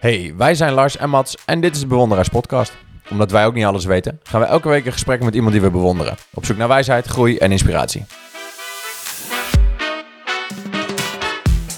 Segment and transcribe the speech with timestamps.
[0.00, 2.72] Hey, wij zijn Lars en Mats en dit is de Bewonderaars Podcast.
[3.10, 5.62] Omdat wij ook niet alles weten, gaan we elke week een gesprek met iemand die
[5.62, 6.16] we bewonderen.
[6.34, 8.04] Op zoek naar wijsheid, groei en inspiratie.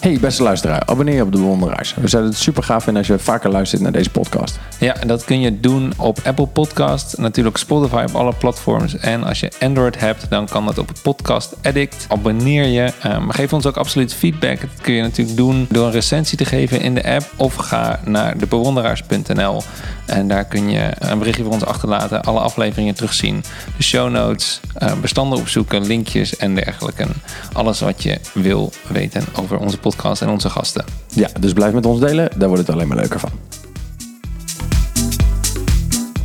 [0.03, 1.95] Hey beste luisteraar, abonneer je op de Bewonderaars.
[1.95, 4.59] We zouden het super gaaf vinden als je vaker luistert naar deze podcast.
[4.79, 8.97] Ja, dat kun je doen op Apple Podcast, natuurlijk Spotify op alle platforms.
[8.97, 12.07] En als je Android hebt, dan kan dat op Podcast Addict.
[12.09, 12.93] Abonneer je.
[13.07, 14.61] Um, geef ons ook absoluut feedback.
[14.61, 17.33] Dat kun je natuurlijk doen door een recensie te geven in de app.
[17.37, 19.63] Of ga naar debewonderaars.nl
[20.07, 22.23] en daar kun je een berichtje voor ons achterlaten.
[22.23, 23.45] Alle afleveringen terugzien.
[23.77, 27.07] De show notes, uh, bestanden opzoeken, linkjes en dergelijke.
[27.53, 30.85] Alles wat je wil weten over onze podcast en onze gasten.
[31.09, 32.31] Ja, dus blijf met ons delen.
[32.37, 33.31] Daar wordt het alleen maar leuker van.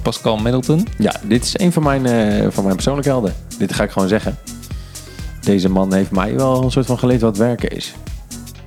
[0.02, 0.88] Pascal Middleton.
[0.98, 3.34] Ja, dit is een van mijn, uh, van mijn persoonlijke helden.
[3.58, 4.38] Dit ga ik gewoon zeggen.
[5.41, 7.94] Deze man heeft mij wel een soort van geleerd wat werken is.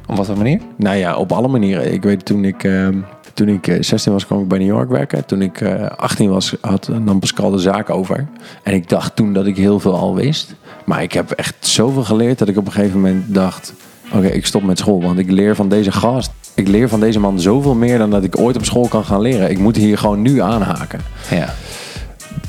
[0.07, 0.61] Op wat voor manier?
[0.77, 1.93] Nou ja, op alle manieren.
[1.93, 2.89] Ik weet toen ik, uh,
[3.35, 5.27] toen ik 16 was, kwam ik bij New York werken.
[5.27, 8.27] Toen ik uh, 18 was, had nam Pascal de zaak over.
[8.63, 10.55] En ik dacht toen dat ik heel veel al wist.
[10.85, 13.75] Maar ik heb echt zoveel geleerd dat ik op een gegeven moment dacht...
[14.13, 16.31] Oké, ik stop met school, want ik leer van deze gast.
[16.55, 19.21] Ik leer van deze man zoveel meer dan dat ik ooit op school kan gaan
[19.21, 19.51] leren.
[19.51, 21.01] Ik moet hier gewoon nu aanhaken.
[21.31, 21.55] Ja.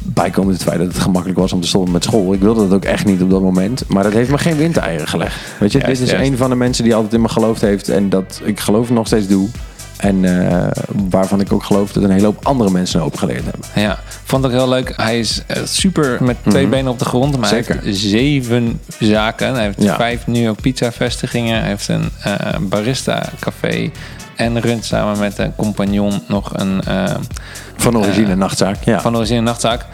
[0.03, 2.33] Bijkomend het feit dat het gemakkelijk was om te stoppen met school.
[2.33, 3.83] Ik wilde dat ook echt niet op dat moment.
[3.87, 5.35] Maar dat heeft me geen windeieren gelegd.
[5.59, 6.31] Weet je, Juist, dit is juist.
[6.31, 7.89] een van de mensen die altijd in me geloofd heeft.
[7.89, 9.47] En dat ik geloof nog steeds doe.
[10.01, 10.67] En uh,
[11.09, 13.61] waarvan ik ook geloof dat een hele hoop andere mensen een hoop geleerd hebben.
[13.75, 14.93] Ja, vond ik heel leuk.
[14.95, 16.71] Hij is uh, super met twee Mhm.
[16.71, 17.37] benen op de grond.
[17.37, 17.75] Maar Zeker.
[17.75, 19.53] hij heeft zeven zaken.
[19.53, 19.95] Hij heeft Ja.
[19.95, 21.59] vijf New York pizza vestigingen.
[21.59, 23.91] Hij heeft een uh, barista café.
[24.35, 26.81] En runt samen met een compagnon nog een...
[26.87, 27.03] uh,
[27.77, 29.01] Van origine nachtzaak, ja.
[29.01, 29.85] Van origine nachtzaak.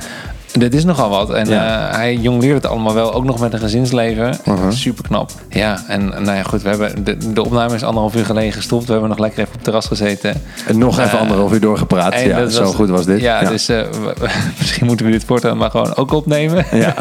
[0.54, 1.30] Dit is nogal wat.
[1.34, 1.90] En Ja.
[1.90, 3.14] uh, hij jongleert het allemaal wel.
[3.14, 4.38] Ook nog met een gezinsleven.
[4.46, 4.72] Mhm.
[4.72, 5.32] Super knap.
[5.50, 6.62] Ja, en nou ja, goed.
[6.62, 8.86] We hebben de, de opname is anderhalf uur geleden gestopt.
[8.86, 10.42] We hebben nog lekker even op het terras gezeten.
[10.68, 12.20] En nog even Eh, anderhalf uur doorgepraat.
[12.22, 13.20] Ja, zo goed was dit.
[13.22, 14.14] Ja, dus we-
[14.58, 16.66] misschien moeten we dit voortaan maar gewoon ook opnemen.
[16.72, 16.94] Ja.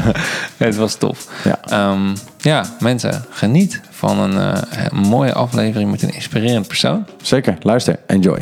[0.56, 1.26] het was tof.
[1.44, 1.90] Ja.
[1.90, 4.52] Um, ja, mensen, geniet van een, uh,
[4.90, 7.06] een mooie aflevering met een inspirerend persoon.
[7.22, 8.38] Zeker, luister, enjoy.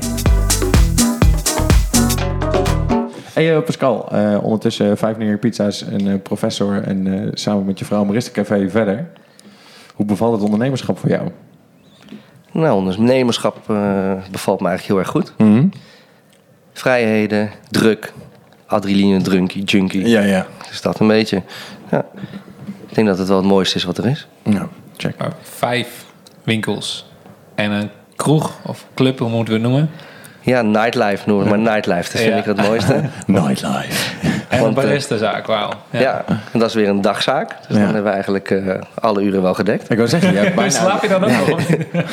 [3.33, 7.79] Hey uh, Pascal, uh, ondertussen vijf York pizza's en uh, professor en uh, samen met
[7.79, 9.09] je vrouw Marista Café verder.
[9.95, 11.29] Hoe bevalt het ondernemerschap voor jou?
[12.51, 15.33] Nou, ondernemerschap uh, bevalt me eigenlijk heel erg goed.
[15.39, 15.71] Mm -hmm.
[16.73, 18.13] Vrijheden, druk,
[18.67, 20.09] adrenaline drunkie, junkie.
[20.09, 20.47] Ja, ja.
[20.69, 21.43] Dus dat een beetje.
[21.91, 22.07] Ja.
[22.89, 24.29] Ik denk dat het wel het mooiste is wat er is.
[24.43, 24.67] Nou,
[24.97, 25.19] check.
[25.19, 26.05] Maar vijf
[26.43, 27.11] winkels
[27.55, 29.91] en een kroeg of club, hoe moeten we het noemen?
[30.45, 32.37] Ja, nightlife noemen, maar nightlife, dat vind Ja.
[32.37, 33.01] ik het mooiste.
[33.27, 34.11] Nightlife.
[34.49, 35.71] En Want, een eh, baristazaak, wauw.
[35.91, 36.01] Ja.
[36.01, 37.49] ja, en dat is weer een dagzaak.
[37.49, 37.75] Dus Ja.
[37.75, 39.91] dan hebben we eigenlijk uh, alle uren wel gedekt.
[39.91, 40.71] Ik wou zeggen, je hebt bijna...
[40.71, 41.61] Slaap je dan ook nog?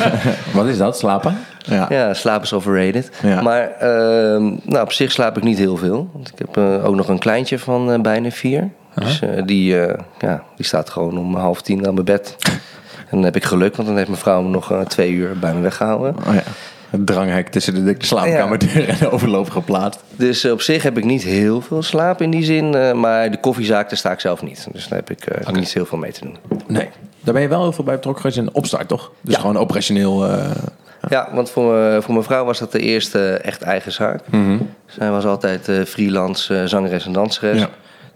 [0.54, 1.38] Wat is dat, slapen?
[1.58, 3.10] Ja, ja slaap is overrated.
[3.22, 3.42] Ja.
[3.42, 6.10] Maar uh, nou, op zich slaap ik niet heel veel.
[6.14, 8.70] Want ik heb uh, ook nog een kleintje van uh, bijna vier.
[8.96, 12.36] Dus uh, die, uh, ja, die staat gewoon om half tien aan mijn bed.
[12.96, 15.40] en dan heb ik geluk, want dan heeft mijn vrouw me nog uh, twee uur
[15.40, 16.16] bij me weggehouden.
[16.28, 16.42] Oh ja.
[16.90, 20.04] Het dranghek tussen de, de slaapkamerdeur en de overloop geplaatst.
[20.16, 22.74] Dus uh, op zich heb ik niet heel veel slaap in die zin.
[22.76, 24.68] Uh, maar de koffiezaak, daar sta ik zelf niet.
[24.72, 25.60] Dus daar heb ik uh, okay.
[25.60, 26.38] niet heel veel mee te doen.
[26.68, 26.90] Nee.
[27.24, 29.12] Daar ben je wel heel veel bij betrokken geweest in de opstart, toch?
[29.22, 29.40] Dus Ja.
[29.40, 30.26] gewoon operationeel...
[30.30, 30.52] uh,
[31.10, 34.22] Ja, want voor, me, voor mijn vrouw was dat de eerste echt eigen zaak.
[34.30, 34.70] mm -hmm.
[34.86, 37.60] Zij was altijd freelance zangeres en danseres.
[37.60, 37.70] Ja.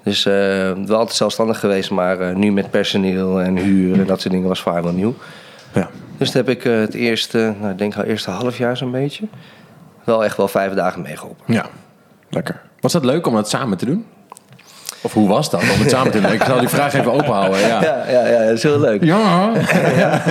[0.03, 4.47] Dus wel altijd zelfstandig geweest, maar nu met personeel en huur en dat soort dingen
[4.47, 5.15] was voor haar wel nieuw.
[5.73, 5.89] Ja.
[6.17, 8.91] Dus toen heb ik uh, het eerste, nou, ik denk al eerste half jaar zo'n
[8.91, 9.27] beetje,
[10.03, 11.53] wel echt wel vijf dagen meegeholpen.
[11.53, 11.65] Ja,
[12.29, 12.61] lekker.
[12.79, 14.05] Was dat leuk om dat samen te doen?
[15.01, 16.31] Of hoe was dat om het samen te doen?
[16.39, 17.59] Ik zal die vraag even openhouden.
[17.59, 19.03] Ja, ja, ja, ja dat is heel leuk.
[19.03, 19.51] Ja.
[19.97, 20.21] ja.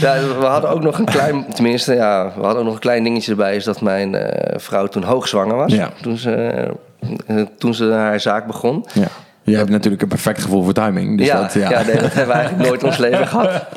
[0.00, 0.38] ja.
[0.38, 3.30] we hadden ook nog een klein, tenminste, ja, we hadden ook nog een klein dingetje
[3.30, 4.22] erbij, is dat mijn uh,
[4.56, 5.72] vrouw toen hoogzwanger was.
[5.72, 5.90] Ja.
[6.02, 6.64] Toen, ze,
[7.26, 8.86] uh, toen ze haar zaak begon.
[8.92, 9.08] Ja.
[9.50, 11.18] Je hebt natuurlijk een perfect gevoel voor timing.
[11.18, 11.70] Dus ja, dat, ja.
[11.70, 13.68] ja nee, dat hebben we eigenlijk nooit in ons leven gehad.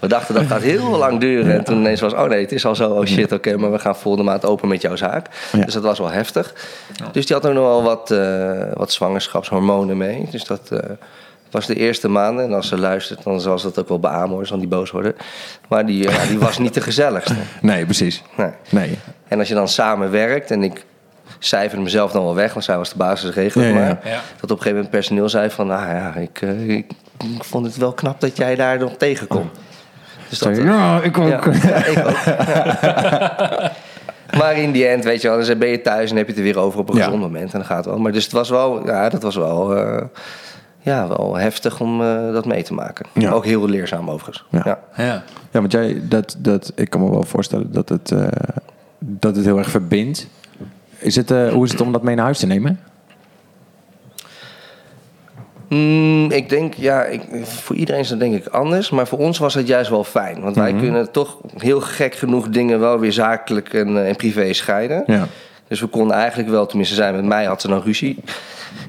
[0.00, 1.54] We dachten dat gaat heel lang duren.
[1.54, 3.72] En toen ineens was, oh nee, het is al zo, oh shit, oké, okay, maar
[3.72, 5.26] we gaan volgende maand open met jouw zaak.
[5.52, 5.64] Ja.
[5.64, 6.54] Dus dat was wel heftig.
[7.12, 10.28] Dus die had ook nog wel wat, uh, wat zwangerschapshormonen mee.
[10.30, 10.78] Dus dat uh,
[11.50, 12.44] was de eerste maanden.
[12.44, 14.90] En als ze luistert, dan zal ze dat ook wel beamen hoor, zal die boos
[14.90, 15.14] worden.
[15.68, 17.34] Maar die, uh, die was niet de gezelligste.
[17.60, 18.22] Nee, precies.
[18.36, 18.50] Nee.
[18.70, 18.98] nee.
[19.28, 20.84] En als je dan samen werkt en ik
[21.38, 23.60] cijferde mezelf dan wel weg, want zij was de basisregel.
[23.60, 23.74] Ja, ja.
[23.74, 24.20] Maar Ja.
[24.40, 26.90] dat op een gegeven moment personeel zei van, nou ja, ik, uh, ik,
[27.36, 29.58] ik, vond het wel knap dat jij daar nog tegenkomt.
[30.28, 31.28] Dus dat, ja, ik ook.
[31.28, 32.24] Ja, ja, ik ook.
[34.38, 36.40] maar in die end, weet je wel, dan ben je thuis en heb je het
[36.40, 37.04] er weer over op een Ja.
[37.04, 37.98] gezond moment en dan gaat het wel.
[37.98, 40.02] Maar dus het was wel, ja, dat was wel, uh,
[40.78, 43.06] ja, wel heftig om uh, dat mee te maken.
[43.12, 43.30] Ja.
[43.30, 44.44] Ook heel leerzaam overigens.
[44.50, 44.62] Ja.
[44.64, 44.78] Ja.
[45.04, 45.22] Ja.
[45.50, 48.26] Ja, want jij, dat, dat, ik kan me wel voorstellen dat het, uh,
[48.98, 50.26] dat het heel erg verbindt.
[51.02, 52.80] Is het, eh, hoe is het om dat mee naar huis te nemen?
[55.68, 58.90] Mm, ik denk, ja, ik, voor iedereen is dat denk ik anders.
[58.90, 60.40] Maar voor ons was het juist wel fijn.
[60.40, 64.52] Want wij kunnen toch heel gek genoeg dingen wel weer zakelijk en, eh, en privé
[64.52, 65.02] scheiden.
[65.06, 65.26] Ja.
[65.72, 68.18] Dus we konden eigenlijk wel, tenminste zij met mij had ze dan ruzie.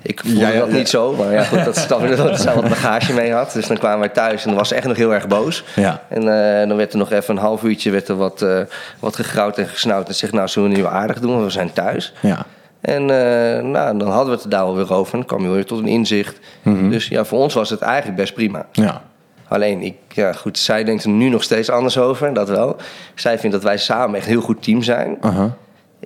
[0.01, 0.75] Ik voelde Ja, ja, dat ja.
[0.75, 3.51] niet zo, maar ja, goed, dat is dan weer dat zij wat bagage mee had.
[3.53, 5.63] Dus dan kwamen wij thuis en dan was ze echt nog heel erg boos.
[5.75, 6.01] Ja.
[6.09, 8.59] En eh, dan werd er nog even een half uurtje werd er wat, eh,
[8.99, 10.07] wat gegrauwd en gesnauwd.
[10.07, 12.13] En zegt, nou, zullen we nu aardig doen, want we zijn thuis.
[12.19, 12.45] Ja.
[12.81, 15.13] En eh, nou, dan hadden we het er daar alweer over.
[15.13, 16.39] En dan kwam je weer tot een inzicht.
[16.63, 18.65] Dus ja, voor ons was het eigenlijk best prima.
[18.71, 19.01] Ja.
[19.47, 22.75] Alleen, ik, ja, goed, zij denkt er nu nog steeds anders over, dat wel.
[23.15, 25.17] Zij vindt dat wij samen echt een heel goed team zijn.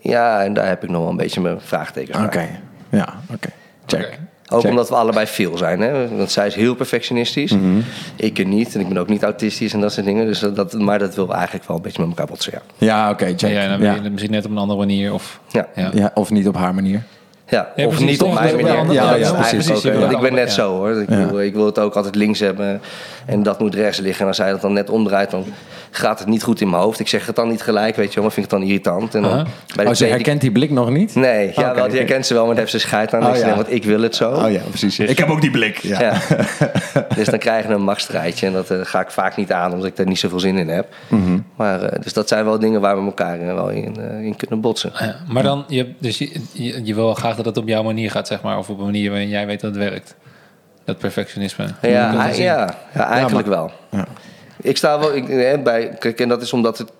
[0.01, 2.47] Ja, en daar heb ik nog wel een beetje mijn vraagtekens Oké.
[2.89, 3.49] Ja, oké.
[3.85, 4.19] Check.
[4.49, 4.69] Ook Check.
[4.69, 5.81] omdat we allebei veel zijn.
[5.81, 6.17] Hè?
[6.17, 7.51] Want zij is heel perfectionistisch.
[7.51, 7.79] Mhm.
[8.15, 8.75] Ik er niet.
[8.75, 10.25] En ik ben ook niet autistisch en dat soort dingen.
[10.25, 12.61] Dus dat, maar dat wil eigenlijk wel een beetje met elkaar botsen, ja.
[12.77, 13.25] Ja, oké.
[13.25, 13.51] check.
[13.51, 13.93] Ja, dan ja.
[13.93, 15.13] ben je misschien net op een andere manier.
[15.13, 15.91] Of, Ja, ja.
[15.93, 17.03] Ja, of niet op haar manier.
[17.49, 17.71] Ja.
[17.75, 18.67] Ja, of precies, niet op mijn manier.
[18.93, 19.83] Ja, dat ja, is precies.
[19.83, 21.01] want ik ben net zo hoor.
[21.01, 21.27] Ik, Ja.
[21.29, 22.81] wil, ik wil het ook altijd links hebben.
[23.25, 24.21] En dat moet rechts liggen.
[24.21, 25.45] En als zij dat dan net omdraait, dan
[25.91, 26.99] gaat het niet goed in mijn hoofd.
[26.99, 28.23] Ik zeg het dan niet gelijk, weet je wel.
[28.23, 29.15] Maar vind ik het dan irritant.
[29.15, 29.43] En dan, Aha.
[29.43, 31.15] bij de Oh, ze tweede- herkent die blik nog niet?
[31.15, 33.25] Nee, ja, Oké, wel, die herkent ze wel, maar daar heeft ze scheid aan.
[33.27, 33.55] Oh, ja.
[33.55, 34.31] Want ik wil het zo.
[34.31, 34.99] Oh ja, precies.
[34.99, 35.77] Ik heb ook die blik.
[35.77, 35.99] Ja.
[36.01, 36.13] Ja.
[37.15, 38.45] dus dan krijgen we een machtsstrijdje.
[38.47, 40.69] En dat eh, ga ik vaak niet aan, omdat ik daar niet zoveel zin in
[40.69, 40.87] heb.
[41.07, 41.39] Mhm.
[41.55, 44.35] Maar, eh, dus dat zijn wel dingen waar we elkaar eh, wel in, eh, in
[44.35, 44.91] kunnen botsen.
[44.99, 48.11] Ja, maar dan, je, dus je, je, je wil graag dat het op jouw manier
[48.11, 48.57] gaat, zeg maar.
[48.57, 50.15] Of op een manier waarin jij weet dat het werkt.
[50.83, 51.65] Dat perfectionisme.
[51.65, 53.71] Dat Ja, ja, ja, eigenlijk wel.
[53.89, 54.07] Ja.
[54.61, 56.91] Ik sta wel ik, eh, bij, kijk, en dat is omdat het,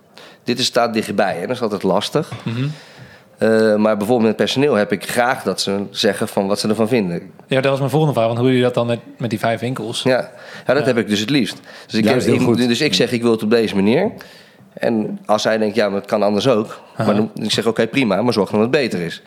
[0.44, 1.36] dit is, staat dichtbij.
[1.36, 2.32] Hè, dat is altijd lastig.
[2.44, 2.68] Mhm.
[3.38, 6.88] Eh, maar bijvoorbeeld met personeel heb ik graag dat ze zeggen van wat ze ervan
[6.88, 7.32] vinden.
[7.48, 8.28] Ja, dat was mijn volgende vraag.
[8.28, 10.04] Want hoe doe je dat dan met, met die vijf winkels?
[10.04, 10.32] Ja,
[10.68, 11.60] ja dat heb ik dus het liefst.
[11.86, 14.12] Dus ik, dus ik zeg, ik wil het op deze manier.
[14.74, 16.82] En als zij denkt, ja, maar het kan anders ook.
[16.98, 19.22] Maar dan, ik zeg, oké, prima, maar zorg dan dat het beter is.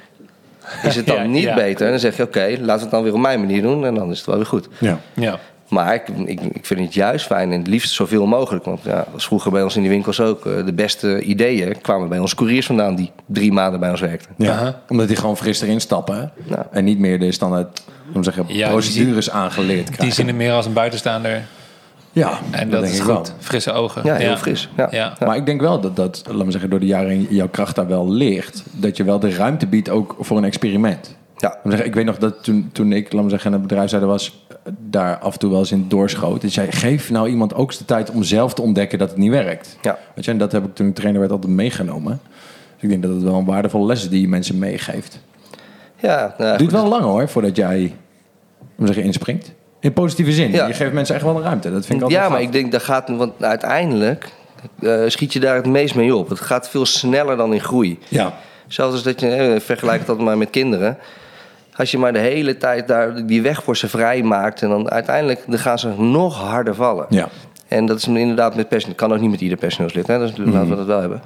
[0.89, 1.55] Is het dan Ja, niet ja.
[1.55, 3.85] beter, dan zeg je, oké, laten we het dan weer op mijn manier doen.
[3.87, 4.69] En dan is het wel weer goed.
[4.79, 4.99] Ja.
[5.15, 5.39] Ja.
[5.69, 8.65] Maar ik, ik, ik vind het juist fijn en het liefst zoveel mogelijk.
[8.65, 10.47] Want ja, was vroeger bij ons in die winkels ook.
[10.47, 14.31] eh, De beste ideeën kwamen bij ons couriers vandaan die drie maanden bij ons werkten.
[14.37, 14.81] Ja.
[14.89, 16.15] Omdat die gewoon fris erin stappen.
[16.21, 16.27] hè?
[16.55, 16.63] Nou.
[16.71, 17.83] En niet meer de standaard
[18.15, 20.05] om te zeggen, Ja, die procedures aangeleerd krijgen.
[20.05, 21.43] Die zien het meer als een buitenstaander.
[22.13, 23.07] Ja, En dat, is goed.
[23.07, 23.25] wel.
[23.39, 24.05] Frisse ogen.
[24.05, 24.69] Ja, heel fris.
[24.77, 24.89] Ja.
[24.91, 25.17] Ja.
[25.27, 27.87] Maar ik denk wel dat dat, laat me zeggen, door de jaren jouw kracht daar
[27.87, 28.63] wel ligt.
[28.73, 31.17] Dat je wel de ruimte biedt ook voor een experiment.
[31.37, 31.49] Ja.
[31.49, 33.67] Laat me zeggen, ik weet nog dat toen, toen ik, laat me zeggen, in het
[33.69, 34.47] bedrijfzijde was,
[34.79, 36.43] daar af en toe wel eens in doorschoot.
[36.43, 39.19] Dat jij geef nou iemand ook eens de tijd om zelf te ontdekken dat het
[39.19, 39.77] niet werkt.
[39.83, 39.99] Ja.
[40.15, 42.21] Weet je, en dat heb ik toen ik trainer werd altijd meegenomen.
[42.75, 45.21] Dus ik denk dat het wel een waardevolle les is die je mensen meegeeft.
[45.97, 46.81] Ja, nou, Het duurt goed.
[46.81, 49.53] wel lang hoor, voordat jij, laat me zeggen, inspringt.
[49.81, 50.53] In positieve zin.
[50.53, 50.67] Ja.
[50.67, 51.73] Je geeft mensen echt wel een ruimte.
[51.73, 52.47] Dat vind ik altijd Ja, maar gaaf.
[52.47, 54.29] ik denk dat gaat, want uiteindelijk
[54.83, 56.29] eh, schiet je daar het meest mee op.
[56.29, 57.99] Het gaat veel sneller dan in groei.
[58.09, 58.35] Ja.
[58.67, 60.99] Zelfs als dat je, eh, vergelijk dat maar met kinderen.
[61.77, 64.63] Als je maar de hele tijd daar die weg voor ze vrij maakt.
[64.63, 67.07] En dan uiteindelijk dan gaan ze nog harder vallen.
[67.09, 67.29] Ja.
[67.69, 68.97] En dat is inderdaad met personeel.
[68.97, 70.07] kan ook niet met ieder personeelslid.
[70.07, 70.19] Hè?
[70.19, 71.23] Dus laten we dat wel hebben.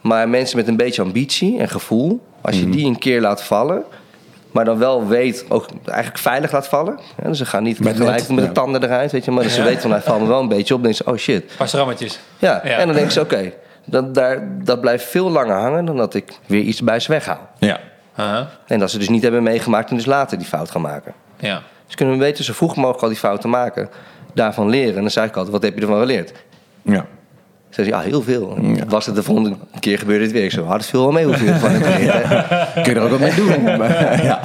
[0.00, 2.20] Maar mensen met een beetje ambitie en gevoel.
[2.40, 3.84] Als je die een keer laat vallen.
[4.56, 6.98] Maar dan wel weet, ook eigenlijk veilig laat vallen.
[7.22, 7.28] Hè?
[7.28, 9.12] Dus ze gaan niet Met gelijk net, met de tanden eruit.
[9.12, 10.82] Weet je, maar ze weten van hij valt me wel een beetje op.
[10.82, 11.56] Dan denken ze, oh shit.
[11.56, 12.18] Paar strammetjes.
[12.38, 12.70] Ja, Ja.
[12.70, 13.52] en dan denken ze, oké.
[13.84, 17.48] dat, daar, dat blijft veel langer hangen dan dat ik weer iets bij ze weghaal.
[17.58, 17.80] Ja.
[18.66, 21.12] En dat ze dus niet hebben meegemaakt en dus later die fout gaan maken.
[21.38, 21.62] Ja.
[21.86, 23.88] Dus kunnen we weten, zo vroeg mogelijk al die fouten maken.
[24.34, 24.94] Daarvan leren.
[24.94, 26.32] En dan zei ik altijd, wat heb je ervan geleerd?
[26.82, 27.06] Ja.
[27.70, 28.58] Ze zei, ja, heel veel.
[28.88, 30.44] Was het de volgende keer gebeurde het weer?
[30.44, 32.12] Ik zo, had het veel wel mee hoeveel je geleerd.
[32.28, 32.82] hè?
[32.82, 33.64] Kun je er ook wat mee doen?
[33.78, 34.40] Maar, ja.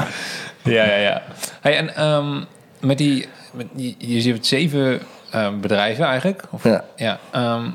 [0.63, 1.21] Ja, ja, ja.
[1.61, 2.41] Hey, en ehm,
[2.79, 4.99] met die, met die, je hebt zeven
[5.31, 6.43] ehm, bedrijven eigenlijk.
[6.49, 6.83] Of, Ja.
[6.95, 7.65] ja ehm,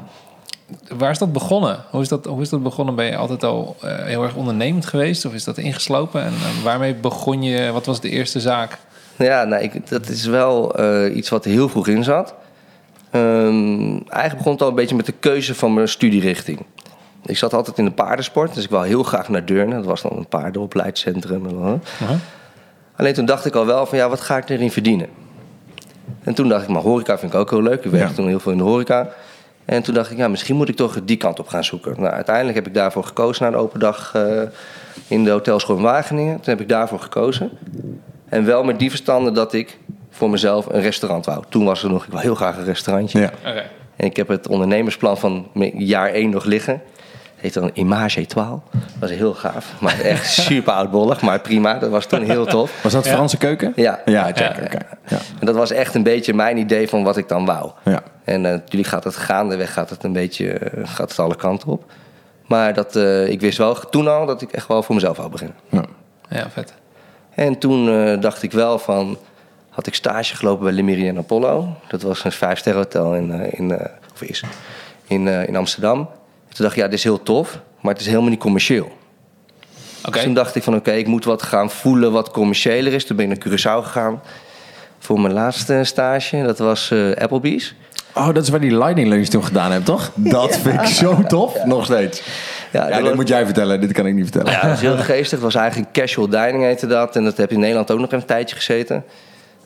[0.96, 1.84] waar is dat begonnen?
[1.90, 2.94] Hoe is dat, hoe is dat begonnen?
[2.94, 5.24] Ben je altijd al eh, heel erg ondernemend geweest?
[5.24, 6.24] Of is dat ingeslopen?
[6.24, 6.32] En
[6.64, 7.70] waarmee begon je?
[7.72, 8.78] Wat was de eerste zaak?
[9.16, 12.34] Ja, nou, ik, dat is wel eh, iets wat heel vroeg in zat.
[13.16, 16.64] Ehm, eigenlijk begon het al een beetje met de keuze van mijn studierichting.
[17.25, 19.75] Ik zat altijd in de paardensport, dus ik wou heel graag naar Deurne.
[19.75, 21.46] Dat was dan een paardenopleidscentrum.
[21.46, 21.80] en wel.
[22.96, 25.08] Alleen toen dacht ik al wel van ja, wat ga ik erin verdienen?
[26.23, 27.85] En toen dacht ik, maar horeca vind ik ook heel leuk.
[27.85, 28.14] Ik werkte Ja.
[28.16, 29.08] toen heel veel in de horeca.
[29.64, 31.94] En toen dacht ik, ja, misschien moet ik toch die kant op gaan zoeken.
[32.00, 34.42] Nou, uiteindelijk heb ik daarvoor gekozen na de open dag eh,
[35.08, 36.35] in de hotelschool in Wageningen.
[36.35, 37.50] Toen heb ik daarvoor gekozen.
[38.28, 39.78] En wel met die verstande dat ik
[40.16, 41.44] voor mezelf een restaurant wou.
[41.49, 43.20] Toen was er nog, ik wil heel graag een restaurantje.
[43.20, 43.30] Ja.
[43.46, 43.64] Oké.
[43.96, 46.73] En ik heb het ondernemersplan van jaar 1 nog liggen.
[47.35, 48.58] Het heet dan Image Etoile.
[48.70, 49.73] Dat was heel gaaf.
[49.80, 51.78] Maar echt super oudbollig, maar prima.
[51.78, 52.82] Dat was toen heel tof.
[52.82, 53.12] Was dat Ja.
[53.12, 53.73] Franse keuken?
[53.76, 54.00] Ja.
[54.04, 54.32] Ja.
[54.37, 54.52] Ja.
[55.40, 57.70] En dat was echt een beetje mijn idee van wat ik dan wou.
[57.85, 58.02] Ja.
[58.25, 61.68] En eh, natuurlijk gaat het gaandeweg gaat het een beetje eh, gaat het alle kanten
[61.68, 61.85] op.
[62.46, 65.30] Maar dat, eh, ik wist wel toen al dat ik echt wel voor mezelf wou
[65.30, 65.56] beginnen.
[65.68, 65.85] Ja.
[66.28, 66.73] Ja, vet.
[67.35, 69.18] En toen eh, dacht ik wel van...
[69.76, 71.76] Had ik stage gelopen bij Le Méridien Apollo.
[71.88, 74.42] Dat was een vijfsterren hotel in, eh, in, eh, of is,
[75.06, 75.97] in, eh, in Amsterdam.
[76.49, 77.61] Toen dacht ik, ja, dit is heel tof.
[77.80, 78.92] Maar het is helemaal niet commercieel.
[80.00, 80.11] Oké.
[80.11, 83.06] Dus toen dacht ik van, oké, ik moet wat gaan voelen wat commerciëler is.
[83.06, 84.21] Toen ben ik naar Curaçao gegaan.
[84.99, 86.42] Voor mijn laatste stage.
[86.42, 87.75] Dat was eh, Applebee's.
[88.14, 90.11] Oh, dat is waar die Lightning Lunch toen gedaan hebt, toch?
[90.14, 91.64] Dat vind ik zo tof.
[91.64, 92.23] Nog steeds.
[92.73, 93.80] Ja, Ja, dat dit was- moet jij vertellen.
[93.80, 94.52] Dit kan ik niet vertellen.
[94.52, 95.30] Ja, dat is heel geestig.
[95.30, 97.16] Het was eigenlijk casual dining heette dat.
[97.16, 99.04] En dat heb je in Nederland ook nog een tijdje gezeten.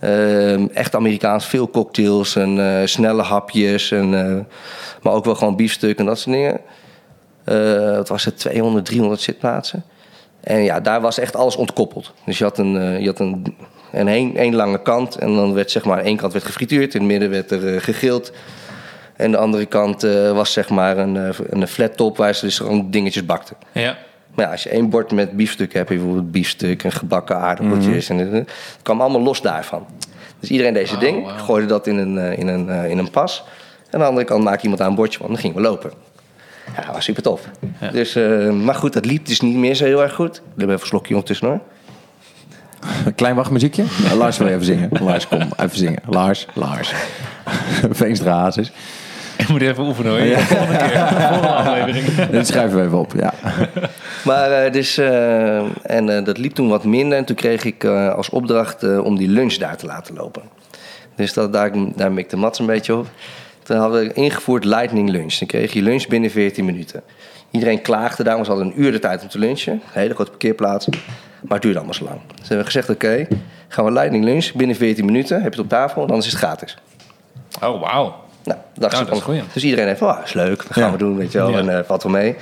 [0.00, 3.90] Ehm, echt Amerikaans, veel cocktails en eh, snelle hapjes.
[3.90, 4.38] En, eh,
[5.02, 6.61] maar ook wel gewoon biefstuk en dat soort dingen.
[7.45, 9.85] Eh wat was het, 200, 300 zitplaatsen.
[10.40, 12.12] En ja, daar was echt alles ontkoppeld.
[12.25, 13.57] Dus je had een, je had een,
[13.92, 15.16] een lange kant.
[15.16, 16.95] En dan werd zeg maar, één kant werd gefrituurd.
[16.95, 18.33] In het midden werd er gegrild.
[19.16, 20.02] En de andere kant
[20.33, 23.57] was zeg maar een, een flat top waar ze dus gewoon dingetjes bakten.
[23.73, 23.97] Ja.
[24.34, 28.08] Maar ja, als je één bord met biefstuk hebt, bijvoorbeeld biefstuk en gebakken aardappeltjes.
[28.08, 28.50] en dit- Het
[28.82, 29.87] kwam allemaal los daarvan.
[30.40, 31.38] Dus iedereen zijn Oh, ding, wauw.
[31.38, 33.44] gooide dat in een, eh, in, een, eh, in een pas.
[33.84, 35.90] En aan de andere kant maakte iemand aan een bordje, want dan gingen we lopen.
[36.76, 37.49] Ja, dat was super tof.
[37.80, 37.90] Ja.
[37.90, 40.37] Dus, eh, maar goed, dat liep dus niet meer zo heel erg goed.
[40.37, 41.60] Ik heb even een slokje ondertussen hoor.
[43.04, 43.84] Een klein wachtmuziekje.
[44.16, 44.88] Lars wil even zingen.
[45.00, 46.02] Lars, kom, even zingen.
[46.06, 46.92] Lars, Lars.
[47.90, 48.72] Veenstra Hazes.
[49.50, 50.21] Ik moet even oefenen hoor.
[50.21, 50.38] Ja.
[50.38, 51.07] Volgende keer.
[51.28, 52.07] Volgende aflevering.
[52.30, 53.35] Dit schrijven we even op, ja.
[54.25, 57.19] Maar eh, dus, eh, en eh, dat liep toen wat minder.
[57.19, 60.42] En toen kreeg ik eh, als opdracht eh, om die lunch daar te laten lopen.
[61.14, 63.07] Dus dat, daar, daar mikte Mats een beetje op.
[63.62, 65.35] Toen hadden we ingevoerd lightning lunch.
[65.35, 67.02] Dan kreeg je lunch binnen 14 minuten.
[67.50, 69.73] Iedereen klaagde, daarom was al een uur de tijd om te lunchen.
[69.73, 70.87] Een hele grote parkeerplaats.
[71.40, 72.21] Maar het duurde allemaal zo lang.
[72.28, 73.26] Dus hebben we gezegd, oké,
[73.69, 75.42] gaan we lightning lunch binnen 14 minuten.
[75.42, 76.76] Heb je het op tafel, dan is het gratis.
[77.62, 78.28] Oh, wauw.
[78.54, 79.42] Nou, dacht Ja, ze dat is van- goeie.
[79.52, 80.90] Dus iedereen heeft van, ah, is leuk, dat gaan Ja.
[80.90, 81.50] we doen, weet je wel.
[81.50, 81.59] Ja.
[81.59, 82.37] En eh valt wel mee.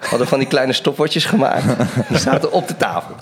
[0.00, 1.64] We hadden van die kleine stopwatches gemaakt.
[2.08, 3.14] Die zaten op de tafel.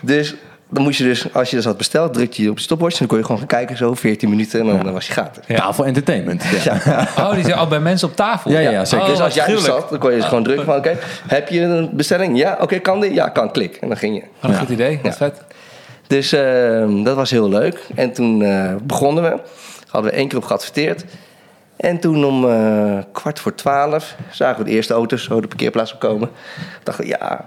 [0.00, 0.34] Dus
[0.70, 2.92] dan moest je dus, als je dat had besteld, drukte je op de stopwatch.
[2.92, 4.60] En dan kon je gewoon gaan kijken, zo 14 minuten.
[4.60, 5.44] En dan, dan was je gratis.
[5.46, 5.56] Ja.
[5.56, 6.44] Tafel entertainment.
[6.64, 7.06] Ja.
[7.18, 8.50] Oh, die zijn al bij mensen op tafel.
[8.50, 9.04] Ja, ja, ja, zeker.
[9.06, 11.48] Oh, dus als jij er zat, dan kon je dus gewoon drukken van, oké, heb
[11.48, 12.38] je een bestelling?
[12.38, 13.12] Ja, oké, kan die?
[13.14, 13.76] Ja, kan, klik.
[13.76, 14.22] En dan ging je.
[14.40, 15.00] Wat een goed idee.
[15.04, 15.42] Vet.
[16.06, 17.86] Dus eh, dat was heel leuk.
[17.94, 19.36] En toen eh, begonnen we.
[19.88, 21.04] Hadden we één keer op geadverteerd.
[21.82, 25.92] En toen om eh, kwart voor twaalf zagen we de eerste auto's zo de parkeerplaats
[25.92, 26.30] opkomen.
[26.82, 27.44] Dachten ja,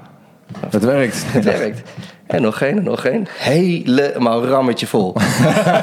[0.69, 1.23] Het werkt.
[1.27, 1.81] het werkt.
[2.27, 3.27] En nog één, en nog één.
[3.37, 5.15] Helemaal rammetje vol.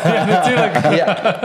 [0.04, 0.94] Ja, natuurlijk.
[0.94, 1.36] ja.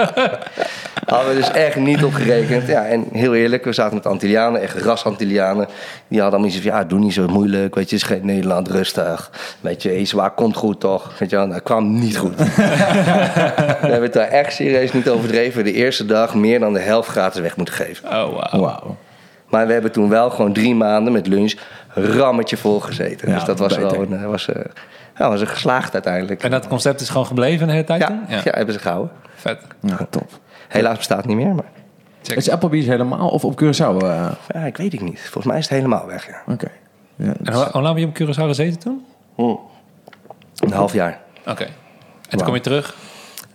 [1.06, 2.68] Hadden we dus echt niet op gerekend.
[2.68, 5.68] Ja, en heel eerlijk, we zaten met Antillianen, echt ras Antillianen.
[6.08, 7.75] Die hadden allemaal iets van, ja, doe niet zo moeilijk.
[7.75, 9.32] Weet je, het is geen Nederland, rustig.
[9.60, 11.20] Weet je, zwaar komt goed toch?
[11.20, 12.36] Weet je wel, nou, het kwam niet goed.
[12.56, 15.63] we hebben het daar echt serieus niet overdreven.
[15.63, 18.08] De eerste dag meer dan de helft gratis weg moeten geven.
[18.08, 18.60] Oh, wauw.
[18.62, 18.98] Wauw.
[19.50, 21.54] Maar we hebben toen wel gewoon drie maanden met lunch
[22.06, 23.27] rammetje vol gezeten.
[23.30, 23.92] Ja, dus dat was beter.
[23.92, 24.66] wel een, eh, was, eh,
[25.18, 26.44] ja, was een geslaagd uiteindelijk.
[26.44, 28.42] En dat concept is gewoon gebleven de hele tijd ja, ja.
[28.44, 29.12] hebben ze gehouden.
[29.36, 29.60] Vet.
[29.82, 30.30] Ja, top.
[30.68, 31.66] Helaas bestaat het niet meer, maar
[32.22, 32.38] Check.
[32.38, 33.98] Is Applebee's helemaal of op Curaçao?
[34.04, 34.32] eh?
[34.48, 35.20] ja, ik weet het niet.
[35.22, 36.54] Volgens mij is het helemaal weg, ja.
[36.54, 36.72] Oké.
[37.16, 39.06] Ja, En hoe, hoe lang heb je op Curaçao gezeten toen?
[40.56, 41.20] Een half jaar.
[41.46, 41.63] Oké.
[42.30, 42.96] En toen kom je terug?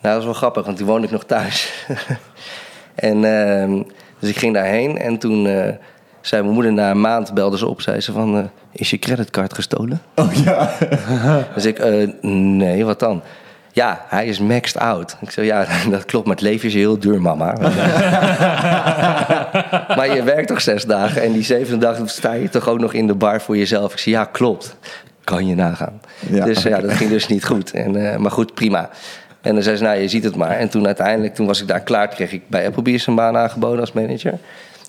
[0.00, 1.86] Nou, dat is wel grappig, want toen woonde ik nog thuis.
[2.94, 3.82] en, ehm,
[4.18, 5.74] dus ik ging daarheen en toen eh,
[6.22, 8.98] zei mijn moeder na een maand, belde ze op, zei ze van, eh, is je
[8.98, 10.02] creditcard gestolen?
[10.14, 10.70] Oh ja.
[11.54, 13.22] Dus ik, eh, nee, wat dan?
[13.72, 15.16] Ja, hij is maxed out.
[15.20, 17.52] Ik zei, ja, dat klopt, maar het leven is heel duur, mama.
[19.96, 22.92] maar je werkt toch zes dagen en die zevende dag sta je toch ook nog
[22.92, 23.92] in de bar voor jezelf.
[23.92, 24.76] Ik zei, ja, klopt.
[25.24, 26.00] Kan je nagaan.
[26.30, 26.44] Ja.
[26.44, 27.70] Dus ja, dat ging dus niet goed.
[27.70, 28.90] En, eh, maar goed, prima.
[29.40, 30.56] En dan zei ze, nou, je ziet het maar.
[30.56, 33.80] En toen uiteindelijk, toen was ik daar klaar, kreeg ik bij Applebee's een baan aangeboden
[33.80, 34.38] als manager.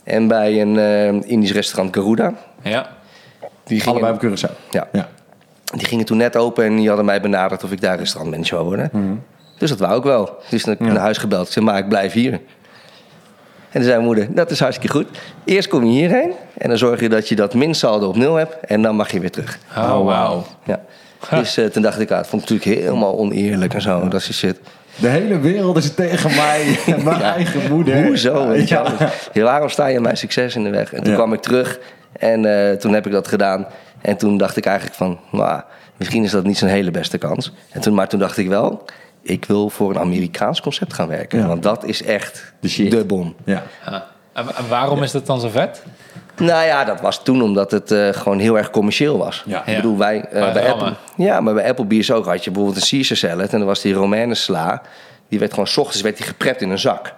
[0.04, 2.34] En bij een eh, Indisch restaurant Garuda.
[2.62, 2.90] Ja.
[3.64, 4.70] Die gingen, Allebei op Curaçao.
[4.70, 4.88] Ja.
[4.92, 5.10] Ja.
[5.76, 8.66] Die gingen toen net open en die hadden mij benaderd of ik daar restaurantmanager zou
[8.66, 9.22] worden.
[9.58, 10.38] Dus dat wou ik wel.
[10.50, 11.48] Dus dan heb ik naar huis gebeld.
[11.48, 12.32] Ik zei, maar ik blijf hier.
[12.32, 15.08] En toen zei mijn moeder, dat is hartstikke goed.
[15.46, 18.66] Eerst kom je hierheen en dan zorg je dat je dat minsaldo op nul hebt.
[18.66, 19.60] En dan mag je weer terug.
[19.78, 20.44] Oh, wauw.
[20.64, 20.82] Ja.
[21.30, 24.08] Dus eh, toen dacht ik, ah, dat vond ik natuurlijk helemaal oneerlijk en zo.
[24.08, 24.60] Dat is shit.
[24.96, 26.78] De hele wereld is tegen mij.
[27.04, 27.34] Mijn Ja.
[27.34, 28.06] eigen moeder.
[28.06, 28.48] Hoezo?
[28.48, 28.98] Weet je
[29.34, 29.44] Ja.
[29.44, 30.94] waarom sta je mijn succes in de weg?
[30.94, 31.18] En toen Ja.
[31.18, 31.80] kwam ik terug
[32.20, 33.66] en eh, toen heb ik dat gedaan.
[34.02, 35.62] En toen dacht ik eigenlijk van, nou,
[35.98, 37.54] misschien is dat niet zo'n hele beste kans.
[37.72, 38.86] En toen, maar toen dacht ik wel,
[39.22, 41.40] ik wil voor een Amerikaans concept gaan werken.
[41.40, 41.48] Ja.
[41.48, 42.92] Want dat is echt De shit.
[42.92, 43.36] de bom.
[43.46, 43.64] Ja.
[43.86, 44.06] Ja.
[44.34, 45.84] En en waarom is dat dan zo vet?
[46.38, 49.44] Nou ja, dat was toen omdat het eh, gewoon heel erg commercieel was.
[49.46, 49.66] Ja.
[49.66, 50.72] Ik bedoel, wij eh, Maar bij.
[50.72, 50.94] Apple...
[51.16, 53.54] Ja, maar bij Applebee's ook had je bijvoorbeeld een Caesar salad...
[53.54, 54.82] en dan was die Romaine sla...
[55.30, 55.68] die werd gewoon...
[55.68, 57.14] s ochtends werd die geprept in een zak.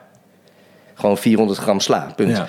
[0.94, 2.38] Gewoon 400 gram sla, punt.
[2.38, 2.48] Ja.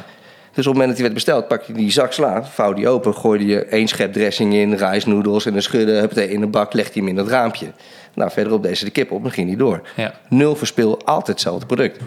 [0.56, 2.88] Dus op het moment dat die werd besteld, pak je die zak sla, vouw die
[2.88, 6.72] open, gooi je één schep dressing in, rijstnoedels en dan schudden, huppatee, in de bak,
[6.72, 7.66] legt hij hem in het raampje.
[8.14, 9.80] Nou, verderop deze de kip op en ging die door.
[9.96, 10.12] Ja.
[10.28, 12.00] Nul verspil, altijd hetzelfde product.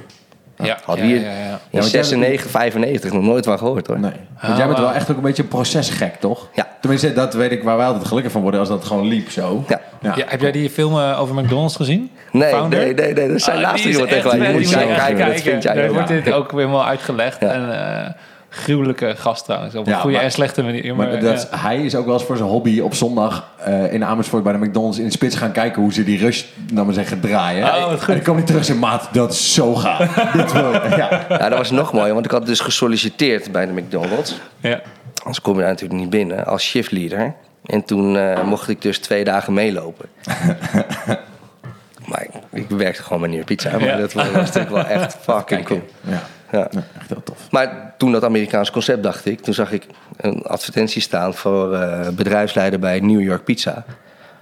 [0.64, 1.60] Ja, Hadden ja, we hier ja, ja.
[1.70, 4.00] in want jij 96, 95 nog nooit van gehoord hoor.
[4.00, 4.12] Nee.
[4.42, 6.48] Want jij bent wel echt ook een beetje procesgek, toch?
[6.54, 6.68] Ja.
[6.82, 9.64] Tenminste, dat weet ik waar wij altijd gelukkig van worden als dat gewoon liep zo.
[9.68, 9.82] Ja.
[10.02, 10.14] Ja.
[10.16, 12.12] Ja, heb jij die film eh, over McDonald's gezien?
[12.32, 12.80] Nee, Founder?
[12.80, 14.48] nee, nee, nee, dat zijn Ah, laatste echt tegen mij.
[14.48, 17.40] Je moet echt kijken, dat vind jij Daar wordt dit ook weer helemaal uitgelegd.
[17.40, 17.52] Ja.
[17.52, 18.14] En eh
[18.60, 19.76] gruwelijke gast trouwens.
[19.76, 20.96] Op een Ja, goede maar- en slechte manier.
[20.96, 21.58] Maar, Maar dat, ja.
[21.60, 24.60] hij is ook wel eens voor zijn hobby op zondag eh, in Amersfoort bij de
[24.60, 27.64] McDonald's in de spits gaan kijken hoe ze die rush, nou maar zeggen, draaien.
[27.68, 27.92] Oh.
[27.92, 30.14] En dan kwam hij terug en zei, maat, dat is zo gaaf.
[30.38, 30.82] Dit wil je.
[30.98, 31.26] Ja.
[31.30, 34.40] Ja, dat was nog mooi, want ik had dus gesolliciteerd bij de McDonald's.
[34.60, 34.82] ja.
[35.20, 37.34] Anders kom je daar natuurlijk niet binnen als shiftleader.
[37.66, 40.06] En toen eh, mocht ik dus twee dagen meelopen.
[42.10, 43.72] maar ik, ik werkte gewoon bij Neer Pizza.
[43.72, 43.98] Maar Ja.
[43.98, 45.82] dat was, was natuurlijk wel echt fucking cool.
[46.02, 46.22] Ja.
[46.52, 46.68] Ja.
[46.72, 47.38] Ja, echt heel tof.
[47.52, 49.86] Maar toen dat Amerikaanse concept dacht ik, toen zag ik
[50.18, 53.86] een advertentie staan voor eh, bedrijfsleider bij New York Pizza.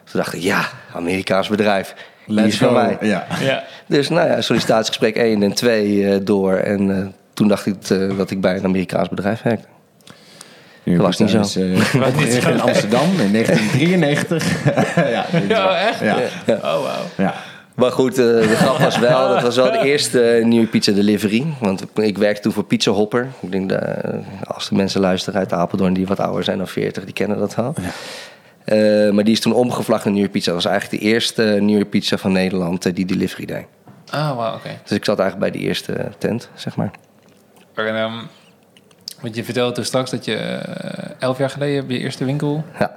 [0.04, 1.94] Toen dacht ik, ja, Amerikaans bedrijf.
[2.26, 2.98] Die Let's is van mij.
[3.02, 3.28] Ja.
[3.40, 3.64] Ja.
[3.86, 6.54] Dus nou ja, sollicitatiegesprek 1 en 2 eh, door.
[6.54, 9.68] En eh, toen dacht ik eh, dat ik bij een Amerikaans bedrijf werkte.
[10.84, 11.40] Dat was niet zo.
[11.40, 14.66] Is, uh, in Amsterdam in 1993.
[14.96, 16.00] ja, Ja, echt?
[16.00, 16.18] Ja.
[16.48, 17.04] Oh, wauw.
[17.18, 17.34] Ja.
[17.78, 20.92] Maar goed, eh, de grap was wel, dat was wel de eerste eh, nieuwe pizza
[20.92, 21.46] delivery.
[21.60, 23.28] Want ik werkte toen voor Pizza Hopper.
[23.40, 26.68] Ik denk dat eh, als de mensen luisteren uit Apeldoorn die wat ouder zijn dan
[26.68, 27.74] 40, die kennen dat wel.
[28.64, 30.52] Eh, maar die is toen omgevlacht naar nieuwe pizza.
[30.52, 33.66] Dat was eigenlijk de eerste nieuwe pizza van Nederland die delivery deed.
[34.10, 34.70] Ah, wauw, oké.
[34.84, 36.92] Dus ik zat eigenlijk bij die eerste tent, zeg maar.
[37.74, 38.14] En, ehm,
[39.22, 42.64] want je vertelde toen straks dat je eh, elf jaar geleden heb je eerste winkel.
[42.80, 42.96] Ja.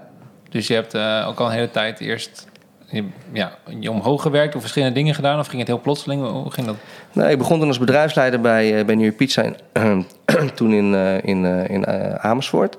[0.51, 0.95] Dus je hebt
[1.27, 2.47] ook al een hele tijd eerst
[2.91, 5.39] je, ja, je omhoog gewerkt of verschillende dingen gedaan?
[5.39, 6.23] Of ging het heel plotseling?
[6.23, 6.77] Hoe ging dat?
[7.13, 10.07] Nou, ik begon toen als bedrijfsleider bij, eh, bij Nieuwe Pizza in,
[10.55, 11.87] toen in, eh, in, eh, in
[12.23, 12.77] Amersfoort.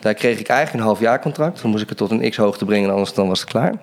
[0.00, 1.62] Daar kreeg ik eigenlijk een half jaar contract.
[1.62, 3.74] Dan moest ik het tot een x-hoogte brengen, anders dan was het klaar.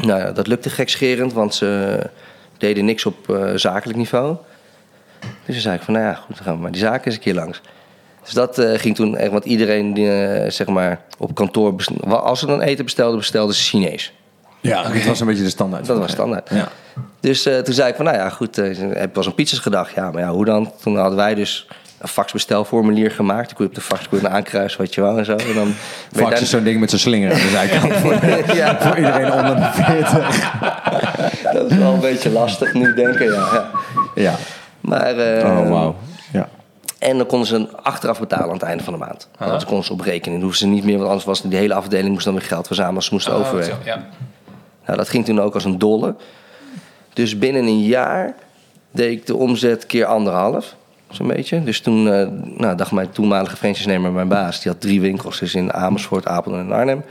[0.00, 2.00] Nou ja, dat lukte gekscherend, want ze
[2.58, 4.36] deden niks op zakelijk niveau.
[5.20, 7.14] Dus toen zei ik van, nou ja, goed, dan gaan we maar die zaken eens
[7.14, 7.60] een keer langs.
[8.22, 10.10] Dus dat ging toen echt, want iedereen die,
[10.50, 11.74] zeg maar, op kantoor,
[12.08, 14.12] als ze dan eten bestelde, bestelde ze Chinees.
[14.60, 15.86] Ja, dat was een beetje de standaard.
[15.86, 16.50] Dat was standaard.
[16.50, 16.68] Ja.
[17.20, 19.34] Dus eh, toen zei ik van, nou ja, goed, eh, heb je wel eens een
[19.34, 19.94] pizzas gedacht?
[19.94, 20.72] Ja, maar ja, hoe dan?
[20.82, 21.66] Toen hadden wij dus
[21.98, 23.46] een faxbestelformulier gemaakt.
[23.46, 25.36] Dan kon je op de fax kon je aankruisen wat je wou en zo.
[25.36, 25.74] En dan
[26.12, 27.92] Fax is zo'n ding met zijn slinger aan de zijkant.
[27.92, 28.12] voor,
[28.56, 30.50] ja, voor iedereen onder de 40.
[31.52, 33.48] dat is wel een beetje lastig nu denken, ja.
[33.52, 33.70] ja.
[34.14, 34.34] Ja.
[34.80, 35.96] Maar, eh, Oh, wauw.
[36.32, 36.48] Ja.
[36.98, 39.28] En dan konden ze een achteraf betalen aan het einde van de maand.
[39.38, 40.40] Dat konden ze op rekening.
[40.40, 42.66] Dan hoefden ze niet meer, want anders was die hele afdeling moest dan weer geld
[42.66, 43.02] verzamelen.
[43.02, 44.06] Ze moesten Oh, ja.
[44.86, 46.14] Nou, dat ging toen ook als een dolle.
[47.12, 48.34] Dus binnen een jaar
[48.90, 50.76] deed ik de omzet keer anderhalf.
[51.10, 51.64] Zo'n beetje.
[51.64, 55.38] Dus toen eh, nou, dacht mijn toenmalige franchise-nemer, mijn baas, die had drie winkels.
[55.38, 57.04] Dus in Amersfoort, Apeldoorn en Arnhem.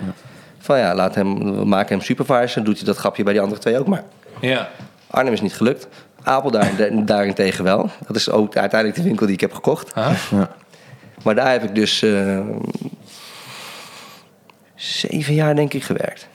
[0.58, 2.64] Van ja, laat hem, we maken hem supervisor.
[2.64, 4.04] Doet hij dat grapje bij die andere twee ook maar.
[4.42, 4.70] Ja.
[5.08, 5.88] Arnhem is niet gelukt.
[6.24, 6.72] Apel daar,
[7.06, 7.90] daarentegen wel.
[8.08, 9.92] Dat is ook uiteindelijk de winkel die ik heb gekocht.
[9.96, 10.50] Ja.
[11.24, 12.40] Maar daar heb ik dus eh,
[14.76, 16.28] zeven jaar denk ik gewerkt.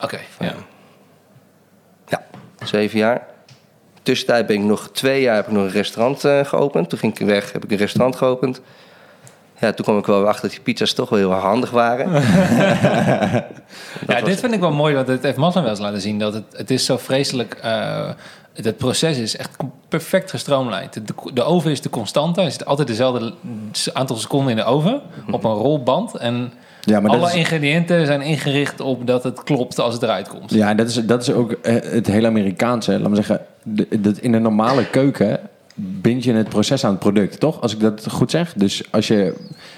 [0.00, 0.54] Oké, ja.
[2.08, 2.26] Ja,
[2.64, 3.26] zeven jaar.
[4.02, 6.88] Tussentijd ben ik nog twee jaar heb ik nog een restaurant eh, geopend.
[6.88, 8.60] Toen ging ik weg, heb ik een restaurant geopend.
[9.58, 12.10] Ja, toen kwam ik wel achter dat die pizza's toch wel heel handig waren.
[14.06, 16.18] Ja, dit vind ik wel mooi, want het heeft Maslan wel eens laten zien.
[16.18, 17.54] Dat het, het is zo vreselijk...
[17.54, 18.10] eh
[18.64, 19.56] het proces is echt
[19.88, 20.92] perfect gestroomlijnd.
[20.92, 22.40] De, de oven is de constante.
[22.40, 23.34] Er zit altijd dezelfde
[23.92, 25.00] aantal seconden in de oven.
[25.30, 26.14] Op een rolband.
[26.14, 26.52] En
[26.86, 30.50] Ja, maar alle is- ingrediënten zijn ingericht op dat het klopt als het eruit komt.
[30.50, 32.98] Ja, dat is, dat is ook eh, het hele Amerikaanse.
[33.00, 35.40] Laat me zeggen, de- dat in een normale keuken
[35.78, 37.60] bind je het proces aan het product, toch?
[37.60, 38.52] Als ik dat goed zeg.
[38.56, 39.34] Dus als je,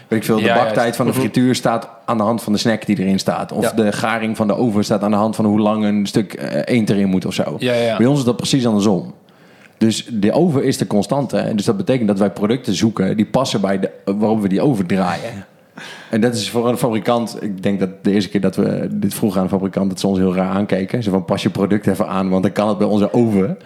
[0.09, 0.97] weet ik veel, de Ja, baktijd juist.
[0.97, 3.53] van de frituur staat aan de hand van de snack die erin staat.
[3.53, 3.73] Of Ja.
[3.73, 6.75] de garing van de oven staat aan de hand van hoe lang een stuk eh,
[6.77, 7.57] eend erin moet of zo.
[7.59, 7.97] Ja.
[7.97, 9.15] Bij ons is dat precies andersom.
[9.79, 11.39] Dus de oven is de constante.
[11.39, 14.61] En dus dat betekent dat wij producten zoeken die passen bij de, waarop we die
[14.61, 15.45] oven draaien.
[16.11, 17.43] En dat is voor een fabrikant.
[17.43, 20.07] Ik denk dat de eerste keer dat we dit vroegen aan een fabrikant, dat ze
[20.07, 21.03] ons heel raar aankeken.
[21.03, 23.59] Ze van pas je product even aan, want dan kan het bij onze oven.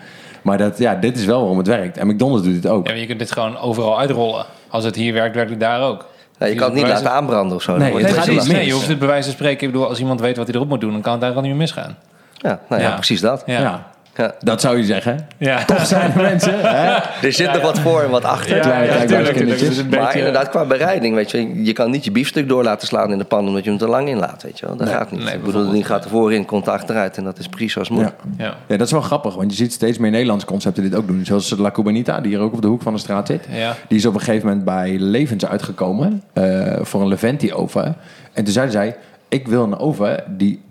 [0.43, 1.97] Maar dat, ja, dit is wel waarom het werkt.
[1.97, 2.87] En McDonald's doet het ook.
[2.87, 4.45] Ja, maar je kunt dit gewoon overal uitrollen.
[4.69, 6.07] Als het hier werkt, werkt het daar ook.
[6.39, 7.77] Nou, je kan het niet laten aanbranden of zo.
[7.77, 8.53] Nee, het gaat niet.
[8.53, 9.67] Nee, je hoeft het bij wijze van spreken.
[9.67, 11.41] Ik bedoel, als iemand weet wat hij erop moet doen, dan kan het daar al
[11.41, 11.97] niet meer misgaan.
[12.35, 12.95] Ja, nou ja, Ja.
[12.95, 13.43] precies dat.
[13.47, 13.91] Ja.
[14.17, 14.35] Ja.
[14.41, 15.27] Dat zou je zeggen.
[15.39, 15.65] Ja.
[15.75, 16.55] Toch zijn er mensen.
[16.61, 16.97] Hè?
[17.27, 18.57] Er zit nog wat voor en wat achter.
[18.57, 21.91] Ja, Kleine ja, kijkbaars tuurlijk, een Maar beetje- inderdaad, qua bereiding, weet je, je kan
[21.91, 24.17] niet je biefstuk door laten slaan in de pan omdat je hem te lang in
[24.19, 24.77] laat, weet je wel.
[24.77, 25.25] Dat gaat niet.
[25.25, 27.89] nee, ik bedoel, die gaat er voorin, komt er achteruit en dat is precies zoals
[27.89, 28.01] moet.
[28.01, 28.13] Ja.
[28.39, 28.55] Ja.
[28.67, 29.35] ja, dat is wel grappig.
[29.35, 31.25] Want je ziet steeds meer Nederlandse concepten dit ook doen.
[31.25, 33.47] Zoals La Cubanita, die hier ook op de hoek van de straat zit.
[33.51, 33.75] Ja.
[33.89, 36.23] Die is op een gegeven moment bij Levens uitgekomen.
[36.33, 37.97] eh, voor een Leventi oven.
[38.33, 38.97] En toen zeiden zij,
[39.29, 40.63] ik wil een oven die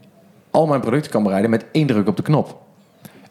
[0.51, 2.61] al mijn producten kan bereiden met één druk op de knop.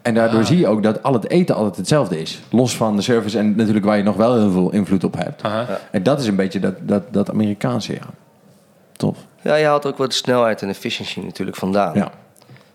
[0.02, 0.46] En daardoor Ah.
[0.46, 2.40] zie je ook dat al het eten altijd hetzelfde is.
[2.50, 5.42] Los van de service en natuurlijk waar je nog wel heel veel invloed op hebt.
[5.42, 5.66] Aha.
[5.90, 8.06] En dat is een beetje dat, dat, dat Amerikaanse, ja.
[8.92, 9.16] Tof.
[9.42, 11.94] Ja, je haalt ook wat snelheid en efficiëntie natuurlijk vandaan.
[11.94, 12.10] Ja.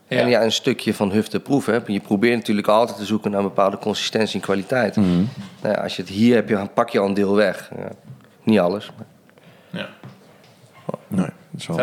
[0.08, 0.20] Ja.
[0.20, 1.66] En ja, een stukje van huf te proef.
[1.66, 1.80] Hè.
[1.86, 4.96] Je probeert natuurlijk altijd te zoeken naar een bepaalde consistentie en kwaliteit.
[4.96, 5.08] Mhm.
[5.62, 7.70] Nou ja, als je het hier hebt, dan pak je al een deel weg.
[7.78, 7.90] Ja,
[8.44, 8.92] niet alles.
[8.98, 9.06] maar-
[9.82, 9.88] Ja.
[11.08, 11.80] Nee, dat is wel...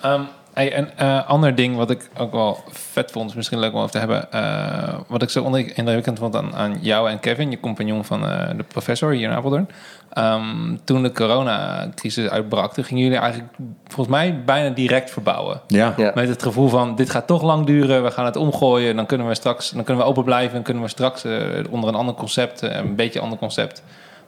[0.00, 0.22] Ehm,
[0.56, 3.78] hey, een eh, ander ding wat ik ook wel vet vond, is misschien leuk om
[3.78, 4.32] over te hebben.
[4.32, 8.28] eh, wat ik zo onder- indrukwekkend vond aan, aan jou en Kevin, je compagnon van
[8.28, 9.68] eh, de professor hier in Apeldoorn.
[10.12, 13.52] Ehm, toen de coronacrisis uitbrak, toen gingen jullie eigenlijk
[13.86, 15.60] volgens mij bijna direct verbouwen.
[15.66, 15.94] Ja.
[15.96, 16.12] Ja.
[16.14, 18.96] Met het gevoel van, dit gaat toch lang duren, we gaan het omgooien.
[18.96, 21.40] Dan kunnen we straks, dan kunnen we open blijven en kunnen we straks eh,
[21.70, 23.82] onder een ander concept, een beetje ander concept,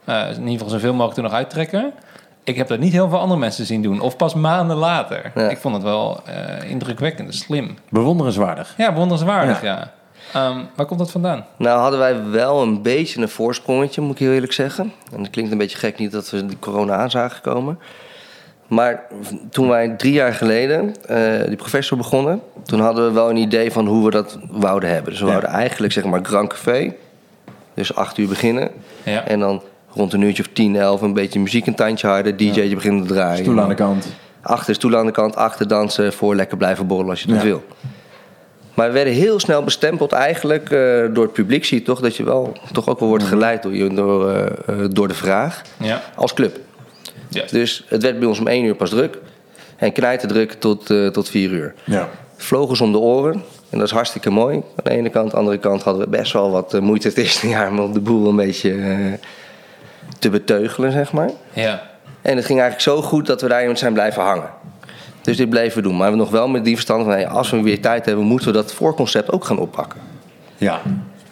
[0.05, 1.93] eh, in ieder geval zoveel mogelijk er nog uittrekken.
[2.49, 3.99] Ik heb dat niet heel veel andere mensen zien doen.
[3.99, 5.31] Of pas maanden later.
[5.35, 5.49] Ja.
[5.49, 7.77] Ik vond het wel eh, indrukwekkend, slim.
[7.89, 8.73] Bewonderenswaardig.
[8.77, 9.91] Ja, bewonderenswaardig, ja.
[10.33, 11.45] Ehm, waar komt dat vandaan?
[11.57, 14.93] Nou hadden wij wel een beetje een voorsprongetje, moet ik heel eerlijk zeggen.
[15.13, 17.79] En het klinkt een beetje gek niet dat we die corona aan zagen komen.
[18.67, 19.03] Maar
[19.51, 22.41] toen wij drie jaar geleden eh, die professor begonnen...
[22.65, 25.11] toen hadden we wel een idee van hoe we dat wouden hebben.
[25.11, 25.31] Dus we Ja.
[25.31, 26.93] wouden eigenlijk zeg maar Grand Café.
[27.73, 28.69] Dus acht uur beginnen.
[29.03, 29.25] Ja.
[29.27, 29.61] En dan
[29.93, 32.37] rond een uurtje of tien, elf een beetje muziek een tandje harder.
[32.37, 33.43] DJ'tje beginnen te draaien.
[33.43, 34.07] Stoel aan de kant.
[34.41, 37.43] Achter stoel aan de kant, achter dansen, voor lekker blijven borrelen als je dat Ja.
[37.43, 37.63] wil.
[38.73, 40.79] Maar we werden heel snel bestempeld eigenlijk eh,
[41.13, 41.65] door het publiek.
[41.65, 43.33] Zie je toch dat je wel toch ook wel wordt Mhm.
[43.33, 46.01] geleid door, je, door, eh, eh, door de vraag Ja.
[46.15, 46.57] als club.
[47.29, 47.43] ja.
[47.51, 49.17] Dus het werd bij ons om één uur pas druk.
[49.77, 51.73] En knijterdruk tot, eh, tot vier uur.
[51.85, 52.09] Ja.
[52.37, 53.33] Vlogels om de oren.
[53.69, 54.55] En dat is hartstikke mooi.
[54.55, 55.23] Aan de ene kant.
[55.25, 57.79] Aan de andere kant hadden we best wel wat moeite het eerste jaar...
[57.79, 59.13] om de boel een beetje eh,
[60.19, 61.29] te beteugelen, zeg maar.
[61.53, 61.81] ja.
[62.21, 64.49] En het ging eigenlijk zo goed dat we daarin zijn blijven hangen.
[65.21, 65.97] Dus dit bleven we doen.
[65.97, 67.11] Maar we nog wel met die verstand van...
[67.11, 69.99] hey, als we weer tijd hebben, moeten we dat voorconcept ook gaan oppakken.
[70.57, 70.79] Ja.
[70.81, 70.81] Nou,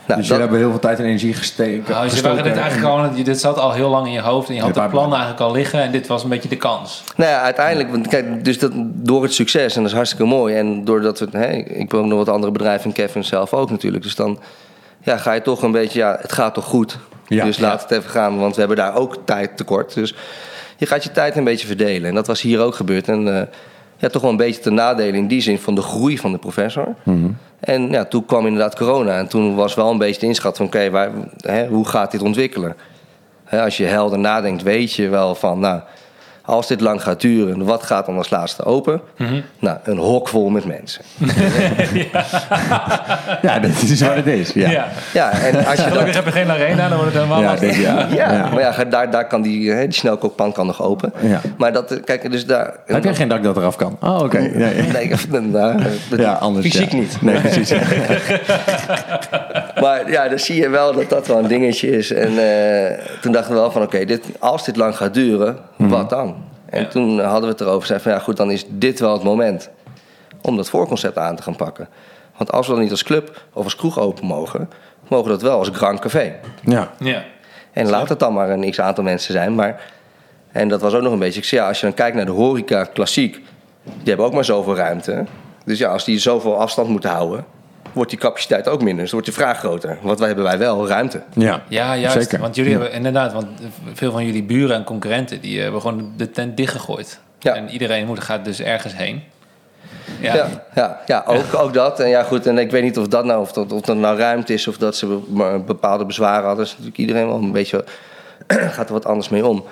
[0.05, 1.91] dus dat- jullie hebben heel veel tijd en energie gesteken.
[1.91, 4.55] Nou, dus waren dit eigenlijk al, dit zat al heel lang in je hoofd en
[4.55, 7.03] je had maar- plannen eigenlijk al liggen en dit was een beetje de kans.
[7.15, 10.55] Nou ja, uiteindelijk, want kijk, dus dat, door het succes, en dat is hartstikke mooi.
[10.55, 13.69] En doordat we, hè, ik ben ook nog wat andere bedrijven en Kevin zelf ook
[13.69, 14.03] natuurlijk.
[14.03, 14.39] Dus dan
[15.07, 16.97] ja, ga je toch een beetje, ja, het gaat toch goed.
[17.27, 17.45] Ja.
[17.45, 19.93] dus laat het even gaan, want we hebben daar ook tijd tekort.
[19.93, 20.15] Dus
[20.77, 22.09] je gaat je tijd een beetje verdelen.
[22.09, 23.07] En dat was hier ook gebeurd.
[23.07, 23.47] En eh,
[23.97, 26.37] ja, toch wel een beetje ten nadele in die zin van de groei van de
[26.37, 26.87] professor.
[27.59, 29.17] En ja, toen kwam inderdaad corona.
[29.17, 30.65] En toen was wel een beetje de inschat van...
[30.65, 32.75] oké, waar- hè, hoe gaat dit ontwikkelen?
[33.43, 35.59] Hè, als je helder nadenkt, weet je wel van...
[35.59, 35.81] nou,
[36.47, 39.01] als dit lang gaat duren, wat gaat dan als laatste open?
[39.59, 41.01] Nou, een hok vol met mensen.
[43.41, 44.51] Ja, dat is wat het is.
[44.53, 44.69] Ja.
[44.69, 44.87] Ja.
[45.13, 46.23] Ja, en als je Gelukkig dat...
[46.23, 48.07] heb je geen arena, dan wordt het helemaal Ja, dit, ja.
[48.09, 51.13] Ja, maar ja, daar, daar kan die, hè, die snelkookpan kan nog open.
[51.21, 51.41] Ja.
[51.57, 52.73] Maar dat, eh, kijk, dus daar...
[52.85, 53.97] Heb jij geen dak dat eraf kan?
[54.01, 54.39] Oh, oké.
[54.39, 54.81] Nee.
[54.81, 55.81] Nee, nou,
[56.17, 56.65] Ja, anders.
[56.65, 57.21] Fysiek niet.
[57.21, 57.73] Nee, precies.
[59.81, 62.11] Maar ja, dan zie je wel dat dat wel een dingetje is.
[62.11, 66.09] En eh, toen dachten we wel van, oké, dit, als dit lang gaat duren, wat
[66.09, 66.36] dan?
[66.69, 66.87] En Ja.
[66.87, 67.87] toen hadden we het erover.
[67.87, 69.69] Zeiden van, ja goed, dan is dit wel het moment
[70.41, 71.87] om dat voorconcept aan te gaan pakken.
[72.37, 74.69] Want als we dan niet als club of als kroeg open mogen,
[75.07, 76.35] mogen we dat wel als Grand Café.
[76.63, 76.91] Ja.
[76.99, 77.23] Ja.
[77.71, 79.55] En laat het dan maar een x-aantal mensen zijn.
[79.55, 79.81] Maar,
[80.51, 81.39] en dat was ook nog een beetje...
[81.39, 83.33] Ik zei, ja, als je dan kijkt naar de horeca klassiek...
[83.83, 85.25] die hebben ook maar zoveel ruimte.
[85.65, 87.45] Dus ja, als die zoveel afstand moeten houden...
[87.97, 89.03] wordt die capaciteit ook minder.
[89.03, 89.97] Dus wordt de vraag groter.
[90.01, 91.21] Want wij hebben wij wel ruimte.
[91.33, 92.17] Ja, Ja, juist.
[92.21, 92.39] Zeker.
[92.39, 93.47] Want jullie hebben inderdaad, want
[93.93, 97.19] veel van jullie buren en concurrenten, die hebben gewoon de tent dichtgegooid.
[97.39, 97.55] Ja.
[97.55, 99.23] En iedereen moet, gaat dus ergens heen.
[100.19, 100.35] Ja.
[100.35, 101.99] Ja, ja, ja, ook, ook dat.
[101.99, 104.17] En ja, goed, en ik weet niet of dat nou, of dat, of dat nou
[104.17, 104.67] ruimte is...
[104.67, 105.19] of dat ze
[105.65, 106.63] bepaalde bezwaren hadden.
[106.63, 107.83] Dus natuurlijk iedereen wel een beetje...
[108.75, 109.63] gaat er wat anders mee om.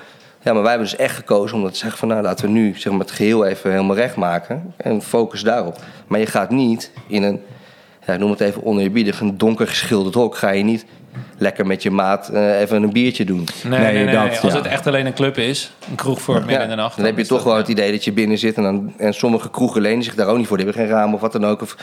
[0.41, 2.07] Ja, maar wij hebben dus echt gekozen om dat te zeggen van...
[2.07, 4.73] nou, laten we nu zeg maar, het geheel even helemaal recht maken.
[4.77, 5.77] En focus daarop.
[6.07, 7.41] Maar je gaat niet in een...
[8.07, 9.19] Ja, ik noem het even oneerbiedig.
[9.19, 10.85] Een donker geschilderd hok ga je niet
[11.37, 13.47] lekker met je maat eh, even een biertje doen.
[13.63, 14.39] Nee, Nee, nee, nee, dat, nee.
[14.39, 14.57] Als ja.
[14.57, 16.95] het echt alleen een club is, een kroeg voor midden in de nacht.
[16.97, 18.55] dan heb je toch wel het idee dat je binnen zit.
[18.55, 20.57] En, dan, en sommige kroegen lenen zich daar ook niet voor.
[20.57, 21.61] Die hebben geen raam of wat dan ook.
[21.61, 21.77] Of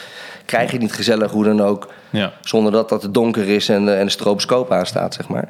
[0.45, 1.89] krijg je het niet gezellig, hoe dan ook.
[2.11, 2.33] Ja.
[2.41, 5.49] Zonder dat dat het donker is en, de- en de stroboscoop aanstaat, zeg maar.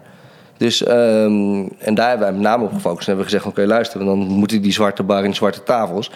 [0.56, 3.08] Dus, ehm, en daar hebben wij met name op gefocust.
[3.08, 6.10] En hebben we gezegd, oké, luister, dan moeten die zwarte bar en die zwarte tafels...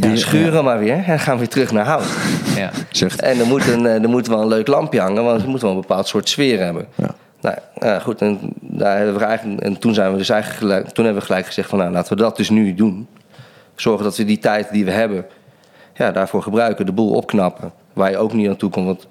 [0.00, 2.04] Ja, schuren maar weer en gaan we weer terug naar hout.
[2.56, 2.70] Ja.
[3.16, 5.60] En er moet, een, eh, er moet wel een leuk lampje hangen, want je moet
[5.60, 6.86] wel een bepaald soort sfeer hebben.
[6.94, 7.14] Ja.
[7.40, 10.88] Nou ja, goed, en, daar hebben we eigenlijk, en toen, zijn we dus eigenlijk gelijk,
[10.88, 13.06] toen hebben we gelijk gezegd van nou, laten we dat dus nu doen.
[13.76, 15.26] Zorgen dat we die tijd die we hebben,
[15.94, 17.72] ja, daarvoor gebruiken, de boel opknappen.
[17.92, 19.06] Waar je ook niet aan toe komt, want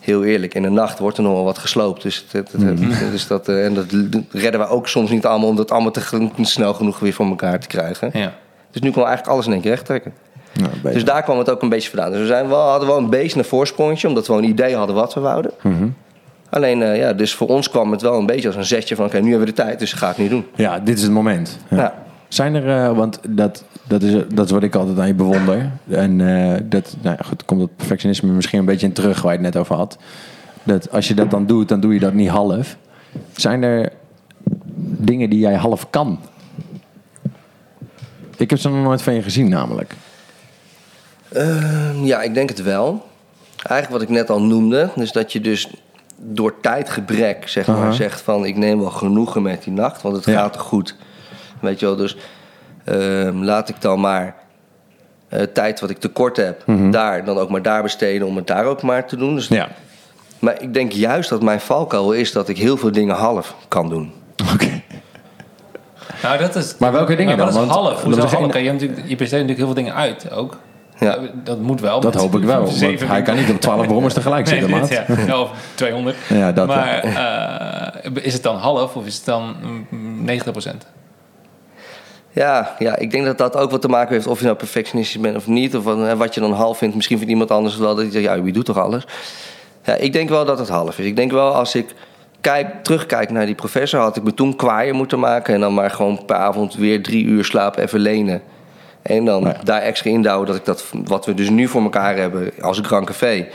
[0.00, 2.02] heel eerlijk, in de nacht wordt er nog wel wat gesloopt.
[2.02, 3.86] Dus, het, het- het- dus dat, eh, en dat
[4.30, 7.58] redden we ook soms niet allemaal om dat allemaal te, snel genoeg weer voor elkaar
[7.60, 8.10] te krijgen.
[8.12, 8.32] Ja.
[8.70, 10.12] Dus nu kon we eigenlijk alles in één keer recht trekken.
[10.52, 10.94] Nou.
[10.94, 12.10] Dus daar kwam het ook een beetje vandaan.
[12.10, 14.96] Dus we zijn wel, hadden wel een beetje een voorsprongetje, omdat we een idee hadden
[14.96, 15.50] wat we wouden.
[15.62, 15.88] Mhm.
[16.50, 19.04] Alleen, eh, ja, dus voor ons kwam het wel een beetje als een zetje van...
[19.04, 20.46] oké, nu hebben we de tijd, dus ga ik niet doen.
[20.54, 21.58] Ja, dit is het moment.
[21.68, 21.76] Ja.
[21.76, 21.94] Ja.
[22.28, 25.70] Zijn er, eh, want dat, dat, is, dat is wat ik altijd aan je bewonder.
[25.88, 29.32] En eh, dat, nou ja, goed, komt het perfectionisme misschien een beetje in terug waar
[29.32, 29.98] je het net over had.
[30.62, 32.76] Dat als je dat dan doet, dan doe je dat niet half.
[33.32, 33.92] Zijn er
[34.98, 36.18] dingen die jij half kan?
[38.40, 39.94] Ik heb ze nog nooit van je gezien, namelijk.
[41.32, 43.08] Ehm, ja, ik denk het wel.
[43.62, 45.68] Eigenlijk wat ik net al noemde, dus dat je dus
[46.16, 48.44] door tijdgebrek zeg maar, zegt van...
[48.44, 50.32] ik neem wel genoegen met die nacht, want het Ja.
[50.32, 50.96] gaat goed.
[51.60, 52.16] Weet je wel, dus
[52.84, 54.34] ehm, laat ik dan maar
[55.28, 56.62] eh, tijd wat ik tekort heb...
[56.90, 59.34] daar dan ook maar daar besteden om het daar ook maar te doen.
[59.34, 59.68] Dus Ja.
[60.38, 63.88] Maar ik denk juist dat mijn valkuil is dat ik heel veel dingen half kan
[63.88, 64.12] doen.
[64.54, 64.79] Oké.
[66.22, 66.74] Nou, dat is.
[66.78, 67.48] Maar welke dingen maar dan?
[67.48, 68.02] is Want- half?
[68.02, 68.42] Hoezo dat is half?
[68.42, 70.56] geen- Kijk, je, natuurlijk, je besteedt natuurlijk heel veel dingen uit ook.
[70.98, 71.18] Ja.
[71.44, 72.00] Dat moet wel.
[72.00, 72.64] Dat hoop ik wel.
[72.64, 74.88] Want hij kan niet op 12 brommers tegelijk Nee, zitten, maat.
[74.88, 75.24] dit, ja.
[75.26, 76.16] Ja, of 200.
[76.28, 79.54] Ja, dat maar eh, is het dan half of is het dan
[79.88, 80.86] mm, 90%?
[82.32, 85.20] Ja, ja, ik denk dat dat ook wat te maken heeft of je nou perfectionistisch
[85.20, 85.76] bent of niet.
[85.76, 86.94] Of wat, hè, wat je dan half vindt.
[86.94, 89.04] Misschien vindt iemand anders wel dat je zegt, ja, je doet toch alles?
[89.84, 91.04] Ja, ik denk wel dat het half is.
[91.06, 91.94] Ik denk wel als ik
[92.40, 95.54] kijk, terugkijk naar die professor, had ik me toen kwaaier moeten maken.
[95.54, 98.42] En dan maar gewoon per avond weer drie uur slaap even lenen.
[99.02, 99.56] En dan Ja.
[99.64, 103.06] daar extra indouwen dat ik dat, wat we dus nu voor elkaar hebben als Grand
[103.06, 103.46] Café.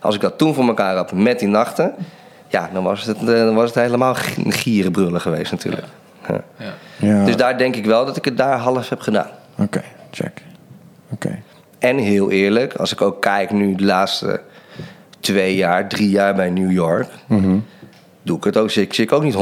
[0.00, 1.94] Als ik dat toen voor elkaar had met die nachten.
[2.48, 4.14] Ja, dan was het, eh, dan was het helemaal
[4.48, 5.86] gierenbrullen geweest natuurlijk.
[6.28, 6.40] Ja.
[6.56, 6.72] Ja.
[6.96, 7.24] Ja.
[7.24, 9.26] Dus daar denk ik wel dat ik het daar half heb gedaan.
[9.58, 10.42] Oké, check.
[11.12, 11.38] Oké.
[11.78, 14.40] En heel eerlijk, als ik ook kijk nu de laatste
[15.20, 17.56] twee jaar, drie jaar bij New York, Mhm.
[18.22, 19.38] Doe ik het ook, zit ik ook niet 100%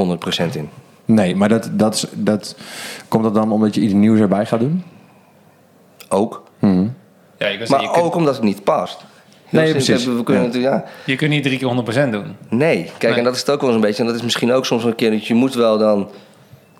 [0.57, 0.69] in.
[1.05, 2.57] Nee, maar dat, dat, is- dat,
[3.09, 4.83] komt dat dan omdat je iets nieuws erbij gaat doen?
[6.09, 6.43] Ook.
[6.61, 9.05] Ja, ik zeggen, Maar kunt, ook omdat het niet past.
[9.45, 10.05] Heel Nee, precies.
[10.05, 10.49] We kunnen Ja.
[10.49, 10.85] natuurlijk, ja.
[11.05, 11.69] je kunt niet drie keer
[12.09, 12.37] 100% doen.
[12.49, 13.13] Nee, kijk, Nee.
[13.19, 14.01] en dat is het ook wel eens een beetje.
[14.03, 16.09] En dat is misschien ook soms een keer dat je moet wel dan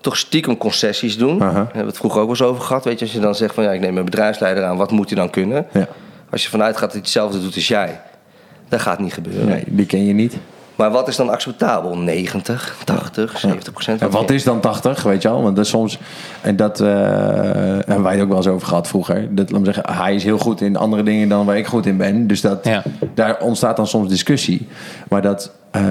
[0.01, 1.37] toch stiekem concessies doen.
[1.39, 2.83] Daar hebben we het vroeger ook wel eens over gehad.
[2.83, 5.09] Weet je, als je dan zegt van ja, ik neem mijn bedrijfsleider aan, wat moet
[5.09, 5.67] hij dan kunnen?
[5.73, 5.87] Ja.
[6.29, 8.01] Als je vanuit gaat dat hij hetzelfde doet als jij,
[8.69, 9.45] dat gaat niet gebeuren.
[9.47, 10.37] Nee, die ken je niet.
[10.79, 11.97] Maar wat is dan acceptabel?
[11.97, 14.01] 90, 80, 70 procent?
[14.01, 15.43] En wat is dan 80, weet je al?
[15.43, 15.99] Want dat is soms,
[16.41, 19.35] en dat eh, hebben wij het ook wel eens over gehad vroeger.
[19.35, 21.85] Dat, laat me zeggen, hij is heel goed in andere dingen dan waar ik goed
[21.85, 22.27] in ben.
[22.27, 22.83] Dus dat, Ja.
[23.13, 24.67] daar ontstaat dan soms discussie.
[25.09, 25.81] Maar dat, eh,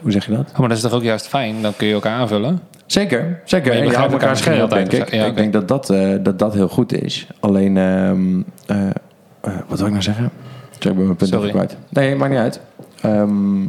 [0.00, 0.50] hoe zeg je dat?
[0.52, 1.62] Oh, maar dat is toch ook juist fijn?
[1.62, 2.60] Dan kun je elkaar aanvullen.
[2.86, 3.72] Zeker, zeker.
[3.72, 5.10] Je En je houdt elkaar scherp, denk ik.
[5.14, 7.26] Ja, Ik denk dat dat, eh, dat dat heel goed is.
[7.40, 8.86] Alleen, ehm, eh,
[9.40, 10.30] eh, wat wil ik nou zeggen?
[10.78, 11.46] Zeg, ik ben mijn punt Sorry.
[11.48, 11.76] even kwijt.
[11.88, 12.60] Nee, maakt niet uit.
[13.00, 13.62] Ehm,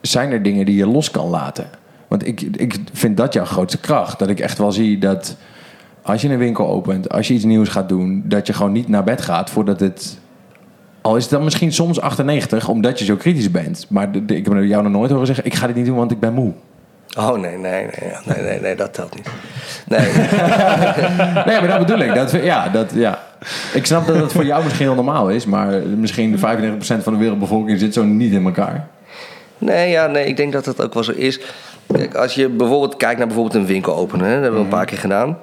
[0.00, 1.66] zijn er dingen die je los kan laten?
[2.08, 4.18] Want ik, ik vind dat jouw grootste kracht.
[4.18, 5.36] Dat ik echt wel zie dat
[6.02, 8.88] als je een winkel opent, als je iets nieuws gaat doen, dat je gewoon niet
[8.88, 10.18] naar bed gaat voordat het.
[11.00, 13.86] Al is het dan misschien soms 98, omdat je zo kritisch bent.
[13.88, 15.96] Maar de- de- ik heb jou nog nooit horen zeggen: ik ga dit niet doen,
[15.96, 16.52] want ik ben moe.
[17.18, 19.28] Oh nee, nee, nee, nee, nee, nee, dat telt niet.
[19.88, 20.00] Nee,
[21.46, 22.14] Nee, maar dat bedoel ik.
[22.14, 23.18] Dat, ja, dat, ja.
[23.74, 26.40] Ik snap dat het voor jou misschien heel normaal is, maar misschien 95%
[27.02, 28.86] van de wereldbevolking zit zo niet in elkaar.
[29.60, 31.40] Nee, ja, nee, ik denk dat dat ook wel zo is.
[31.92, 34.72] Kijk, als je bijvoorbeeld kijkt naar bijvoorbeeld een winkel openen, hè, dat hebben we een
[34.72, 35.38] paar keer gedaan.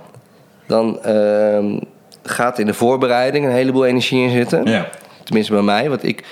[0.66, 1.80] Dan ehm,
[2.24, 4.66] gaat in de voorbereiding een heleboel energie in zitten.
[4.66, 4.88] Ja.
[5.24, 6.24] Tenminste bij mij, want ik,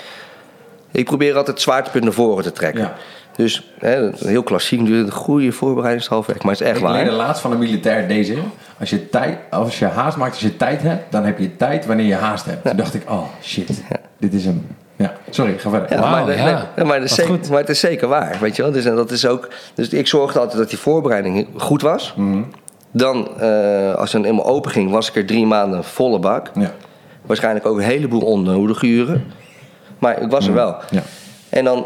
[0.91, 2.81] ik probeer altijd het zwaartepunt naar voren te trekken.
[2.81, 2.93] Ja.
[3.35, 6.09] Dus hè, heel klassiek, een goede voorbereiding is.
[6.09, 6.93] Maar het is echt Ik waar.
[6.93, 8.35] leerde laatst van een militair deze.
[8.79, 11.85] Als je, tijd, als je haast maakt als je tijd hebt, dan heb je tijd
[11.85, 12.63] wanneer je haast hebt.
[12.63, 13.83] Toen dacht ik, oh shit,
[14.17, 14.67] dit is hem.
[14.95, 15.93] Ja, sorry, ga verder.
[15.93, 16.45] Ja, maar, ja.
[16.45, 17.49] nee, nee, maar, het is zeker, goed.
[17.49, 18.71] maar het is zeker waar, weet je wel.
[18.71, 22.13] Dus, en dat is ook, dus ik zorgde altijd dat die voorbereiding goed was.
[22.15, 22.41] Mhm.
[22.91, 26.51] Dan, eh, als je dan eenmaal open ging, was ik er drie maanden volle bak.
[26.53, 26.71] Ja.
[27.21, 29.31] Waarschijnlijk ook een heleboel onnodige uren.
[29.99, 30.75] Maar ik was er wel.
[30.89, 31.01] Ja.
[31.49, 31.85] En dan,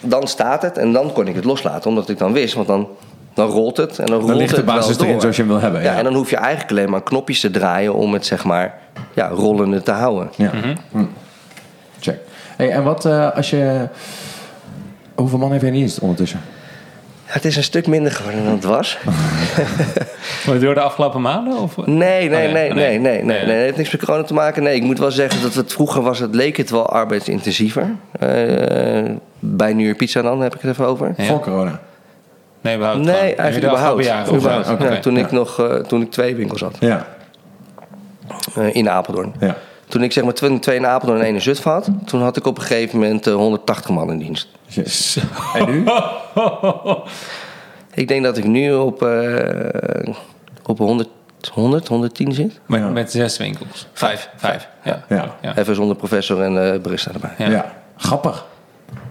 [0.00, 1.90] dan staat het en dan kon ik het loslaten.
[1.90, 2.88] Omdat ik dan wist, want dan,
[3.34, 3.98] dan rolt het.
[3.98, 5.82] En dan, rolt Dan ligt de het basis erin zoals je hem wil hebben.
[5.82, 8.44] Ja, Ja, en dan hoef je eigenlijk alleen maar knopjes te draaien om het zeg
[8.44, 8.78] maar
[9.14, 10.30] ja, rollende te houden.
[10.36, 10.50] Ja.
[10.90, 11.04] Hm.
[12.00, 12.18] Check.
[12.56, 13.88] Hey, en wat eh, als je...
[15.14, 16.40] Hoeveel man heb jij in dienst ondertussen?
[17.24, 18.98] Het is een stuk minder geworden dan het was.
[20.46, 21.56] Maar door de afgelopen maanden?
[21.58, 21.76] Of?
[21.76, 22.72] Nee, nee, Oh, nee.
[22.72, 23.22] nee, nee, nee, nee.
[23.22, 24.62] nee, nee, Het heeft niks met corona te maken.
[24.62, 27.82] Nee, ik moet wel zeggen dat het vroeger was, het leek het wel arbeidsintensiever.
[28.20, 28.28] Eh,
[29.38, 31.14] bij New York Pizza dan heb ik het even over.
[31.16, 31.24] Ja.
[31.24, 31.80] Voor corona.
[32.60, 33.36] Nee, überhaupt Nee, gewoon.
[33.36, 34.04] eigenlijk überhaupt.
[34.04, 34.40] jaren.
[34.40, 35.20] Ja, toen, Ja.
[35.24, 37.06] ik nog, eh, toen ik twee winkels had Ja.
[38.56, 39.34] eh, in Apeldoorn.
[39.40, 39.56] Ja.
[39.88, 42.36] Toen ik zeg maar twee, twee in Apeldoorn en één in Zutphen had, toen had
[42.36, 44.48] ik op een gegeven moment eh, 180 man in dienst.
[44.66, 45.18] Yes.
[45.54, 45.84] En nu?
[47.94, 50.12] Ik denk dat ik nu op, eh,
[50.66, 51.08] op 100,
[51.52, 52.60] 100, 110 zit.
[52.66, 52.88] Met, Ja.
[52.88, 53.86] met zes winkels.
[53.92, 54.28] Vijf.
[54.36, 54.68] Vijf.
[54.84, 55.04] Ja.
[55.08, 55.34] Ja.
[55.42, 55.56] Ja.
[55.56, 57.30] Even zonder professor en eh barista erbij.
[57.38, 57.50] Ja.
[57.50, 57.72] Ja.
[57.96, 58.44] Grappig.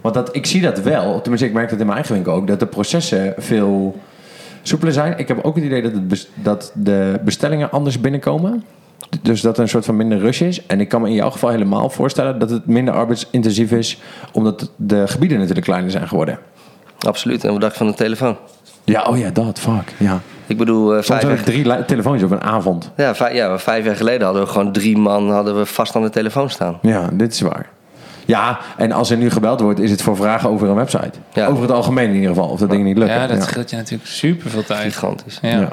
[0.01, 2.47] Want dat, ik zie dat wel, tenminste ik merk dat in mijn eigen winkel ook,
[2.47, 3.99] dat de processen veel
[4.61, 5.17] soepeler zijn.
[5.17, 8.63] Ik heb ook het idee dat, het bes- dat de bestellingen anders binnenkomen.
[9.21, 10.65] Dus dat er een soort van minder rush is.
[10.65, 13.99] En ik kan me in jouw geval helemaal voorstellen dat het minder arbeidsintensief is,
[14.31, 16.39] omdat de gebieden natuurlijk kleiner zijn geworden.
[16.99, 17.43] Absoluut.
[17.43, 18.37] En wat dacht je van de telefoon?
[18.83, 19.93] Ja, oh ja, dat, fuck.
[19.97, 20.19] Ja.
[20.47, 22.91] Ik bedoel, eh, Soms vijf heb jaar, drie telefoons op een avond.
[22.97, 26.01] ja, vijf, ja, vijf jaar geleden hadden we gewoon drie man hadden we vast aan
[26.01, 26.77] de telefoon staan.
[26.81, 27.69] Ja, dit is waar.
[28.25, 31.11] Ja, en als er nu gebeld wordt, is het voor vragen over een website.
[31.33, 31.47] Ja.
[31.47, 33.11] Over het algemeen in ieder geval, of dat ding niet lukt.
[33.11, 34.93] Ja, dat scheelt je natuurlijk super veel tijd.
[34.93, 35.39] Gigantisch.
[35.41, 35.49] Ja.
[35.49, 35.69] Ja.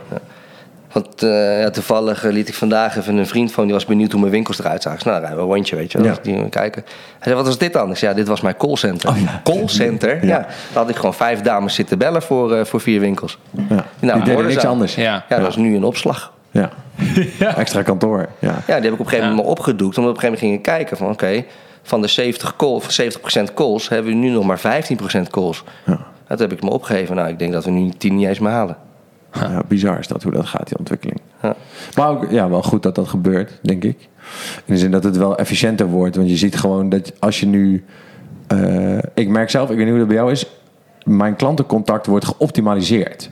[0.93, 4.11] Want eh, ja, toevallig eh, liet ik vandaag even een vriend van, die was benieuwd
[4.11, 4.99] hoe mijn winkels eruit zagen.
[4.99, 6.07] Dus, nou, dan rijden we een rondje, weet je wel.
[6.07, 6.13] Ja.
[6.15, 6.83] Dus die kijken.
[6.85, 7.91] Hij zei, wat was dit dan?
[7.91, 9.09] Ik zei, ja, dit was mijn callcenter.
[9.09, 9.41] Oh, ja.
[9.45, 10.15] Callcenter?
[10.15, 10.29] Ja.
[10.29, 10.39] Ja.
[10.39, 13.39] Daar had ik gewoon vijf dames zitten bellen voor, eh, voor vier winkels.
[13.69, 13.85] Ja.
[13.99, 14.67] Nou, die niks ze.
[14.67, 14.95] anders.
[14.95, 15.03] Ja.
[15.03, 16.33] Ja, dat was nu een opslag.
[17.39, 17.57] Ja.
[17.57, 18.29] Extra kantoor.
[18.39, 18.49] Ja.
[18.49, 19.99] Ja, die heb ik op een gegeven moment maar opgedoekt.
[19.99, 21.45] Omdat we op een gegeven moment gingen kijken van, oké,
[21.83, 23.01] van de 70, call, of
[23.51, 25.65] 70% calls hebben we nu nog maar 15% calls.
[25.87, 25.99] Ja.
[26.27, 27.17] Dat heb ik me opgegeven.
[27.17, 28.77] Nou, ik denk dat we nu 10 niet eens meer halen.
[29.33, 31.21] Ja, bizar is dat hoe dat gaat, die ontwikkeling.
[31.43, 31.57] Ja.
[31.97, 34.09] Maar ook ja, wel goed dat dat gebeurt, denk ik.
[34.65, 36.17] In de zin dat het wel efficiënter wordt.
[36.17, 37.85] Want je ziet gewoon dat als je nu.
[38.47, 40.47] eh, ik merk zelf, ik weet niet hoe dat bij jou is.
[41.05, 43.31] Mijn klantencontact wordt geoptimaliseerd.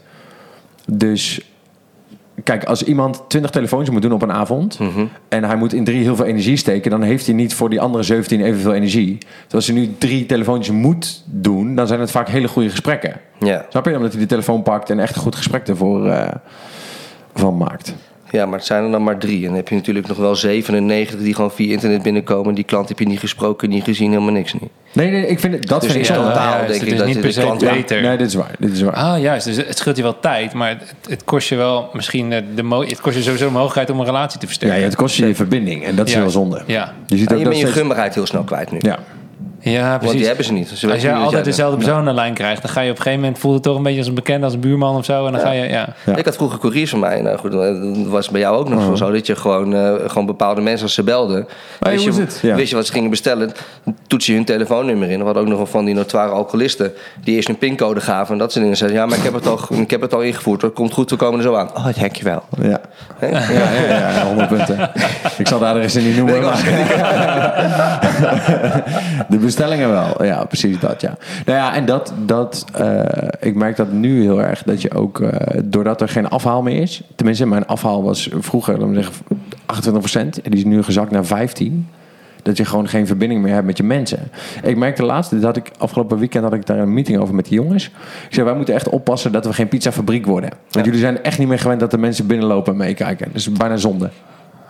[0.91, 1.51] Dus
[2.43, 4.79] kijk, als iemand 20 telefoons moet doen op een avond.
[5.29, 6.91] en hij moet in drie heel veel energie steken.
[6.91, 9.17] dan heeft hij niet voor die andere 17 evenveel energie.
[9.17, 11.75] Dus als hij nu drie telefoontjes moet doen.
[11.75, 13.13] dan zijn het vaak hele goede gesprekken.
[13.39, 13.65] Ja.
[13.69, 13.95] Snap je?
[13.95, 16.27] Omdat hij de telefoon pakt en echt een goed gesprek ervoor eh,
[17.33, 17.95] van maakt.
[18.31, 19.39] Ja, maar het zijn er dan maar drie.
[19.41, 22.53] En dan heb je natuurlijk nog wel 97 die gewoon via internet binnenkomen.
[22.53, 24.69] Die klant heb je niet gesproken, niet gezien, helemaal niks niet.
[24.93, 26.97] Nee, nee, ik vind het, dat Dus vind ik totaal juist, denk het ik is
[26.97, 27.61] dat niet je per se klant...
[27.61, 28.01] Ja, beter.
[28.01, 28.51] Nee, dit is waar.
[28.59, 28.93] Dit is waar.
[28.93, 29.45] Ah, juist.
[29.45, 32.63] Dus het scheelt je wel tijd, maar het, het kost je wel misschien de, de
[32.63, 34.83] mo- het kost je sowieso de mogelijkheid om een relatie te ja, versterken.
[34.83, 36.61] het kost je je verbinding en dat is wel zonde.
[36.65, 36.93] Ja.
[37.07, 38.77] Je ziet en ook je dat bent je steeds- gunbaarheid heel snel kwijt nu.
[38.81, 38.99] Ja,
[39.61, 40.17] Ja, Want precies.
[40.17, 40.67] die hebben ze niet.
[40.69, 41.45] Ze Als jij altijd bent.
[41.45, 43.63] dezelfde persoon aan de lijn krijgt, dan ga je op een gegeven moment voelt het
[43.63, 45.25] toch een beetje als een bekende, als een buurman of zo.
[45.25, 45.87] En dan ga je, ja.
[46.05, 46.15] Ja.
[46.15, 47.21] Ik had vroeger couriers van mij.
[47.21, 48.71] Nou goed, dat was bij jou ook Oh.
[48.87, 49.11] nog zo.
[49.11, 51.47] Dat je gewoon, eh, gewoon bepaalde mensen als ze belden.
[51.79, 52.39] wist, is je, het?
[52.41, 52.55] Ja.
[52.55, 53.51] wist je wat ze gingen bestellen.
[54.07, 55.19] Toets je hun telefoonnummer in.
[55.19, 56.91] We hadden ook nog wel van die notoire alcoholisten.
[57.23, 58.33] Die eerst een pincode gaven.
[58.33, 58.77] En dat soort dingen.
[58.77, 60.61] Zeiden ja, maar ik heb het al, ik heb het al ingevoerd.
[60.61, 61.69] Dat komt goed, we komen er zo aan.
[61.75, 62.43] Oh, dat hek je wel.
[62.61, 62.79] ja.
[63.21, 63.71] Ja, ja,
[64.11, 64.91] ja, 100 punten.
[65.37, 66.41] Ik zal de adressen niet noemen.
[66.41, 66.57] maar-
[69.29, 70.23] De bestellingen wel.
[70.25, 71.17] Ja, precies dat, ja.
[71.45, 73.03] Nou ja, en dat, dat eh,
[73.39, 76.81] ik merk dat nu heel erg, dat je ook, eh, doordat er geen afhaal meer
[76.81, 79.15] is, tenminste, mijn afhaal was vroeger, laten we zeggen,
[79.65, 81.87] 28% en die is nu gezakt naar 15.
[82.43, 84.31] Dat je gewoon geen verbinding meer hebt met je mensen.
[84.63, 87.45] Ik merkte laatst, dit had ik, afgelopen weekend had ik daar een meeting over met
[87.45, 87.85] de jongens.
[88.27, 90.49] Ik zei, wij moeten echt oppassen dat we geen pizzafabriek worden.
[90.69, 93.25] Want jullie zijn echt niet meer gewend dat de mensen binnenlopen en meekijken.
[93.25, 94.09] Dat is bijna zonde.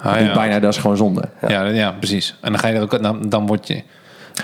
[0.02, 0.34] Ah, ja.
[0.34, 1.24] bijna, dat is gewoon zonde.
[1.48, 2.38] Ja, ja, precies.
[2.42, 3.84] En dan ga je ook, dan, dan word je.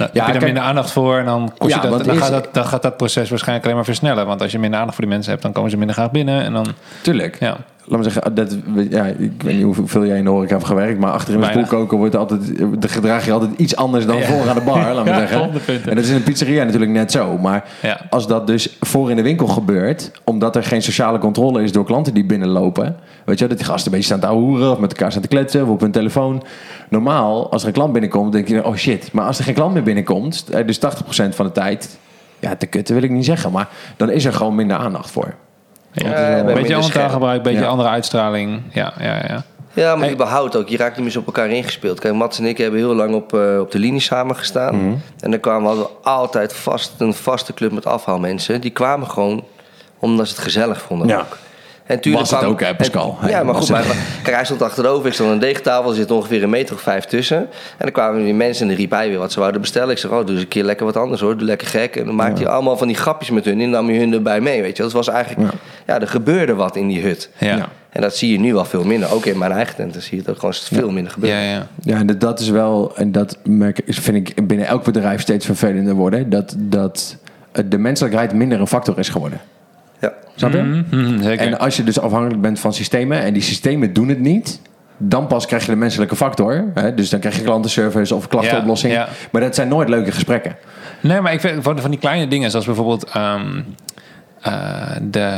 [0.03, 2.31] Heb je er kijk- minder aandacht voor en dan, kost je dat, dan, is- gaat
[2.31, 4.25] dat, dan gaat dat proces waarschijnlijk alleen maar versnellen.
[4.25, 6.43] Want als je minder aandacht voor die mensen hebt, dan komen ze minder graag binnen.
[6.43, 6.67] En dan,
[7.01, 7.39] Tuurlijk.
[7.39, 7.58] ja.
[7.88, 8.58] Laat me zeggen, dat,
[8.89, 11.45] ja, ik weet niet hoeveel jij in de horeca hebt gewerkt, maar achter in de
[11.45, 14.24] spoelkoker wordt altijd, de gedraag je altijd iets anders dan Ja.
[14.26, 15.39] voor aan de bar, laat me Ja, zeggen.
[15.39, 15.89] 100 punten.
[15.89, 17.38] En dat is in een pizzeria natuurlijk net zo.
[17.38, 18.00] Maar Ja.
[18.10, 21.86] als dat dus voor in de winkel gebeurt, omdat er geen sociale controle is door
[21.86, 22.95] klanten die binnenlopen,
[23.26, 25.28] weet je, dat die gasten een beetje staan te hoeren of met elkaar staan te
[25.28, 26.43] kletsen of op hun telefoon.
[26.89, 29.12] Normaal, als er een klant binnenkomt, denk je, oh shit.
[29.12, 31.98] Maar als er geen klant meer binnenkomt, eh, dus 80% van de tijd,
[32.39, 35.34] ja, te kutten wil ik niet zeggen, maar dan is er gewoon minder aandacht voor.
[35.95, 37.67] Ja, Ja, een beetje minder ander taalgebruik, een beetje Ja.
[37.67, 38.62] andere uitstraling.
[38.71, 39.43] Ja, ja, ja.
[39.73, 40.13] Ja, maar Hey.
[40.13, 40.67] überhaupt ook.
[40.69, 41.99] Je raakt niet meer zo op elkaar ingespeeld.
[41.99, 44.75] Kijk, Mats en ik hebben heel lang op, eh, op de linie samen gestaan.
[44.75, 44.95] Mhm.
[45.19, 48.62] En dan kwamen we altijd vast, een vaste club met afhaalmensen.
[48.62, 49.43] Die kwamen gewoon
[49.99, 51.19] omdat ze het gezellig vonden Ja.
[51.19, 51.38] ook.
[51.86, 53.17] En tuurlijk Was het kwam- ook, hè, Pascal?
[53.21, 53.67] en- ja, maar goed.
[53.67, 55.08] het- Maar, kijk, hij stond achterover.
[55.08, 55.89] Ik stond aan een deegtafel.
[55.89, 57.38] Er zit ongeveer een meter of vijf tussen.
[57.38, 59.89] En dan kwamen die mensen en dan riep hij weer wat ze wouden bestellen.
[59.89, 61.38] Ik zeg, oh, doe eens een keer lekker wat anders hoor.
[61.38, 61.96] Doe lekker gek.
[61.96, 63.62] En dan maakte hij allemaal van die grapjes met hun.
[63.62, 64.83] En nam je hun erbij mee, weet je.
[64.83, 65.52] Dat was eigenlijk...
[65.88, 67.29] Ja, er gebeurde wat in die hut.
[67.38, 67.56] Ja.
[67.56, 67.67] Ja.
[67.90, 69.12] En dat zie je nu wel veel minder.
[69.13, 71.40] Ook in mijn eigen tenten zie je het ook gewoon veel minder gebeuren.
[71.42, 71.67] Ja, ja.
[71.81, 75.46] Ja, en dat- dat is wel, en dat merk, vind ik binnen elk bedrijf steeds
[75.46, 76.29] vervelender worden.
[76.29, 77.17] Dat, dat
[77.65, 79.40] de menselijkheid minder een factor is geworden.
[80.35, 80.83] Snap je?
[80.91, 81.47] Mhm, zeker.
[81.47, 84.62] En als je dus afhankelijk bent van systemen en die systemen doen het niet,
[84.97, 86.65] dan pas krijg je de menselijke factor.
[86.73, 86.93] Hè?
[86.93, 88.93] Dus dan krijg je klantenservice of klachtenoplossing.
[88.93, 89.08] Ja, ja.
[89.31, 90.56] Maar dat zijn nooit leuke gesprekken.
[91.01, 93.62] Nee, maar ik vind van, van die kleine dingen, zoals bijvoorbeeld ehm,
[94.46, 94.52] eh,
[95.02, 95.31] de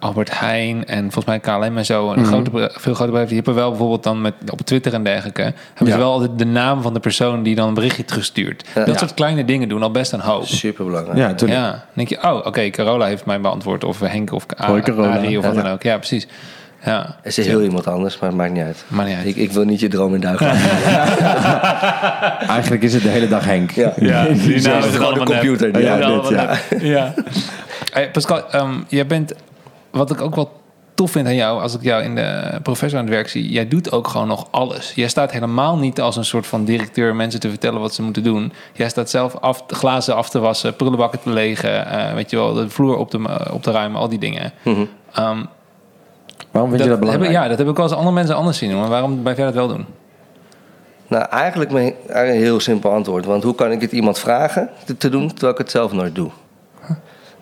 [0.00, 2.18] Albert Heijn en volgens mij KLM en zo, Mhm.
[2.18, 5.02] een grote, be- veel grote bedrijven, die hebben wel bijvoorbeeld dan met, op Twitter en
[5.04, 5.92] dergelijke, hebben Ja.
[5.92, 8.64] ze wel altijd de naam van de persoon die dan een berichtje terugstuurt.
[8.74, 8.96] Dat Ja.
[8.96, 10.46] soort kleine dingen doen al best een hoop.
[10.46, 11.18] Super belangrijk.
[11.18, 13.84] Ja, toen, Ja, dan denk je, oh, oké, Carola heeft mij beantwoord.
[13.84, 15.16] Of Henk of A- Hoi, Carola.
[15.16, 15.62] Arie of wat Ja.
[15.62, 15.82] dan ook.
[15.82, 16.26] Ja, precies.
[16.84, 18.84] Ja, Het is heel iemand anders, maar het maakt niet uit.
[18.88, 19.26] maar niet uit.
[19.26, 21.44] Ik, ik wil niet je droom in duigen laten.
[22.48, 23.70] Eigenlijk is het de hele dag Henk.
[23.70, 23.92] Ja.
[23.96, 25.72] Ja, die naam is gewoon de computer.
[25.72, 26.28] die- Ja, dit,
[26.80, 27.14] ja.
[27.96, 29.32] Hey, Pascal, ehm, jij bent,
[29.90, 30.60] wat ik ook wel
[30.94, 33.68] tof vind aan jou, als ik jou in de professor aan het werk zie, jij
[33.68, 34.92] doet ook gewoon nog alles.
[34.94, 38.22] Jij staat helemaal niet als een soort van directeur mensen te vertellen wat ze moeten
[38.22, 38.52] doen.
[38.72, 42.52] Jij staat zelf af, glazen af te wassen, prullenbakken te legen, eh, weet je wel,
[42.54, 44.52] de vloer op te, op te ruimen, al die dingen.
[44.62, 44.84] Mhm.
[45.12, 45.44] Ehm,
[46.50, 47.32] Waarom vind je dat heb belangrijk?
[47.32, 48.80] ja, dat heb ik wel eens andere mensen anders zien doen.
[48.80, 49.86] Maar waarom blijf jij dat wel doen?
[51.08, 53.24] Nou, eigenlijk een heel simpel antwoord.
[53.24, 56.14] Want hoe kan ik het iemand vragen te, te doen terwijl ik het zelf nooit
[56.14, 56.30] doe?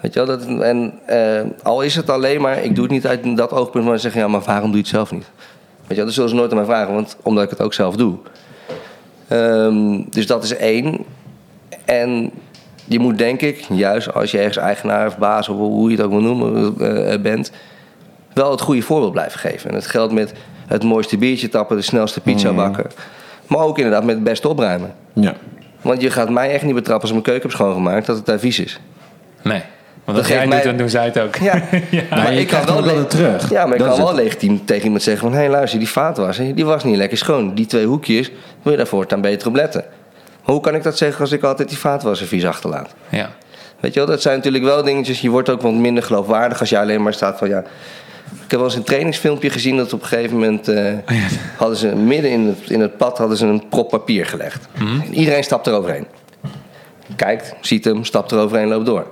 [0.04, 0.38] Weet je wel?
[0.38, 3.84] Dat, en eh, al is het alleen maar, ik doe het niet uit dat oogpunt,
[3.84, 5.30] maar zeggen ja, maar waarom doe je het zelf niet?
[5.80, 6.04] Weet je wel?
[6.04, 8.16] Dat zullen ze nooit aan mij vragen, want omdat ik het ook zelf doe.
[9.28, 11.04] Ehm, dus dat is één.
[11.84, 12.30] En
[12.84, 16.04] je moet denk ik, juist als je ergens eigenaar of baas of hoe je het
[16.04, 17.50] ook wil noemen eh, bent,
[18.32, 19.70] wel het goede voorbeeld blijven geven.
[19.70, 20.32] En het geldt met
[20.66, 22.86] het mooiste biertje tappen, de snelste pizza bakken.
[23.46, 24.94] Maar ook inderdaad met het beste opruimen.
[25.12, 25.34] Ja.
[25.80, 28.26] Want je gaat mij echt niet betrappen als ik mijn keuken heb schoongemaakt dat het
[28.26, 28.80] daar vies is.
[29.42, 29.62] Nee.
[30.04, 31.36] Want Dat jij doet, mij- dan doen zij het ook.
[31.36, 31.62] Ja,
[32.10, 33.50] maar ik kan wel le- terug.
[33.50, 35.38] Ja, maar ik kan wel legitiem tegen iemand zeggen van...
[35.38, 37.54] hé, luister, die vaatwasser, die was niet lekker schoon.
[37.54, 38.30] Die twee hoekjes,
[38.62, 39.84] wil je daarvoor dan beter op letten.
[40.42, 42.94] Hoe kan ik dat zeggen als ik altijd die vaatwasser vies achterlaat?
[43.08, 43.30] Ja.
[43.80, 45.20] Weet je wel, dat zijn natuurlijk wel dingetjes...
[45.20, 47.48] je wordt ook wat minder geloofwaardig als je alleen maar staat van...
[47.48, 47.58] ja.
[48.44, 50.68] Ik heb wel eens een trainingsfilmpje gezien dat op een gegeven moment...
[50.68, 50.92] eh,
[51.56, 54.68] hadden ze midden in het, in het pad hadden ze een prop papier gelegd.
[54.78, 56.06] En iedereen stapt eroverheen.
[57.16, 59.06] Kijkt, ziet hem, stapt eroverheen, loopt door.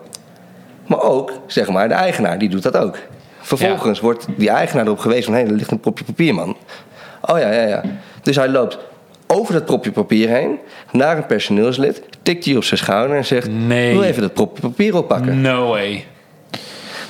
[0.86, 2.96] Maar ook, zeg maar, de eigenaar, die doet dat ook.
[3.40, 5.34] Vervolgens wordt die eigenaar erop gewezen van...
[5.34, 6.56] hé, er ligt een propje papier, man.
[7.22, 7.82] Oh ja, ja, ja.
[8.22, 8.78] Dus hij loopt
[9.26, 10.58] over dat propje papier heen...
[10.92, 13.48] naar een personeelslid, tikt die op zijn schouder en zegt...
[13.50, 13.92] Nee.
[13.92, 15.40] wil even dat propje papier oppakken.
[15.40, 16.06] No way.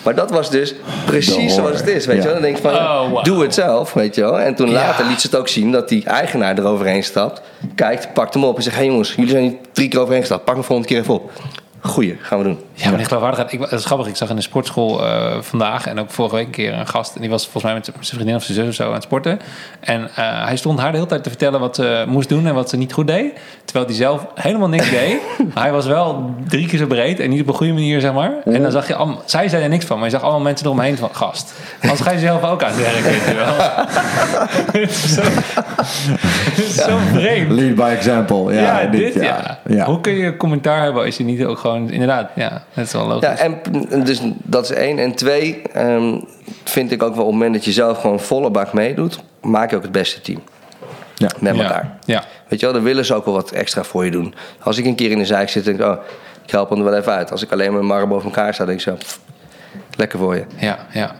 [0.03, 0.75] Maar dat was dus
[1.07, 2.23] precies zoals het is, weet Ja.
[2.23, 2.33] je wel.
[2.33, 3.25] Dan denk je van, Oh, wow.
[3.25, 4.41] doe het zelf, weet je wel.
[4.41, 4.73] En toen Ja.
[4.73, 7.43] later liet ze het ook zien dat die eigenaar eroverheen stapt...
[7.75, 8.77] kijkt, pakt hem op en zegt...
[8.77, 10.45] hé hey jongens, jullie zijn hier drie keer overheen gestapt.
[10.45, 11.31] Pak hem volgende keer even op.
[11.85, 12.59] Goeie, gaan we doen.
[12.75, 13.53] Ja, maar die geloofwaardigheid.
[13.53, 14.07] Ik, dat is grappig.
[14.07, 17.15] Ik zag in de sportschool eh, vandaag en ook vorige week een keer een gast.
[17.15, 19.03] En die was volgens mij met zijn vriendin of zijn zus of zo aan het
[19.03, 19.41] sporten.
[19.81, 22.55] En eh, hij stond haar de hele tijd te vertellen wat ze moest doen en
[22.55, 23.33] wat ze niet goed deed.
[23.65, 25.21] Terwijl hij zelf helemaal niks deed.
[25.55, 28.33] Hij was wel drie keer zo breed en niet op een goede manier, zeg maar.
[28.45, 30.67] En dan zag je allemaal, zij zei er niks van, maar je zag allemaal mensen
[30.67, 31.53] eromheen van gast.
[31.83, 33.55] Anders ga je zelf ook aan het werk, weet je wel.
[34.73, 35.21] Het is zo,
[36.51, 37.51] het is zo vreemd.
[37.51, 38.55] Lead by example.
[38.55, 39.59] Ja, Ja, dit, ja.
[39.69, 39.85] ja.
[39.85, 41.71] Hoe kun je commentaar hebben als je niet ook gewoon...
[41.77, 43.29] Inderdaad, ja, dat is wel logisch.
[43.29, 43.61] Ja, en
[44.05, 44.99] dus dat is één.
[44.99, 46.21] En twee, ehm,
[46.65, 49.19] vind ik ook wel op het moment dat je zelf gewoon volle bak meedoet...
[49.41, 50.41] maak je ook het beste team
[51.15, 51.29] Ja.
[51.41, 51.99] met elkaar.
[52.05, 54.35] Ja, Weet je wel, dan willen ze ook wel wat extra voor je doen.
[54.63, 55.97] Als ik een keer in de zijk zit, denk ik, oh,
[56.45, 57.31] ik help hem er wel even uit.
[57.31, 59.21] Als ik alleen met marren boven elkaar sta, denk ik zo, pff,
[59.97, 60.45] lekker voor je.
[60.57, 61.15] ja, ja.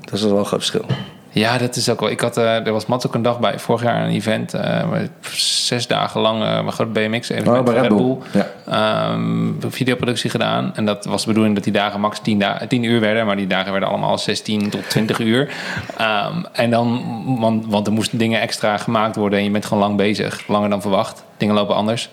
[0.00, 0.84] Dat is wel een groot verschil.
[1.30, 2.10] Ja, dat is ook wel.
[2.10, 3.58] Ik had, eh, er was Mats ook een dag bij.
[3.58, 4.54] Vorig jaar een event.
[4.54, 4.88] eh,
[5.32, 8.16] zes dagen lang een groot BMX evenement Oh, bij Red Bull.
[8.32, 8.46] Ja.
[8.66, 10.72] Ehm, videoproductie gedaan.
[10.74, 13.26] En dat was de bedoeling dat die dagen max 10, da 10 uur werden.
[13.26, 15.48] Maar die dagen werden allemaal 16 tot 20 uur.
[15.96, 17.02] Ehm, en dan,
[17.38, 19.38] want, want er moesten dingen extra gemaakt worden.
[19.38, 20.44] En je bent gewoon lang bezig.
[20.46, 21.24] Langer dan verwacht.
[21.36, 22.10] Dingen lopen anders.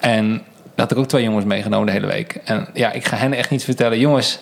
[0.00, 0.42] En
[0.74, 2.40] had ik ook twee jongens meegenomen de hele week.
[2.44, 3.98] En ja, ik ga hen echt niet vertellen...
[3.98, 4.38] jongens,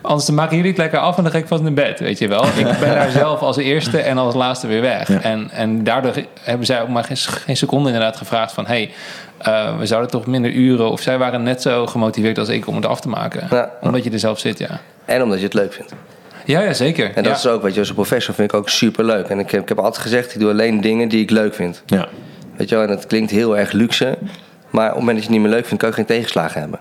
[0.00, 1.16] anders maken jullie het lekker af...
[1.16, 2.44] en dan ga ik vast naar bed, weet je wel.
[2.44, 5.08] Ik ben daar zelf als eerste en als laatste weer weg.
[5.08, 5.20] Ja.
[5.20, 8.66] En, en daardoor hebben zij ook maar geen, geen seconde inderdaad gevraagd van...
[8.66, 8.90] hey,
[9.38, 10.90] eh, we zouden toch minder uren...
[10.90, 13.46] of zij waren net zo gemotiveerd als ik om het af te maken.
[13.50, 13.70] Ja.
[13.80, 14.80] Omdat je er zelf zit, ja.
[15.04, 15.92] En omdat je het leuk vindt.
[16.44, 17.06] Ja, ja zeker.
[17.06, 17.38] En dat ja.
[17.38, 19.28] is ook, weet je, als een professor vind ik ook super leuk.
[19.28, 21.82] En ik heb, ik heb altijd gezegd, ik doe alleen dingen die ik leuk vind.
[21.86, 22.08] Ja.
[22.56, 24.18] Weet je wel, en dat klinkt heel erg luxe.
[24.70, 26.60] Maar op het moment dat je het niet meer leuk vindt, kan je geen tegenslagen
[26.60, 26.78] hebben.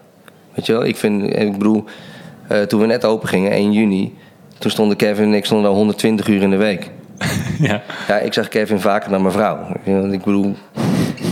[0.53, 1.83] Weet je wel, ik vind, ik bedoel,
[2.47, 4.13] eh, toen we net open gingen, 1 juni...
[4.57, 6.89] toen stonden Kevin en ik stonden al 120 uur in de week.
[7.59, 7.81] ja.
[8.07, 9.57] Ja, ik zag Kevin vaker dan mijn vrouw.
[10.11, 10.55] Ik bedoel,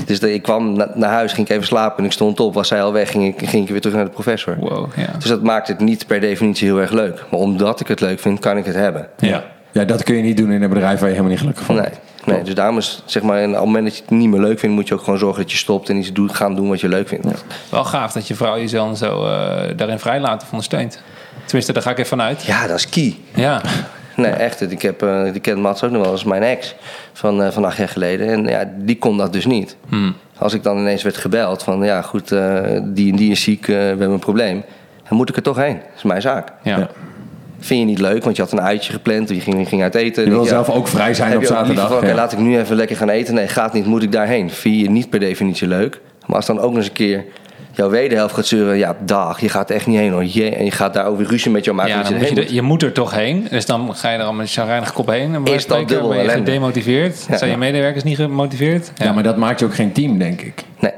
[0.06, 2.54] dus dat, ik kwam na- naar huis, ging ik even slapen en ik stond op.
[2.54, 4.56] Was zij al weg, ging ik, ging ik weer terug naar de professor.
[4.60, 5.08] Wow, ja.
[5.18, 7.26] Dus dat maakt het niet per definitie heel erg leuk.
[7.32, 9.08] Maar omdat ik het leuk vind, kan ik het hebben.
[9.18, 9.44] ja.
[9.72, 11.76] ja, dat kun je niet doen in een bedrijf waar je helemaal niet gelukkig van
[11.76, 11.86] Nee.
[12.26, 14.40] Nee, dus daarom is, zeg maar, en op het moment dat je het niet meer
[14.40, 16.70] leuk vindt, moet je ook gewoon zorgen dat je stopt en iets doet, gaan doen
[16.70, 17.44] wat je leuk vindt.
[17.70, 21.02] Wel gaaf dat je vrouw jezelf zo eh, daarin vrijlaat of ondersteunt.
[21.46, 22.44] Tenminste, daar ga ik even vanuit.
[22.44, 23.16] Ja, dat is key.
[23.34, 23.62] Ja,
[24.16, 24.72] Nee, echt.
[24.72, 26.76] Ik, heb, eh ik ken Mats ook nog wel als mijn ex
[27.14, 28.28] van, van acht jaar geleden.
[28.28, 29.76] En ja, die kon dat dus niet.
[29.90, 30.16] Hmm.
[30.38, 31.84] Als ik dan ineens werd gebeld van...
[31.84, 32.30] ja, goed,
[32.84, 34.64] die en die is ziek, we hebben een probleem.
[35.10, 35.76] Dan moet ik er toch heen.
[35.76, 36.52] Dat is mijn zaak.
[36.62, 36.78] ja.
[36.78, 36.90] Ja.
[37.64, 39.30] Vind je niet leuk, want je had een uitje gepland.
[39.30, 40.24] Je ging, je ging uit eten.
[40.24, 41.88] Je wil zelf ook vrij zijn op zaterdag.
[41.88, 42.14] van, Oké, ja.
[42.16, 43.34] laat ik nu even lekker gaan eten.
[43.34, 44.50] Nee, gaat niet, moet ik daarheen.
[44.50, 46.00] Vind je niet per definitie leuk.
[46.26, 47.26] Maar als dan ook nog eens een keer
[47.72, 48.78] jouw wederhelft gaat zeuren...
[48.78, 50.26] ja, dag, je gaat er echt niet heen hoor.
[50.26, 51.92] Je, en je gaat daar ook weer ruzie met jou maken.
[51.94, 53.48] Ja, je moet je, er- je moet er toch heen.
[53.50, 55.36] Dus dan ga je er al met een chagrijnig kop heen.
[55.36, 57.26] En Is dat dubbel ben je gedemotiveerd.
[57.30, 57.38] Ja.
[57.38, 58.92] Zijn je medewerkers niet gemotiveerd?
[58.96, 60.64] Ja, maar dat maakt je ook geen team, denk ik.
[60.80, 60.92] Nee.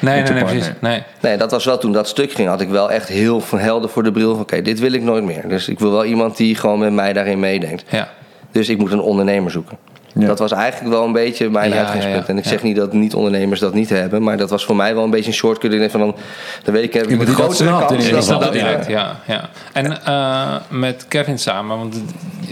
[0.00, 0.70] Nee, nee, je nee, precies.
[0.80, 1.02] Nee.
[1.20, 2.48] Nee, dat was wel toen dat stuk ging.
[2.48, 4.32] Had ik wel echt heel van helder voor de bril.
[4.32, 5.48] van, Oké, dit wil ik nooit meer.
[5.48, 7.84] Dus ik wil wel iemand die gewoon met mij daarin meedenkt.
[7.88, 8.08] Ja.
[8.52, 9.78] Dus ik moet een ondernemer zoeken.
[10.18, 10.26] Ja.
[10.26, 12.14] Dat was eigenlijk wel een beetje mijn Ja, uitgangspunt.
[12.14, 12.26] ja, ja.
[12.26, 12.66] En ik zeg Ja.
[12.66, 14.22] niet dat niet-ondernemers dat niet hebben.
[14.22, 15.72] Maar dat was voor mij wel een beetje een shortcut.
[15.72, 16.16] Ik denk van dan,
[16.62, 18.04] dan weet ik, heb ik een grotere in kans.
[18.06, 18.38] ieder geval.
[18.38, 18.86] dat direct?
[18.86, 19.48] Ja, ja.
[19.72, 22.02] En eh, met Kevin samen, want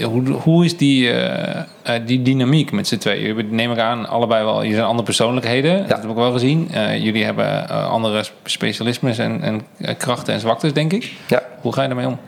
[0.02, 3.22] hoe, hoe is die, eh, eh, die dynamiek met z'n tweeën?
[3.26, 5.88] Jullie neem ik aan, allebei wel, jullie zijn andere persoonlijkheden.
[5.88, 6.68] Dat heb ik wel gezien.
[6.72, 11.12] Eh, jullie hebben andere specialismes en, en krachten en zwaktes, denk ik.
[11.26, 11.42] Ja.
[11.60, 12.18] Hoe ga je daarmee om?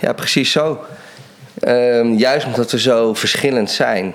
[0.00, 0.78] Ja, precies zo.
[1.60, 4.14] Ehm, juist omdat we zo verschillend zijn.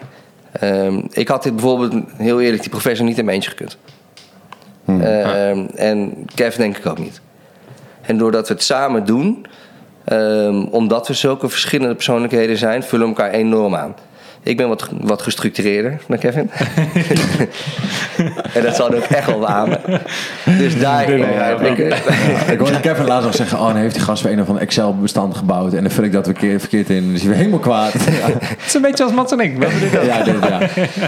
[0.51, 3.77] Ehm, ik had dit bijvoorbeeld, heel eerlijk, die professor niet in mijn eentje gekund.
[4.85, 7.21] Ehm, En Kev denk ik ook niet.
[8.01, 9.45] En doordat we het samen doen,
[10.03, 13.95] ehm, omdat we zulke verschillende persoonlijkheden zijn, vullen we elkaar enorm aan.
[14.43, 16.51] Ik ben wat, wat gestructureerder dan Kevin.
[18.53, 19.79] en dat zal hij ook echt wel beamen.
[20.57, 21.77] Dus daarin heb ik...
[22.51, 24.63] Ik hoorde Kevin laatst nog zeggen, oh, dan heeft die gast weer een of ander
[24.63, 25.73] Excel-bestand gebouwd.
[25.73, 27.05] En dan vul ik dat weer keer, verkeerd in.
[27.05, 27.93] Dan is hij weer helemaal kwaad.
[27.93, 29.57] Het is een beetje als Mats en ik.
[29.57, 30.05] We dit ook.
[30.05, 30.59] ja, dit, ja.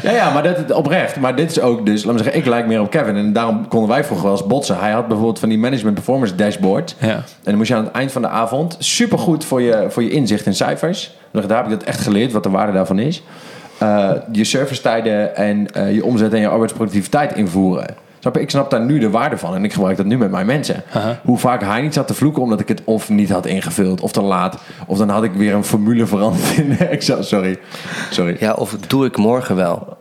[0.03, 1.19] ja, ja, maar dat oprecht.
[1.19, 3.15] Maar dit is ook dus, laat me zeggen, ik lijk meer op Kevin.
[3.15, 4.79] En daarom konden wij vroeger wel eens botsen.
[4.79, 6.95] Hij had bijvoorbeeld van die management performance dashboard.
[6.99, 7.07] Ja.
[7.07, 10.09] En dan moest je aan het eind van de avond supergoed voor je, voor je
[10.09, 11.11] inzicht in cijfers.
[11.33, 13.23] Daar heb ik dat echt geleerd, wat de waarde daarvan is.
[13.77, 17.95] Eh, je servicetijden en eh, je omzet en je arbeidsproductiviteit invoeren.
[18.19, 18.41] Snap je?
[18.41, 20.83] Ik snap daar nu de waarde van en ik gebruik dat nu met mijn mensen.
[21.23, 24.11] Hoe vaak hij niet zat te vloeken omdat ik het of niet had ingevuld of
[24.11, 24.57] te laat.
[24.87, 27.23] Of dan had ik weer een formule veranderd in Excel.
[27.23, 27.59] Sorry.
[28.09, 28.35] Sorry.
[28.39, 29.97] Ja, of doe ik morgen wel?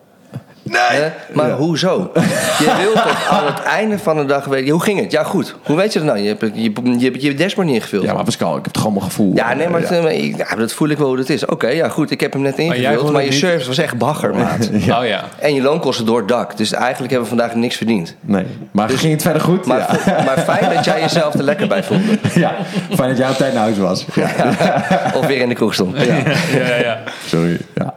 [0.63, 1.11] Nee.
[1.33, 2.11] Maar hoezo?
[2.59, 4.71] Je wilt toch aan het einde van de dag weten...
[4.71, 5.13] Hoe ging het?
[5.13, 5.55] Ja, goed.
[5.65, 6.19] Hoe weet je dat nou?
[6.21, 8.05] Je hebt je, je, hebt je dashboard niet ingevuld.
[8.05, 9.35] Ja, maar Pascal, ik heb toch allemaal gevoel.
[9.35, 9.87] Ja, nee, maar Ja.
[9.95, 11.45] het, eh, ik- ja, dat voel ik wel hoe het is.
[11.45, 12.11] Oké, ja, goed.
[12.11, 13.03] Ik heb hem net ingevuld.
[13.13, 13.39] Maar, het je niet?
[13.41, 14.71] service was echt bagger, maat.
[14.99, 15.25] Oh ja.
[15.39, 16.57] En je loonkosten door het dak.
[16.57, 18.17] Dus eigenlijk hebben we vandaag niks verdiend.
[18.21, 19.59] Nee, maar ging het verder goed?
[19.59, 20.23] Dus- Maar, ja.
[20.23, 22.19] maar fijn dat jij jezelf er lekker bij voelde.
[22.35, 22.55] ja,
[22.95, 24.05] fijn dat jij op tijd naar huis was.
[24.15, 24.31] Ja.
[25.15, 25.97] Of weer in de kroeg stond.
[25.97, 26.15] Ja,
[26.67, 26.99] ja, ja.
[27.27, 27.59] Sorry.
[27.75, 27.95] Ja.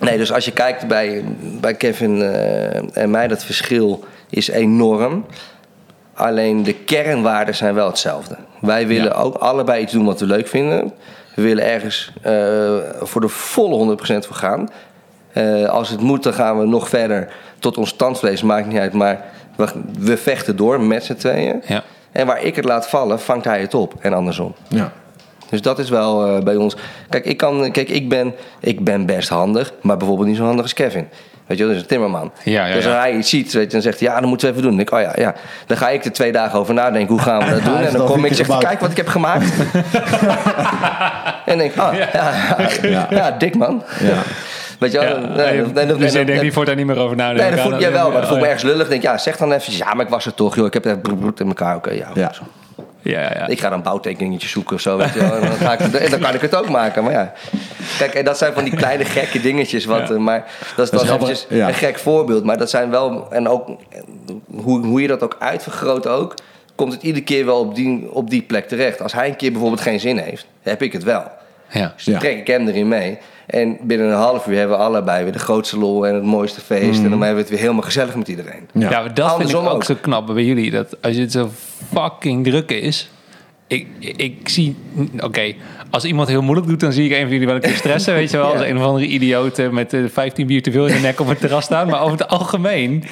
[0.00, 1.24] Nee, dus als je kijkt bij,
[1.60, 5.26] bij Kevin eh, en mij, dat verschil is enorm.
[6.14, 8.36] Alleen de kernwaarden zijn wel hetzelfde.
[8.60, 9.18] Wij willen Ja.
[9.18, 10.92] ook allebei iets doen wat we leuk vinden.
[11.34, 14.68] We willen ergens eh, voor de volle 100% voor gaan.
[15.32, 17.28] Eh, als het moet, dan gaan we nog verder
[17.58, 18.92] tot ons tandvlees, maakt niet uit.
[18.92, 19.24] Maar
[19.56, 19.66] we,
[19.98, 21.62] we vechten door met z'n tweeën.
[21.66, 21.82] Ja.
[22.12, 23.94] En waar ik het laat vallen, vangt hij het op.
[24.00, 24.54] En andersom.
[24.68, 24.92] ja.
[25.50, 26.76] Dus dat is wel eh, bij ons.
[27.08, 30.62] Kijk, ik, kan, kijk ik, ben, ik ben best handig, maar bijvoorbeeld niet zo handig
[30.62, 31.08] als Kevin.
[31.46, 32.32] Weet je, wel, dus een timmerman.
[32.42, 34.46] Ja, ja, dus als hij iets ziet, weet je, dan zegt hij, ja, dan moeten
[34.48, 34.76] we even doen.
[34.76, 35.34] Dan denk ik, oh ja, ja.
[35.66, 37.80] Dan ga ik er twee dagen over nadenken, hoe gaan we dat doen?
[37.80, 38.64] Is en dan kom ik en zeg, gebouwd.
[38.64, 39.44] kijk wat ik heb gemaakt.
[41.46, 42.08] en denk ik, oh, ja,
[42.82, 43.82] ja, ja, dik man.
[44.00, 44.22] Ja.
[44.78, 45.18] Weet je wel, Ja,
[45.50, 47.44] nee, dan- dan- dus je dan- denkt niet meer over nadenken.
[47.46, 48.88] Nee, dat voel, jawel, maar dat voel ik me Oh, ergens lullig.
[48.88, 50.66] denk ja, zeg dan even, ja, maar ik was er toch, joh.
[50.66, 51.76] Ik heb het in elkaar.
[51.76, 52.32] Oké, ja, Ja.
[53.10, 54.96] Ja, ja, ik ga dan bouwtekeningetjes zoeken of zo.
[54.96, 55.34] Weet je wel.
[55.34, 57.02] En, dan ga ik, en dan kan ik het ook maken.
[57.04, 57.32] Maar ja.
[57.98, 59.84] Kijk, en dat zijn van die kleine gekke dingetjes.
[59.84, 60.14] Wat, Ja.
[60.14, 60.44] eh, maar
[60.76, 61.68] dat is eventjes ja.
[61.68, 62.44] een gek voorbeeld.
[62.44, 63.26] Maar dat zijn wel...
[63.32, 63.68] En ook
[64.54, 66.34] hoe, hoe je dat ook uitvergroot ook...
[66.74, 69.02] komt het iedere keer wel op die, op die plek terecht.
[69.02, 70.46] Als hij een keer bijvoorbeeld geen zin heeft...
[70.62, 71.24] heb ik het wel.
[71.68, 71.92] ja.
[71.96, 72.20] Dus dan Ja.
[72.20, 73.18] trek ik hem erin mee.
[73.48, 76.06] En binnen een half uur hebben we allebei weer de grootste lol...
[76.06, 76.94] en het mooiste feest.
[76.96, 77.04] Mhm.
[77.04, 78.68] En dan hebben we het weer helemaal gezellig met iedereen.
[78.72, 78.88] Ja.
[78.88, 79.84] Dat vind ik Andersom ook, ook.
[79.84, 80.70] zo knap bij jullie.
[80.70, 81.50] Dat als het zo
[81.94, 83.10] fucking druk is.
[83.66, 83.86] Ik,
[84.16, 84.76] ik zie,
[85.20, 85.54] oké,
[85.90, 88.14] als iemand heel moeilijk doet, dan zie ik een van jullie wel een keer stressen.
[88.14, 88.68] Weet je wel, als Ja.
[88.68, 91.40] een of andere idioot met eh, 15 bier te veel in de nek op het
[91.40, 91.88] terras staan.
[91.88, 93.04] Maar over het algemeen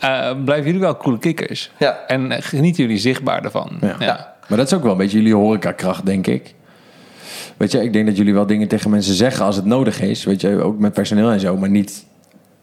[0.00, 1.70] eh, blijven jullie wel coole kikkers.
[1.78, 1.98] Ja.
[2.06, 3.78] En eh, genieten jullie zichtbaar ervan.
[3.80, 3.96] Ja.
[3.98, 4.34] Ja.
[4.48, 6.54] Maar dat is ook wel een beetje jullie horecakracht, denk ik.
[7.60, 10.24] Weet je, ik denk dat jullie wel dingen tegen mensen zeggen als het nodig is.
[10.24, 11.56] Weet je, ook met personeel en zo.
[11.56, 12.04] Maar niet,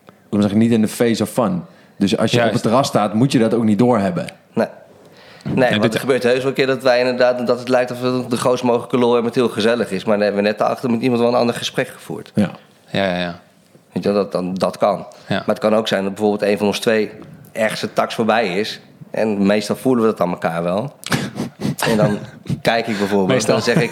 [0.06, 1.64] laten we zeggen, niet in de face of fun.
[1.98, 2.52] Dus als je Juist.
[2.52, 4.26] op het terras staat, moet je dat ook niet doorhebben.
[4.54, 4.68] Nee.
[5.54, 7.48] Nee, want er gebeurt heus wel een keer dat wij inderdaad...
[7.48, 9.32] dat het lijkt of we de grootst mogelijke lol hebben...
[9.32, 10.04] het heel gezellig is.
[10.04, 12.32] Maar dan hebben we net daarachter met iemand wel een ander gesprek gevoerd.
[12.36, 12.52] Ja.
[12.90, 13.40] Ja, ja, ja.
[13.94, 14.98] Weet je, wel, dat, dan, dat kan.
[15.28, 15.36] Ja.
[15.36, 17.12] Maar het kan ook zijn dat bijvoorbeeld een van ons twee...
[17.52, 18.82] ergens een tax voorbij is.
[19.12, 20.94] En meestal voelen we dat aan elkaar wel.
[21.92, 22.20] En dan
[22.62, 23.30] kijk ik bijvoorbeeld.
[23.30, 23.54] Meestal.
[23.54, 23.92] Dan zeg ik,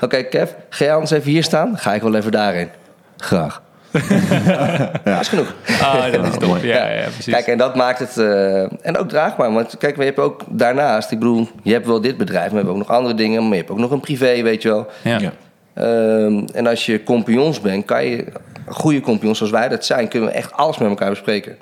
[0.00, 1.78] oké Kev, ga jij anders even hier staan?
[1.78, 2.68] Ga ik wel even daarheen.
[3.16, 3.62] Graag.
[5.04, 5.54] Dat is genoeg.
[5.82, 6.58] Ah, dat is top.
[6.62, 7.32] Ja, ja, precies.
[7.34, 8.16] Kijk, en dat maakt het...
[8.16, 9.52] eh, en ook draagbaar.
[9.52, 11.10] Want kijk, je hebt ook daarnaast...
[11.10, 13.42] Ik bedoel, je hebt wel dit bedrijf, maar we hebben ook nog andere dingen.
[13.42, 14.86] Maar je hebt ook nog een privé, weet je wel.
[15.02, 15.18] ja.
[15.18, 15.32] Ja.
[15.74, 18.24] Ehm, en als je compagnons bent, kan je...
[18.66, 20.08] Goede compagnons zoals wij dat zijn...
[20.08, 21.56] kunnen we echt alles met elkaar bespreken.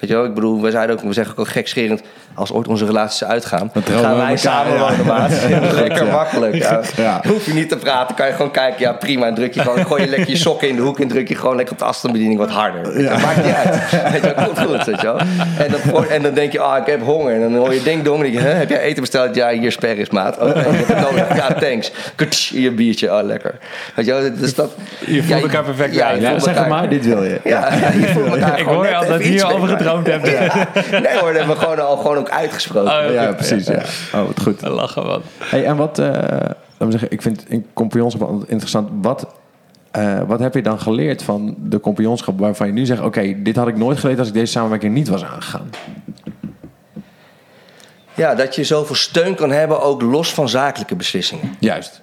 [0.00, 2.02] Weet je wel, ik bedoel, we, zeiden ook, we zeggen ook al gekscherend...
[2.34, 3.70] als ooit onze relaties uitgaan...
[3.72, 4.78] Dan gaan wij samen ja.
[4.78, 5.30] wonen, maat.
[5.72, 6.12] Lekker Ja.
[6.12, 6.54] makkelijk.
[6.54, 6.80] Ja.
[6.96, 7.20] Ja.
[7.28, 8.80] Hoef je niet te praten, kan je gewoon kijken.
[8.80, 9.26] Ja, prima.
[9.26, 11.00] En druk je gewoon, gooi je lekker je sokken in de hoek...
[11.00, 13.00] en druk je gewoon lekker op de afstandsbediening wat harder.
[13.02, 13.10] Ja.
[13.10, 13.90] Dat maakt niet uit.
[14.12, 15.18] Weet je wel, komt goed, weet je wel.
[15.58, 17.34] En dan, en dan denk je, ah, ik heb honger.
[17.34, 18.20] En dan hoor je ding dong.
[18.22, 19.34] Denk je, hè, heb jij eten besteld?
[19.34, 19.76] Ja, hier
[20.10, 20.36] maat.
[20.40, 21.36] Je hebt het nodig.
[21.36, 21.92] Ja, thanks.
[22.14, 23.12] Kutsch, een biertje.
[23.18, 23.54] Oh, lekker.
[23.94, 24.70] Weet je wel, dus dat...
[25.06, 26.16] Je voelt elkaar perfect Ja, uit.
[26.16, 27.40] je Ja, voelt zeg elkaar- maar, dit wil je.
[27.44, 27.68] ja,
[28.00, 29.76] je voelt elkaar Ik hoor net al dat even iets hier over beter.
[29.88, 30.28] Gedroomd hebt.
[30.28, 30.68] Ja.
[31.00, 33.06] Nee hoor, dat hebben we gewoon al gewoon ook uitgesproken.
[33.06, 33.66] Oh, Ja, precies.
[33.66, 33.82] Ja.
[34.14, 34.62] Oh, wat goed.
[34.62, 35.22] Lachen, man.
[35.38, 36.06] Hey, en wat, eh
[36.78, 38.88] laten we zeggen, ik vind in compagnonschap altijd interessant.
[39.02, 39.26] Wat,
[39.90, 43.56] eh, wat heb je dan geleerd van de compagnonschap waarvan je nu zegt: Oké, dit
[43.56, 45.70] had ik nooit geleerd als ik deze samenwerking niet was aangegaan?
[48.14, 51.56] Ja, dat je zoveel steun kan hebben, ook los van zakelijke beslissingen.
[51.58, 52.00] Juist.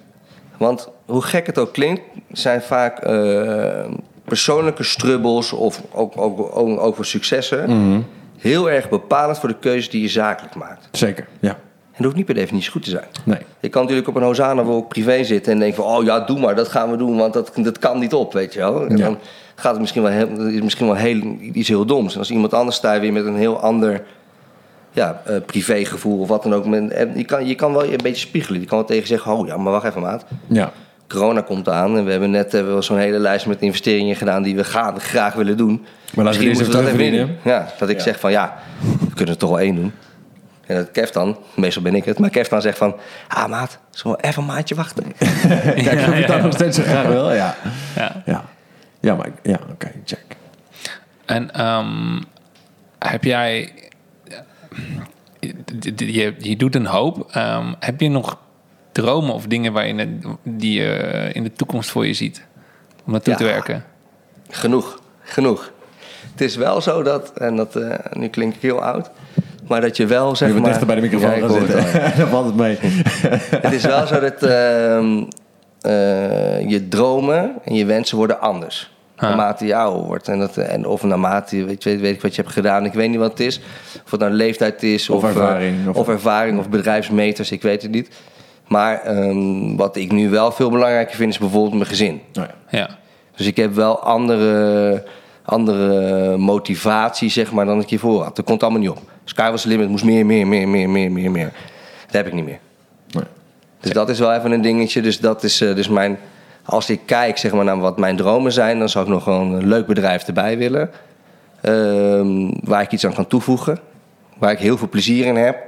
[0.56, 2.00] Want hoe gek het ook klinkt,
[2.32, 3.84] zijn vaak eh,
[4.26, 8.04] persoonlijke strubbels of ook, ook, ook over successen
[8.38, 10.88] heel erg bepalend voor de keuzes die je zakelijk maakt.
[10.92, 11.48] Zeker, ja.
[11.50, 13.04] En dat hoeft niet per definitie goed te zijn.
[13.24, 13.38] Nee.
[13.60, 15.96] Je kan natuurlijk op een Hosanna-wolk privé zitten en denken van...
[15.96, 18.52] oh ja, doe maar, dat gaan we doen, want dat, dat kan niet op, weet
[18.52, 18.86] je wel.
[18.86, 19.04] En Ja.
[19.04, 19.18] dan
[19.54, 22.12] gaat het misschien wel, heel, is misschien wel heel, iets heel doms.
[22.12, 24.02] En als iemand anders daar weer met een heel ander
[24.92, 26.64] ja, eh, privégevoel of wat dan ook...
[26.64, 28.60] en je, kan, je kan wel een beetje spiegelen.
[28.60, 30.24] Je kan wel tegen zeggen, oh ja, maar wacht even maat.
[30.46, 30.72] Ja.
[31.08, 34.42] Corona komt aan en we hebben net hebben we zo'n hele lijst met investeringen gedaan...
[34.42, 35.86] die we gaan, graag willen doen.
[36.14, 37.52] Maar laten we Misschien moeten we even dat even doen.
[37.52, 38.02] Ja, dat ik Ja.
[38.02, 39.92] zeg van ja, we kunnen er toch wel één doen.
[40.66, 42.96] En dat Kev dan, meestal ben ik het, maar Kev dan zegt van...
[43.28, 45.04] Ah maat, zullen we even een maandje wachten?
[45.16, 47.32] Kijk, of je dat nog steeds zo graag wil.
[47.32, 47.54] Ja.
[47.96, 48.22] Ja.
[48.24, 48.44] Ja,
[49.00, 50.36] ja maar ja, oké, check.
[51.24, 52.20] En ehm,
[52.98, 53.72] heb jij...
[55.40, 55.54] Je,
[55.96, 57.30] je, je doet een hoop.
[57.32, 58.38] Ehm, heb je nog
[59.02, 62.44] dromen of dingen waar je in de- die je in de toekomst voor je ziet?
[63.06, 63.38] Om naartoe Ja.
[63.38, 63.84] te werken?
[64.50, 65.72] Genoeg, genoeg.
[66.32, 69.10] Het is wel zo dat, en dat, eh, nu klink ik heel oud...
[69.68, 70.70] maar dat je wel zeg Je moet maar...
[70.70, 72.16] dichter bij de microfoon Ja, gaan zitten.
[72.18, 72.78] Dan valt het mee.
[73.60, 75.22] Het is wel zo dat ehm,
[75.80, 78.94] eh, je dromen en je wensen worden anders.
[79.16, 79.22] Ah.
[79.28, 80.28] Naarmate je ouder wordt.
[80.28, 82.84] En dat, en of naarmate, weet, je, weet ik wat je hebt gedaan.
[82.84, 83.60] Ik weet niet wat het is.
[84.04, 85.10] Of het nou leeftijd is.
[85.10, 87.50] Of eh, ervaring, Of, of- ervaring of bedrijfsmeters.
[87.50, 88.08] Ik weet het niet.
[88.66, 92.20] Maar ehm, wat ik nu wel veel belangrijker vind is bijvoorbeeld mijn gezin.
[92.32, 92.78] Nou ja.
[92.78, 92.88] Ja.
[93.36, 95.04] Dus ik heb wel andere,
[95.44, 98.36] andere motivatie, zeg maar, dan ik hiervoor had.
[98.36, 99.00] Dat komt allemaal niet op.
[99.24, 101.52] Sky was the limit, moest meer, meer, meer, meer, meer, meer, meer.
[102.04, 102.58] Dat heb ik niet meer.
[103.10, 103.24] Nee.
[103.80, 105.02] Dus dat is wel even een dingetje.
[105.02, 106.18] Dus dat is eh, dus mijn.
[106.64, 109.52] Als ik kijk zeg maar, naar wat mijn dromen zijn, dan zou ik nog gewoon
[109.52, 110.90] een leuk bedrijf erbij willen.
[111.60, 113.78] Ehm, waar ik iets aan kan toevoegen.
[114.38, 115.58] Waar ik heel veel plezier in heb.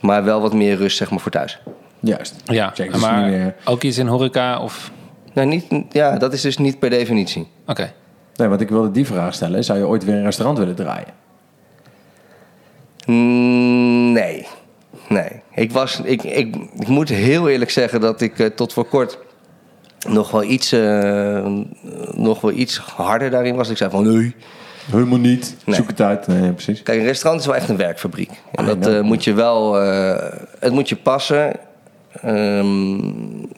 [0.00, 1.60] Maar wel wat meer rust zeg maar, voor thuis.
[2.00, 2.34] Juist.
[2.44, 4.90] Ja, Check, dus maar meer- ook iets in horeca of...
[5.32, 7.48] Nou, niet, ja, dat is dus niet per definitie.
[7.66, 7.92] Oké.
[8.36, 9.64] Nee, want ik wilde die vraag stellen.
[9.64, 11.06] Zou je ooit weer een restaurant willen draaien?
[13.06, 14.46] Mm, Nee.
[15.08, 15.42] Nee.
[15.54, 19.18] Ik, was, ik, ik, ik moet heel eerlijk zeggen dat ik eh, tot voor kort
[20.08, 21.46] nog wel, iets, eh,
[22.12, 23.68] nog wel iets harder daarin was.
[23.68, 24.34] Ik zei van nee.
[24.90, 25.56] Helemaal niet.
[25.64, 25.76] Nee.
[25.76, 26.26] Zoek het uit.
[26.26, 26.82] Nee, precies.
[26.82, 28.30] Kijk, een restaurant is wel echt een werkfabriek.
[28.54, 29.80] En I dat eh, moet je wel...
[29.80, 31.52] eh, het moet je passen.
[32.22, 32.98] Ehm,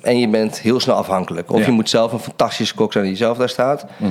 [0.02, 1.50] en je bent heel snel afhankelijk.
[1.52, 1.66] Of Ja.
[1.66, 3.86] je moet zelf een fantastische kok zijn die zelf daar staat.
[3.96, 4.10] Mhm.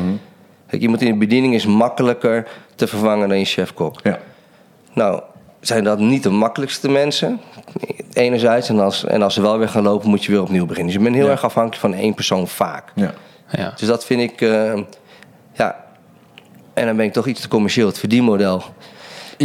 [0.67, 3.99] Kijk, iemand in de bediening is makkelijker te vervangen dan je chef-kok.
[4.03, 4.19] Ja.
[4.93, 5.21] Nou,
[5.59, 7.39] zijn dat niet de makkelijkste mensen,
[8.13, 8.69] enerzijds.
[8.69, 10.85] En als, en als ze wel weer gaan lopen, moet je weer opnieuw beginnen.
[10.93, 11.31] Dus je bent heel Ja.
[11.31, 12.91] erg afhankelijk van één persoon vaak.
[12.95, 13.13] Ja.
[13.51, 13.73] Ja.
[13.75, 14.73] Dus dat vind ik, eh,
[15.53, 15.87] ja...
[16.73, 17.87] En dan ben ik toch iets te commercieel.
[17.87, 18.63] Het verdienmodel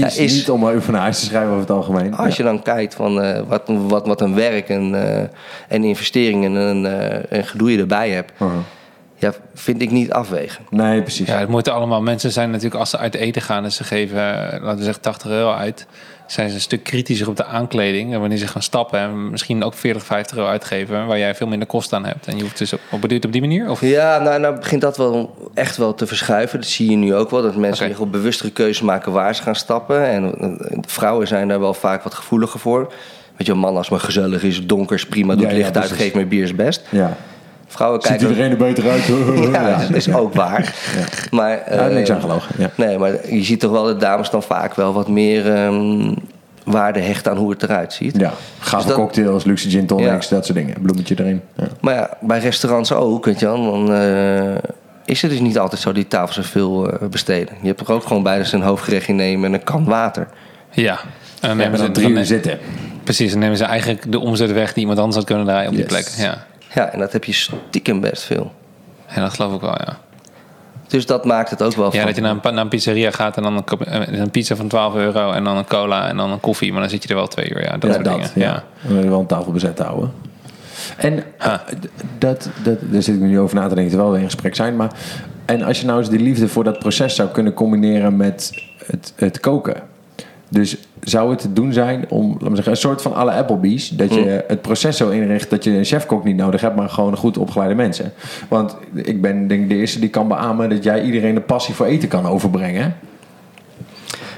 [0.02, 0.64] Is, is- niet om
[0.94, 2.14] huis te schrijven over het algemeen.
[2.16, 5.26] Als je dan kijkt van eh, wat, wat, wat een werk en, eh,
[5.68, 8.46] en investeringen en, eh, en gedoe je erbij hebt, Ja.
[9.16, 10.64] Ja, vind ik niet afwegen.
[10.70, 11.28] Nee, precies.
[11.28, 14.16] Ja, het moeten allemaal mensen zijn natuurlijk als ze uit eten gaan en ze geven,
[14.62, 15.86] laten we zeggen, 80 euro uit.
[16.26, 18.12] Zijn ze een stuk kritischer op de aankleding.
[18.12, 21.46] En wanneer ze gaan stappen en misschien ook 40, 50 euro uitgeven, waar jij veel
[21.46, 22.26] minder kosten aan hebt.
[22.26, 23.70] En je hoeft dus op, op op die manier?
[23.70, 23.80] Of?
[23.80, 26.60] Ja, nou, nou begint dat wel echt wel te verschuiven.
[26.60, 27.42] Dat zie je nu ook wel.
[27.42, 27.94] Dat mensen Oké.
[27.96, 30.06] heel bewustere keuzes maken waar ze gaan stappen.
[30.08, 32.92] En eh, vrouwen zijn daar wel vaak wat gevoeliger voor.
[33.36, 35.76] Weet je, een man als maar gezellig is, donker is prima, doet Ja, ja, licht
[35.76, 36.04] uit, precies.
[36.04, 36.82] geef meer bier is best.
[36.88, 37.16] Ja.
[37.74, 38.28] Vrouwen Ziet kijken...
[38.28, 39.02] iedereen er beter uit?
[39.52, 40.74] Ja, dat is ook waar.
[41.30, 42.54] Maar, Ja, niks eh, aan gelogen.
[42.58, 42.70] Ja.
[42.74, 46.14] Nee, maar je ziet toch wel dat dames dan vaak wel wat meer ehm,
[46.64, 48.16] waarde hecht aan hoe het eruit ziet.
[48.18, 50.74] Ja, gave dat- cocktails, luxe gin tonics, dat soort dingen.
[50.82, 51.40] Bloemetje erin.
[51.56, 51.64] Ja.
[51.80, 53.64] Maar ja, bij restaurants ook, weet je wel.
[53.70, 54.54] Dan eh,
[55.04, 57.54] is het dus niet altijd zo die tafel zoveel eh besteden.
[57.60, 60.28] Je hebt toch ook gewoon bij dus een hoofdgerecht nemen en een kan water.
[60.70, 60.98] Ja.
[61.00, 61.00] En
[61.40, 62.58] dan Ja, nemen maar ze dan drie uur zitten.
[63.04, 65.76] Precies, dan nemen ze eigenlijk de omzet weg die iemand anders had kunnen draaien op
[65.76, 66.08] die plek.
[66.16, 66.44] Ja.
[66.74, 68.52] Ja, en dat heb je stiekem best veel.
[69.14, 69.98] ja, dat geloof ik wel, ja.
[70.88, 73.10] Dus dat maakt het ook wel Ja, van- dat je naar een, naar een pizzeria
[73.10, 76.16] gaat en dan een, eh, een pizza van 12 euro en dan een cola en
[76.16, 76.72] dan een koffie.
[76.72, 77.62] Maar dan zit je er wel twee uur.
[77.62, 78.14] Ja, dat Ja, soort dat.
[78.14, 78.30] dingen.
[78.34, 78.42] Ja.
[78.44, 78.62] Ja.
[78.88, 80.12] We willen wel een tafel bezet houden.
[80.96, 81.62] En Ha.
[81.66, 81.76] eh,
[82.18, 84.76] dat, dat, daar zit ik nu over na te denken terwijl we in gesprek zijn.
[84.76, 84.90] Maar,
[85.44, 89.12] en als je nou eens die liefde voor dat proces zou kunnen combineren met het,
[89.16, 89.76] het koken.
[90.48, 93.88] Dus zou het te doen zijn om, laten we zeggen, een soort van alle Applebee's.
[93.88, 97.16] Dat je het proces zo inricht dat je een chefkok niet nodig hebt, maar gewoon
[97.16, 98.12] goed opgeleide mensen.
[98.48, 101.74] Want ik ben denk ik de eerste die kan beamen dat jij iedereen de passie
[101.74, 102.96] voor eten kan overbrengen.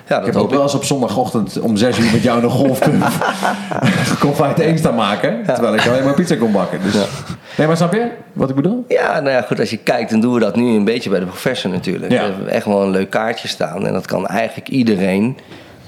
[0.08, 0.64] Ja, Ik dat heb ook wel ik.
[0.64, 3.02] eens op zondagochtend om zes uur met jou een golfclub
[4.20, 5.44] confit één staan maken.
[5.44, 6.82] Terwijl ik alleen maar pizza kon bakken.
[6.82, 6.94] Dus.
[7.56, 8.84] Nee, maar snap je wat ik bedoel?
[8.88, 11.20] Ja, nou ja, goed, als je kijkt, dan doen we dat nu een beetje bij
[11.20, 12.12] de professor natuurlijk.
[12.12, 12.18] Ja.
[12.18, 13.86] We hebben echt wel een leuk kaartje staan.
[13.86, 15.36] En dat kan eigenlijk iedereen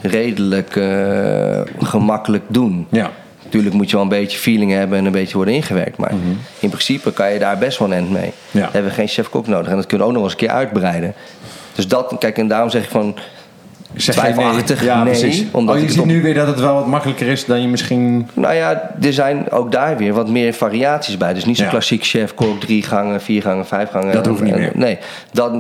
[0.03, 2.87] redelijk eh, gemakkelijk doen.
[2.91, 3.11] Ja.
[3.45, 5.97] Natuurlijk moet je wel een beetje feeling hebben en een beetje worden ingewerkt.
[5.97, 6.13] Maar
[6.59, 8.33] in principe kan je daar best wel een end mee.
[8.51, 8.61] Ja.
[8.61, 9.69] Dan hebben we geen chef-kok nodig.
[9.71, 11.15] En dat kunnen we ook nog eens een keer uitbreiden.
[11.75, 13.17] Dus dat, kijk, en daarom zeg ik van...
[13.95, 15.45] Zeg Twijfelachtig, Ja, nee, precies.
[15.53, 17.69] omdat oh, je ziet op- nu weer dat het wel wat makkelijker is dan je
[17.69, 18.29] misschien...
[18.35, 21.35] Nou ja, er zijn ook daar weer wat meer variaties bij.
[21.35, 21.69] Dus niet zo Ja.
[21.71, 24.13] klassiek chef-kok, drie gangen, vier gangen, vijf gangen.
[24.13, 24.71] Dat hoeft niet meer.
[24.75, 24.99] Nee,
[25.33, 25.53] dat,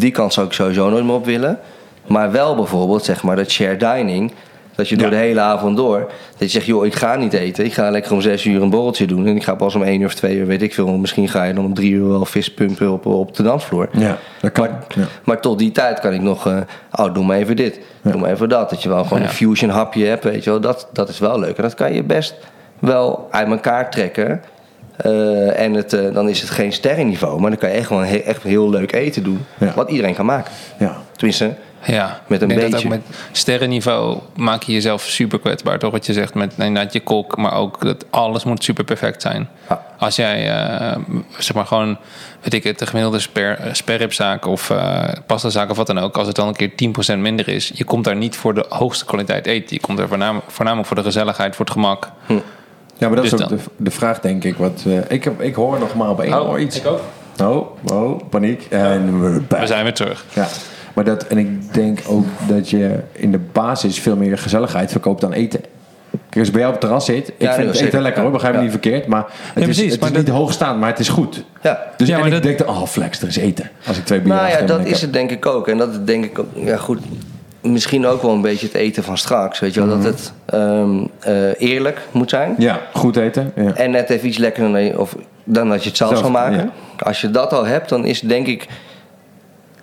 [0.00, 1.58] die kant zou ik sowieso nooit meer op willen.
[2.08, 4.32] Maar wel bijvoorbeeld, zeg maar, dat share dining.
[4.74, 5.10] Dat je door Ja.
[5.12, 5.98] de hele avond door,
[6.30, 7.64] dat je zegt, joh, ik ga niet eten.
[7.64, 9.26] Ik ga lekker om zes uur een borreltje doen.
[9.26, 10.88] En ik ga pas om één uur of twee uur, weet ik veel.
[10.88, 13.88] Misschien ga je dan om drie uur wel vis pumpen op, op de dansvloer.
[13.92, 14.68] Ja, dat kan.
[14.88, 15.04] Ja.
[15.24, 16.56] Maar tot die tijd kan ik nog, eh,
[16.92, 18.70] oh, doe maar even dit, doe maar even dat.
[18.70, 19.24] Dat je wel gewoon Ja.
[19.24, 20.60] een fusion hapje hebt, weet je wel.
[20.60, 21.56] Dat, dat is wel leuk.
[21.56, 22.34] En dat kan je best
[22.78, 24.42] wel uit elkaar trekken.
[24.98, 28.16] Eh, en het, eh, dan is het geen sterrenniveau, maar dan kan je echt he-
[28.16, 29.44] echt heel leuk eten doen.
[29.58, 29.72] Ja.
[29.74, 30.52] Wat iedereen kan maken.
[30.78, 30.96] Ja.
[31.16, 31.54] Tenminste,
[31.86, 32.68] Ja, Met een beetje.
[32.70, 33.00] Dat ook met
[33.32, 35.78] sterrenniveau maak je jezelf super kwetsbaar.
[35.78, 39.22] Toch wat je zegt met inderdaad je kok, maar ook dat alles moet super perfect
[39.22, 39.48] zijn.
[39.68, 39.82] Ja.
[39.98, 40.96] Als jij eh,
[41.38, 41.98] zeg maar gewoon,
[42.40, 46.26] weet ik het, de gemiddelde sper, sperripzaak of eh pastazaak of wat dan ook, als
[46.26, 46.70] het dan een keer
[47.16, 49.74] 10% minder is, je komt daar niet voor de hoogste kwaliteit eten.
[49.76, 52.10] Je komt er voornamelijk, voornamelijk voor de gezelligheid, voor het gemak.
[52.98, 54.56] Ja, maar dat is Dus ook de, de vraag, denk ik.
[54.56, 56.84] Wat, eh, ik, heb, ik hoor nog maar op één oor iets.
[56.84, 57.00] ook.
[57.42, 58.66] Oh, oh, paniek.
[58.70, 59.60] En we're back.
[59.60, 60.24] We zijn weer terug.
[60.32, 60.46] Ja,
[60.94, 65.20] maar dat, en ik denk ook dat je in de basis veel meer gezelligheid verkoopt
[65.20, 65.60] dan eten.
[66.10, 68.30] Kijk, als je bij jou op het terras zit, ik vind het eten lekker hoor,
[68.30, 68.64] begrijp me Ja.
[68.64, 69.06] niet verkeerd.
[69.06, 69.24] Maar
[69.54, 71.44] het precies, is, het maar is dat- niet hoogstaand, maar het is goed.
[71.62, 71.84] ja.
[71.96, 73.70] Dus Ja, en maar ik dat- denk, oh flex, er is eten.
[73.86, 75.68] Als ik twee bieren Nou ja, dat is het denk ik ook.
[75.68, 76.98] En dat is denk ik ook, ja goed,
[77.60, 79.58] misschien ook wel een beetje het eten van straks.
[79.58, 82.54] Weet je wel, dat het ehm, eh, eerlijk moet zijn.
[82.58, 83.52] Ja, goed eten.
[83.56, 83.74] Ja.
[83.74, 86.72] En net even iets lekkerder of, dan dat je het zelf, Zelf, zou maken.
[86.96, 87.04] ja.
[87.04, 88.66] Als je dat al hebt, dan is denk ik...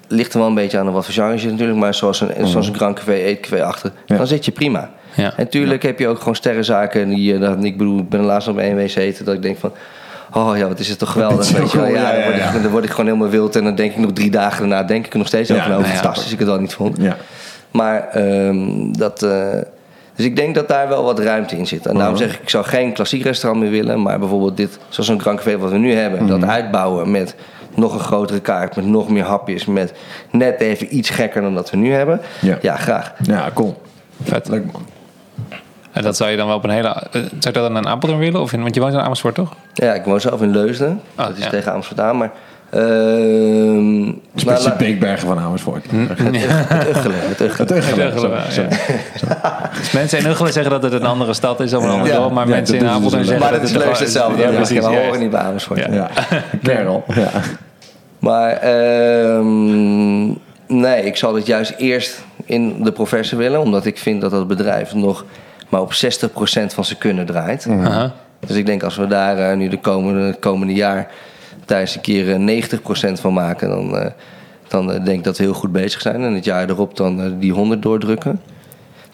[0.08, 1.80] Ligt er wel een beetje aan wat voor genre je zit natuurlijk.
[1.80, 3.90] Maar zoals een, zoals een Grand Café, Eetcafé achter.
[3.90, 4.02] Mhm.
[4.06, 4.18] Ja.
[4.18, 4.90] Dan zit je prima.
[5.16, 5.34] Ja.
[5.38, 7.10] En tuurlijk heb je ook gewoon sterrenzaken.
[7.10, 9.26] Die, eh, dat, ik bedoel, ik ben laatst op een wezen eten.
[9.26, 9.72] Dat ik denk van...
[10.34, 11.50] Oh ja, wat is het toch geweldig.
[11.50, 11.88] Weet je wel.
[11.88, 13.56] Ja, ja, dan, word ik, dan word ik gewoon helemaal wild.
[13.56, 14.84] En dan denk ik nog drie dagen daarna...
[14.84, 15.88] denk ik er nog steeds Ja, over nou ja.
[15.88, 16.98] fantastisch ik het wel niet vond.
[17.02, 17.18] Ja.
[17.76, 19.24] Maar ehm, dat.
[19.24, 19.48] eh,
[20.16, 21.86] dus ik denk dat daar wel wat ruimte in zit.
[21.86, 22.24] En daarom Mhm.
[22.24, 24.02] zeg ik, ik zou geen klassiek restaurant meer willen.
[24.02, 26.28] Maar bijvoorbeeld dit, zoals een Grand Café wat we nu hebben.
[26.28, 27.36] Dat uitbouwen met
[27.74, 28.76] nog een grotere kaart.
[28.76, 29.66] Met nog meer hapjes.
[29.66, 29.94] Met
[30.32, 32.22] net even iets gekker dan dat we nu hebben.
[32.42, 32.58] Ja.
[32.62, 33.14] Ja, graag.
[33.22, 33.82] ja, cool.
[34.24, 34.48] Vet.
[34.50, 34.86] Leuk man.
[35.92, 36.88] En dat zou je dan wel op een hele.
[36.88, 38.42] eh, Zou je dat dan in Apeldoorn willen?
[38.42, 39.54] Of in, want je woont in Amersfoort, toch?
[39.74, 41.02] Ja, ik woon zelf in Leusden.
[41.16, 41.50] Ah, dat is ja.
[41.50, 42.18] tegen Amsterdam.
[42.18, 42.32] Maar...
[42.76, 45.86] ehm nou, Specifiek la- Beekbergen van Amersfoort.
[45.92, 46.42] het Uggelen.
[46.68, 47.16] Het Uggelen.
[47.28, 48.50] Het Uggelen, Uggelen, zo, ja.
[48.52, 48.62] zo.
[49.80, 52.16] Dus mensen in Uggelen zeggen dat het een andere stad is of een ander Ja.
[52.16, 53.30] dorp, maar Ja, mensen in Apeldoorn zo.
[53.30, 54.42] zeggen Maar dat het is het Leusden hetzelfde.
[54.42, 54.80] Ja, Ja, precies.
[54.80, 55.80] we horen niet bij Amersfoort.
[55.80, 55.94] Ja.
[55.94, 56.10] Ja,
[56.64, 57.04] kerel.
[57.16, 57.30] Ja.
[58.20, 60.26] Maar ehm,
[60.68, 63.60] nee, ik zal het juist eerst in de professor willen.
[63.62, 65.26] Omdat ik vind dat dat bedrijf nog
[65.70, 67.68] maar op 60% van zijn kunnen draait.
[67.70, 68.12] Aha.
[68.48, 71.08] Dus ik denk als we daar eh, nu de komende, komende jaar
[71.66, 72.64] tijdens een keer eh,
[73.10, 73.70] 90% van maken...
[73.70, 74.12] dan, eh,
[74.68, 76.24] dan eh, denk ik dat we heel goed bezig zijn.
[76.24, 78.42] En het jaar erop dan eh, die 100 doordrukken.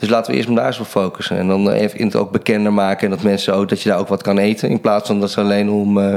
[0.01, 1.37] Dus laten we eerst maar daar eens op focussen.
[1.37, 3.03] En dan eh, even in het ook bekender maken.
[3.03, 4.69] En dat mensen ook, dat je daar ook wat kan eten.
[4.69, 6.13] In plaats van dat ze alleen om eh,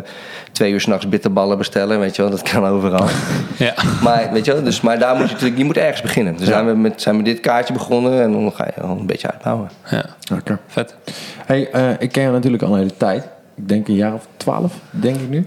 [0.53, 2.01] twee uur s'nachts bitterballen bestellen.
[2.01, 3.07] Weet je wel, dat kan overal.
[3.57, 3.75] Ja.
[4.03, 6.37] Maar, weet je wel, dus, maar daar moet je natuurlijk, je moet ergens beginnen.
[6.37, 9.07] Dus zijn, we met, zijn we dit kaartje begonnen en dan ga je al een
[9.07, 9.71] beetje uitbouwen.
[9.91, 10.59] ja, Lekker.
[10.67, 10.95] vet.
[11.47, 13.29] Hey, eh, ik ken je natuurlijk al een hele tijd.
[13.55, 15.47] Ik denk een jaar of twaalf, denk ik nu.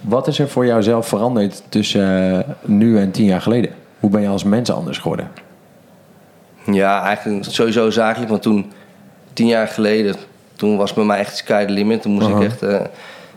[0.00, 3.70] Wat is er voor jou zelf veranderd tussen eh, nu en tien jaar geleden?
[4.00, 5.30] Hoe ben je als mens anders geworden?
[6.64, 8.30] Ja, eigenlijk sowieso zakelijk.
[8.30, 8.72] Want toen,
[9.32, 10.16] tien jaar geleden,
[10.56, 12.02] toen was bij mij echt sky the limit.
[12.02, 12.80] Toen moest ik echt, eh,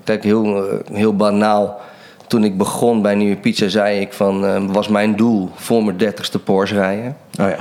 [0.03, 1.81] kijk, heel, eh, heel banaal.
[2.27, 6.39] Toen ik begon bij Nieuwe Pizza, zei ik van, was mijn doel voor mijn dertigste
[6.39, 7.17] Porsche rijden.
[7.39, 7.57] Oh ja.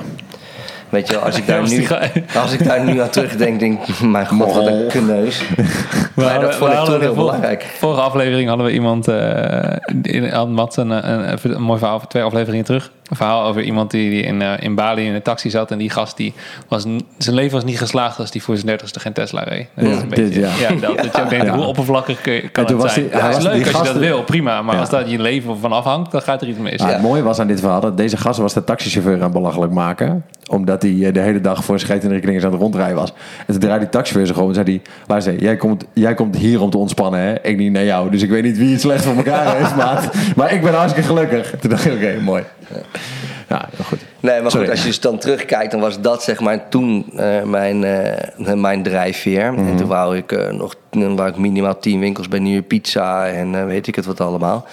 [0.93, 1.87] Weet je, als ik daar, nu,
[2.35, 5.43] als ik daar nu aan terugdenk, denk ik, mijn god, wat een kneus.
[6.15, 7.63] Maar dat vond ik toen heel belangrijk.
[7.79, 12.07] Vorige aflevering hadden we iemand, eh in, had Mats een, een, een, een mooi verhaal
[12.07, 12.91] twee afleveringen terug.
[13.13, 15.71] Een verhaal over iemand die, die in, eh, in Bali in een taxi zat.
[15.71, 16.33] En die gast, die
[16.69, 16.83] was,
[17.19, 19.67] zijn leven was niet geslaagd als die voor zijn dertigste geen Tesla reed.
[19.75, 20.49] Dat is Ja, een dit, beetje, ja.
[20.81, 21.55] dat, dat je ook denkt, Ja.
[21.57, 22.21] hoe oppervlakkig
[22.53, 23.05] kan het was zijn?
[23.05, 24.63] die- Ja, hij het is was- leuk die als je dat wil, prima.
[24.63, 24.81] Maar Ja.
[24.81, 26.81] als dat je leven van afhangt, dan gaat er iets mis.
[26.81, 26.87] Ja.
[26.87, 29.73] Het mooie was aan dit verhaal dat deze gast was de taxichauffeur aan het belachelijk
[29.73, 30.25] maken.
[30.51, 33.13] Omdat hij eh, de hele dag voor scheet in de rekening aan het rondrijden was.
[33.39, 34.83] En toen draaide die taxichauffeur zich om en zei hij...
[35.07, 37.35] Luister, jij komt, jij komt hier om te ontspannen, hè?
[37.43, 38.11] Ik niet naar jou.
[38.11, 40.09] Dus ik weet niet wie het slecht voor elkaar heeft, maat.
[40.37, 41.55] Maar ik ben hartstikke gelukkig.
[41.61, 42.43] Toen dacht ik, oké, mooi.
[42.69, 42.79] Ja,
[43.49, 43.99] heel goed.
[44.21, 44.67] Nee, maar Sorry.
[44.67, 48.53] goed, als je dus dan terugkijkt, dan was dat zeg maar toen eh, mijn, eh,
[48.55, 49.53] mijn drijfveer.
[49.53, 49.67] Mhm.
[49.69, 53.27] En toen wou ik eh, nog toen wou ik minimaal tien winkels bij Nieuwe Pizza
[53.27, 54.67] en eh, weet ik het wat allemaal.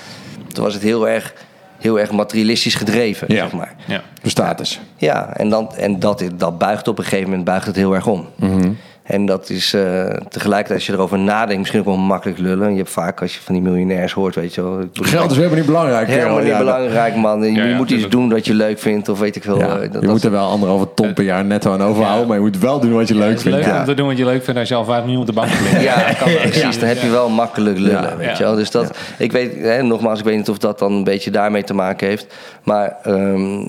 [0.53, 1.33] Toen was het heel erg,
[1.79, 3.43] heel erg materialistisch gedreven, Ja.
[3.43, 3.75] zeg maar.
[3.87, 4.01] Ja.
[4.21, 4.79] De status.
[4.97, 8.07] Ja, en, dan, en dat, dat buigt op een gegeven moment buigt het heel erg
[8.07, 8.27] om.
[8.35, 8.71] Mhm.
[9.09, 9.81] En dat is eh,
[10.29, 12.71] tegelijkertijd, als je erover nadenkt, misschien ook wel makkelijk lullen.
[12.71, 14.79] Je hebt vaak, als je van die miljonairs hoort, weet je wel.
[14.81, 16.07] ik bedoel, Geld is helemaal niet belangrijk.
[16.07, 17.41] helemaal niet Ja, belangrijk, man.
[17.43, 19.57] Je Ja, ja, moet iets doen wat je leuk vindt, of weet ik veel.
[19.57, 22.21] Ja, eh, dat- je dat- moet er wel anderhalve ton per jaar netto aan overhouden.
[22.21, 22.27] Ja.
[22.27, 23.57] Maar je moet wel doen wat je leuk Het is vindt.
[23.57, 23.79] leuk Ja.
[23.79, 25.49] om te doen wat je leuk vindt als je al vijf miljoen op de bank
[25.71, 25.81] ligt.
[25.83, 26.79] Ja, kan precies.
[26.79, 28.15] Dan heb je wel makkelijk lullen, Ja.
[28.17, 28.37] weet Ja.
[28.37, 28.55] je wel.
[28.55, 31.63] Dus dat, ik weet, hè, nogmaals, ik weet niet of dat dan een beetje daarmee
[31.63, 32.25] te maken heeft.
[32.63, 33.61] Maar, ehm,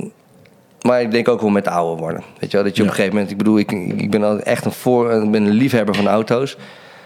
[0.90, 2.22] maar ik denk ook wel met ouder worden.
[2.38, 4.38] Weet je wel, dat je op een gegeven moment, ik bedoel, ik, ik ben al
[4.40, 6.56] echt een, voor, ik ben een liefhebber van auto's.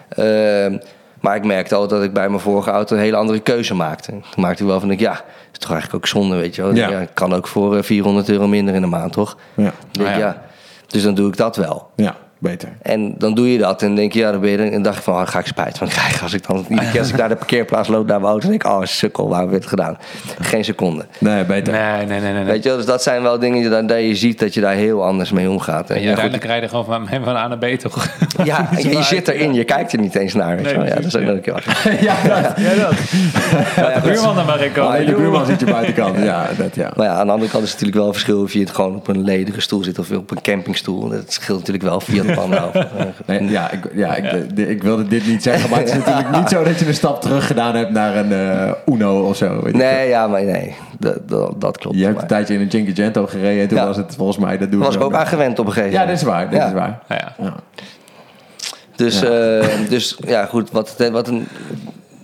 [0.09, 0.79] Ehm,
[1.21, 4.11] maar ik merkte al dat ik bij mijn vorige auto een hele andere keuze maakte.
[4.11, 5.13] Toen maakte ik wel van, ik, ja,
[5.53, 6.75] is toch eigenlijk ook zonde, weet je wel.
[6.75, 7.07] Ja.
[7.15, 9.37] Kan ook voor eh, 400 euro minder in de maand, toch?
[9.55, 9.67] Ja.
[9.67, 10.19] Ik denk, Ah, ja.
[10.21, 10.43] ja.
[10.87, 11.91] Dus dan doe ik dat wel.
[11.97, 12.69] ja, beter.
[12.83, 14.65] En dan doe je dat en denk je, ja, dan ben je er.
[14.65, 16.23] En dan dacht ik van, oh, ga ik spijt van krijgen.
[16.23, 18.65] Als ik dan iedere keer als ik naar de parkeerplaats loop naar mijn auto, denk
[18.65, 19.99] ik, oh, sukkel, waarom heb ik het gedaan?
[20.41, 21.05] Geen seconde.
[21.19, 21.73] Nee, beter.
[21.73, 22.33] Nee, nee, nee.
[22.33, 22.45] nee.
[22.45, 24.61] Weet je wel, dus dat zijn wel dingen die, dan- dat je ziet dat je
[24.61, 25.91] daar heel anders mee omgaat.
[25.91, 28.09] En En ja, uiteindelijk rijden gewoon van, van A naar B toch?
[28.45, 30.57] ja, je, je zit erin, je kijkt er niet eens naar.
[30.57, 30.85] Weet Nee, wel.
[30.87, 31.65] Ja, dat is ook nog een keer.
[32.01, 32.53] ja, dat.
[32.57, 32.95] Ja, dat.
[33.77, 34.03] Ja, goed.
[34.13, 34.91] Buurman naar maar komen.
[34.93, 36.19] Alleen de buurman zit je buitenkant.
[36.19, 36.91] Ja, dat ja.
[36.97, 38.71] Maar ja, aan de andere kant is het natuurlijk wel een verschil of je het
[38.71, 41.09] gewoon op een ledige stoel zit of op een campingstoel.
[41.09, 42.34] Dat scheelt natuurlijk wel via
[43.27, 46.49] Nee, ja, ik, ja ik, ik wilde dit niet zeggen, maar het is natuurlijk niet
[46.49, 49.63] zo dat je een stap terug gedaan hebt naar een eh, Uno of zo.
[49.63, 49.79] Weet je.
[49.79, 51.97] Nee, ja, maar nee, dat, dat, dat klopt.
[51.97, 53.87] Je hebt Maar een tijdje in een Cinquecento gereden en toen Ja.
[53.87, 56.19] was het volgens mij, dat was ik ook aan gewend op een gegeven Ja, moment.
[56.19, 56.67] dit is waar, dit Ja.
[56.67, 56.99] is waar.
[57.09, 57.45] Ja, ja.
[57.45, 57.55] Ja.
[58.97, 59.29] Dus, Ja.
[59.33, 59.63] ja.
[59.89, 61.47] dus ja, goed, wat, wat een,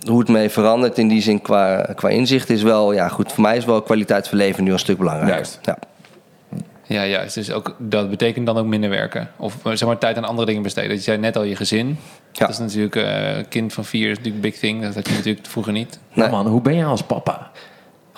[0.07, 3.41] hoe het mee verandert in die zin qua, qua inzicht is wel, ja, goed, voor
[3.43, 5.35] mij is wel kwaliteit van leven nu een stuk belangrijker.
[5.35, 5.59] Juist.
[5.61, 5.77] Ja.
[6.91, 7.35] Ja, juist.
[7.35, 9.29] Dus ook, dat betekent dan ook minder werken.
[9.37, 10.95] Of eh, zeg maar tijd aan andere dingen besteden.
[10.95, 11.97] Je zei net al je gezin.
[12.31, 12.45] Ja.
[12.45, 14.81] Dat is natuurlijk, eh kind van vier is natuurlijk een big thing.
[14.81, 15.99] Dat had je natuurlijk vroeger niet.
[16.13, 16.25] Nee.
[16.25, 17.51] Ja, man, hoe ben je als papa?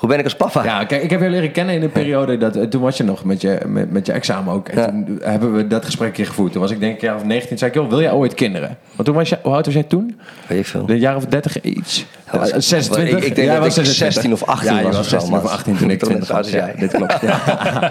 [0.04, 0.64] Hoe ben ik als papa?
[0.64, 3.04] Ja, kijk, ik heb je leren kennen in een periode dat eh, toen was je
[3.04, 4.68] nog met je, met, met je examen ook.
[4.68, 4.86] En Ja.
[4.88, 6.52] toen hebben we dat gesprek hier gevoerd.
[6.52, 7.58] Toen was ik denk ik jaar of 19.
[7.58, 8.78] zei ik, joh, wil jij ooit kinderen?
[8.96, 10.20] Want toen was je, hoe oud was jij toen?
[10.48, 10.84] Weet ik veel.
[10.88, 12.06] Een jaar of 30 iets.
[12.32, 13.18] Ja, was- Eh, 26.
[13.18, 14.14] ik- ik denk Jij dat was ik 26.
[14.14, 15.52] 16 of 18 ja, was was of zo, 16 of man.
[15.52, 16.50] 18 toen ik Toen 20 net was.
[16.52, 17.22] Ja, dit klopt.
[17.22, 17.40] Ja.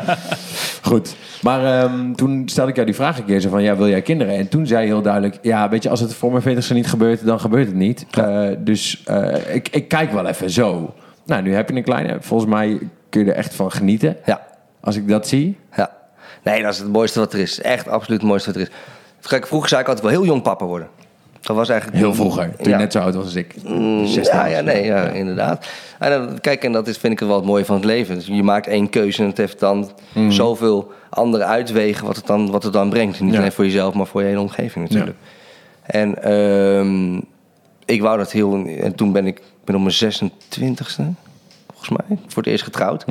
[0.90, 1.14] Goed.
[1.42, 4.02] Maar ehm, toen stelde ik jou die vraag een keer zo van, ja, wil jij
[4.02, 4.36] kinderen?
[4.36, 6.86] En toen zei je heel duidelijk, ja, weet je, als het voor mijn 40ste niet
[6.88, 8.06] gebeurt, dan gebeurt het niet.
[8.10, 9.02] Eh, dus
[9.52, 10.94] ik, ik kijk wel even zo.
[11.27, 12.16] Nou, nu heb je een kleine.
[12.20, 14.16] Volgens mij kun je er echt van genieten.
[14.25, 14.47] Ja,
[14.81, 15.59] Als ik dat zie.
[15.77, 15.91] ja.
[16.45, 17.61] Nee, dat is het mooiste wat er is.
[17.61, 18.75] Echt absoluut het mooiste wat er is.
[19.29, 20.89] Kijk, vroeger zei ik altijd wel heel jong papa worden.
[21.41, 22.01] Dat was eigenlijk...
[22.01, 22.57] Heel vroeger.
[22.57, 23.55] Toen je net zo oud was als ik.
[23.64, 25.66] Mm, 16 Ja, ja, nee, ja, inderdaad.
[25.99, 28.14] En dan, kijk, en dat is, vind ik wel het mooie van het leven.
[28.14, 29.91] Dus je maakt één keuze en het heeft dan
[30.29, 33.20] zoveel andere uitwegen wat het dan, wat het dan brengt.
[33.20, 33.39] Niet Ja.
[33.39, 35.16] alleen voor jezelf, maar voor je hele omgeving natuurlijk.
[35.83, 37.20] En ehm,
[37.85, 38.64] ik wou dat heel...
[38.66, 41.16] En toen ben ik, ik ben op mijn 26e,
[41.66, 43.04] volgens mij, voor het eerst getrouwd.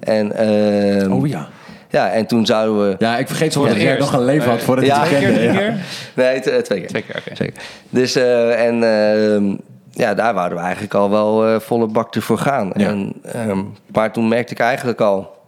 [0.00, 1.48] En, ehm, Oh ja.
[1.90, 2.96] ja, en toen zouden we...
[2.98, 3.98] Ja, ik vergeet zo Voor dat eerst.
[3.98, 4.64] nog een leven had Nee.
[4.64, 5.52] voordat Ja, je het Twee keer, kende.
[5.52, 5.58] Ja.
[5.58, 5.74] keer?
[6.14, 6.88] Nee, t- twee keer.
[6.88, 7.34] Twee keer, oké.
[7.36, 7.62] Zeker.
[7.90, 9.54] Dus, eh, en ehm,
[9.90, 12.70] ja, daar wouden we eigenlijk al wel eh, volle bak ervoor gaan.
[12.74, 12.86] Ja.
[12.88, 13.62] En, ehm,
[13.92, 15.38] maar toen merkte ik eigenlijk al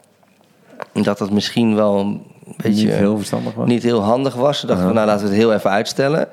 [0.93, 2.22] dat het misschien wel een
[2.57, 3.66] beetje Niet heel verstandig was.
[3.68, 4.59] niet heel handig was.
[4.61, 6.28] Toen dachten we, nou laten we het heel even uitstellen.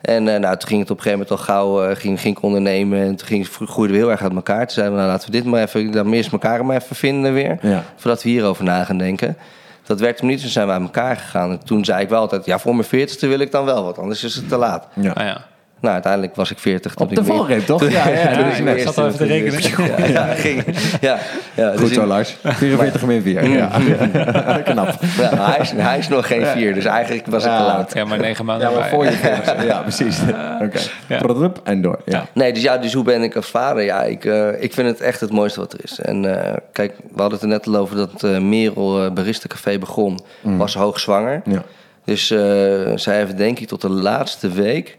[0.00, 2.36] En eh, nou, toen ging het op een gegeven moment al gauw eh, ging, ging
[2.36, 3.00] ik ondernemen.
[3.00, 4.66] En toen ging, groeiden we heel erg uit elkaar.
[4.66, 7.32] Toen zeiden we, nou laten we dit maar even, dan eerst elkaar maar even vinden
[7.32, 7.58] weer.
[7.62, 7.84] Ja.
[7.96, 9.36] Voordat we hierover na gaan denken.
[9.82, 11.50] Dat werkte hem niet, dus zijn we uit elkaar gegaan.
[11.50, 13.98] En toen zei ik wel altijd, ja, voor mijn veertigste wil ik dan wel wat,
[13.98, 14.88] anders is het te laat.
[14.94, 15.10] Ja.
[15.10, 15.46] Ah, ja.
[15.80, 16.94] Nou, uiteindelijk was ik 40.
[16.94, 17.88] toen Op de valreep, toch?
[17.90, 19.60] Ja, ja, Ja, dat is ik zat al even te rekenen.
[19.98, 20.64] Ja, ja, ging,
[21.00, 21.18] ja,
[21.54, 22.36] ja, Goed dus zo, Lars.
[22.42, 23.44] 44 min 4.
[23.56, 23.68] Ja.
[24.64, 24.94] Knap.
[25.18, 27.66] ja, hij, is, hij is nog geen vier, dus eigenlijk was ik te Ja.
[27.66, 27.94] laat.
[27.94, 29.64] Ja, maar negen maanden Ja, maar voor je 40.
[29.64, 30.18] Ja, precies.
[30.62, 30.78] Oké.
[31.06, 31.18] Ja.
[31.18, 31.98] Product En door.
[32.04, 32.26] Ja.
[32.32, 33.82] Nee, dus ja, dus hoe ben ik als vader?
[33.82, 36.00] Ja, ik, eh, ik vind het echt het mooiste wat er is.
[36.00, 39.78] En eh, kijk, we hadden het er net al over dat eh Merel Barista Café
[39.78, 40.18] begon.
[40.42, 41.42] Was hoogzwanger.
[41.44, 41.62] Ja.
[42.04, 42.38] Dus eh,
[42.94, 44.96] zij heeft denk ik tot de laatste week...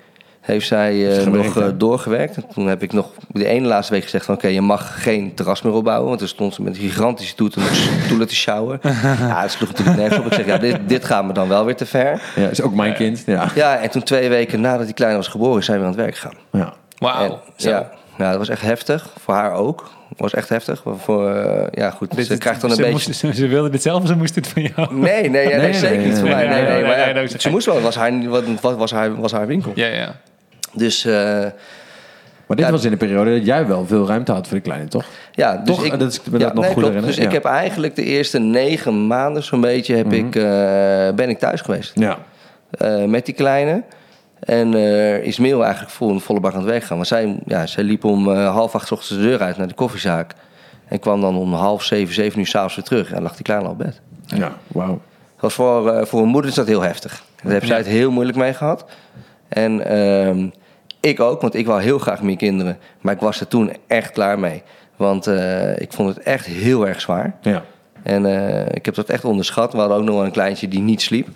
[0.47, 2.35] heeft zij eh, nog eh, doorgewerkt.
[2.35, 4.35] En toen heb ik nog de ene laatste week gezegd van...
[4.35, 6.09] oké, je mag geen terras meer opbouwen.
[6.09, 7.75] Want er stond ze met gigantische toeten nog
[8.05, 8.79] stoelen te sjouwen.
[9.19, 10.25] ja, dat sloeg natuurlijk nergens op.
[10.25, 12.21] Ik zeg, ja, dit, dit gaat me dan wel weer te ver.
[12.35, 13.23] ja, is ook mijn kind.
[13.25, 13.51] Ja.
[13.55, 15.63] Ja, en toen twee weken nadat die kleine was geboren...
[15.63, 16.35] zijn we aan het werk gegaan.
[16.51, 16.73] Ja.
[16.97, 17.39] Wauw.
[17.55, 19.09] Ja, ja, dat was echt heftig.
[19.19, 19.89] Voor haar ook.
[20.17, 20.83] was echt heftig.
[20.97, 22.15] Voor, eh, ja, goed.
[22.15, 23.07] Dit- ze krijgt dan een ze, beetje...
[23.07, 24.93] moest- ze, ze wilde dit zelf of ze moest het van jou?
[24.93, 26.47] Nee, nee, nee, Nee, zeker nee, niet voor nee, mij.
[26.47, 27.39] nee, Nee, nee, nee, maar nee, ja, nee, nee.
[27.39, 27.75] ze moest wel.
[27.75, 29.71] Het was haar, was, haar, was haar winkel.
[29.75, 30.15] Ja, ja.
[30.78, 31.45] Dus eh,
[32.47, 32.71] Maar dit Ja.
[32.71, 35.05] was in de periode dat jij wel veel ruimte had voor de kleine, toch?
[35.32, 35.86] ja, dus Toch?
[35.86, 39.07] ik, Dat is- ja, dat nog nee, goed Dus ik heb eigenlijk de eerste negen
[39.07, 40.43] maanden zo'n beetje heb ik, eh,
[41.15, 41.91] ben ik thuis geweest.
[41.95, 42.17] Ja.
[42.71, 43.84] eh, met die kleine.
[44.39, 44.73] En
[45.23, 46.95] is Meel eigenlijk vol, volle bak aan het werk gaan.
[46.95, 50.34] Want zij, ja, zij liep om half acht ochtends de deur uit naar de koffiezaak.
[50.88, 53.11] En kwam dan om half zeven, zeven uur s'avonds weer terug.
[53.11, 54.01] En lag die kleine al op bed.
[54.25, 55.01] Ja, wauw.
[55.39, 57.23] Was voor, voor een moeder is dat heel heftig.
[57.43, 58.86] Daar heeft zij het heel moeilijk mee gehad.
[59.47, 60.47] En ehm,
[61.07, 62.77] ik ook, want ik wou heel graag meer kinderen.
[63.01, 64.63] Maar ik was er toen echt klaar mee.
[64.97, 67.35] Want eh, ik vond het echt heel erg zwaar.
[67.41, 67.63] Ja.
[68.03, 69.71] En eh, ik heb dat echt onderschat.
[69.71, 71.27] We hadden ook nog wel een kleintje die niet sliep.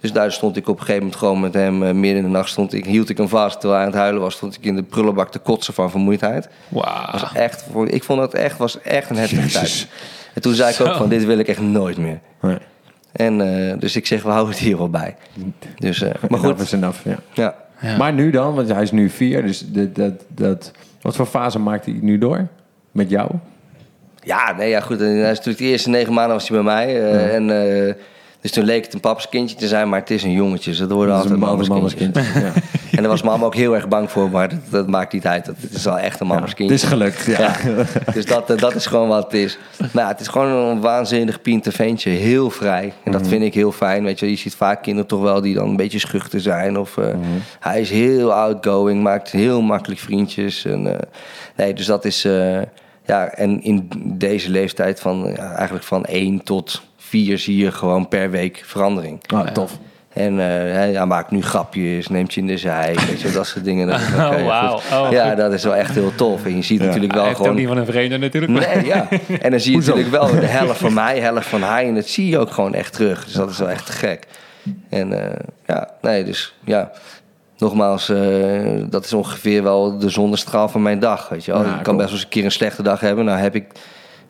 [0.00, 2.28] Dus daar stond ik op een gegeven moment gewoon met hem eh, midden in de
[2.28, 2.48] nacht.
[2.48, 4.34] Stond ik, hield ik hem vast terwijl hij aan het huilen was.
[4.34, 6.48] Stond ik in de prullenbak te kotsen van vermoeidheid.
[6.68, 7.12] Wauw.
[7.12, 9.88] Was echt, ik vond dat echt, was echt een heftige tijd.
[10.34, 12.20] En toen zei ik ook van dit wil ik echt nooit meer.
[12.40, 12.58] Nee.
[13.12, 13.38] En
[13.78, 15.16] dus ik zeg we houden het hier wel bij.
[15.76, 17.18] Dus, maar Enough goed, is enough, ja.
[17.32, 17.63] ja.
[17.84, 17.96] Ja.
[17.96, 21.58] Maar nu dan, want hij is nu vier, dus dat, dat, dat, wat voor fase
[21.58, 22.46] maakt hij nu door?
[22.92, 23.30] Met jou?
[24.22, 25.00] Ja, nee, ja, goed.
[25.00, 26.86] En hij is natuurlijk de eerste negen maanden was hij bij mij.
[27.02, 27.94] eh, en, eh,
[28.44, 30.70] dus toen leek het een papa's kindje te zijn, maar het is een jongetje.
[30.70, 32.32] Dus worden Dat is altijd een mama's mama's kindjes.
[32.32, 32.44] kind.
[32.44, 32.52] Ja.
[32.90, 35.44] En daar was mama ook heel erg bang voor, maar dat, dat maakt niet uit.
[35.44, 36.74] Dat, het is wel echt een mama's Het kindje.
[36.74, 37.38] is gelukt, ja.
[37.40, 37.56] Ja,
[38.12, 39.58] dus dat, eh, dat is gewoon wat het is.
[39.92, 42.10] Nou, het is gewoon een waanzinnig piente ventje.
[42.10, 42.92] Heel vrij.
[43.04, 44.04] En dat vind ik heel fijn.
[44.04, 46.78] Weet je, je ziet vaak kinderen toch wel die dan een beetje schuchter zijn.
[46.78, 47.06] Of, eh,
[47.60, 50.64] Hij is heel outgoing, maakt heel makkelijk vriendjes.
[50.64, 50.98] En, eh,
[51.56, 52.22] nee, dus dat is...
[53.06, 56.82] ja, en in deze leeftijd van ja, eigenlijk van 1 tot
[57.14, 59.20] 4 zie je gewoon per week verandering.
[59.26, 59.78] Ah, tof.
[60.12, 63.46] En eh, hij ja, maakt nu grapjes, neemt je in de zij, weet je, dat
[63.46, 63.86] soort dingen.
[63.86, 64.00] Dat,
[64.30, 64.78] Oh, wauw.
[64.78, 64.98] goed.
[64.98, 65.36] Oh, ja, goed.
[65.36, 66.44] dat is wel echt heel tof.
[66.44, 67.60] En je ziet natuurlijk Hij wel heeft ook gewoon...
[67.60, 68.52] niet van een vreemde natuurlijk.
[68.52, 69.08] Nee, ja.
[69.40, 71.86] En dan zie je natuurlijk wel de helft van mij, helft van hij.
[71.86, 73.24] En dat zie je ook gewoon echt terug.
[73.24, 74.26] Dus dat is wel echt te gek.
[74.88, 76.90] En eh, ja, nee, dus ja.
[77.58, 78.18] Nogmaals, eh,
[78.90, 81.28] dat is ongeveer wel de zonnestraal van mijn dag.
[81.28, 81.62] Weet je wel.
[81.62, 81.96] Ja, ik kan cool.
[81.96, 83.24] best wel eens een keer een slechte dag hebben.
[83.24, 83.64] Nou heb ik,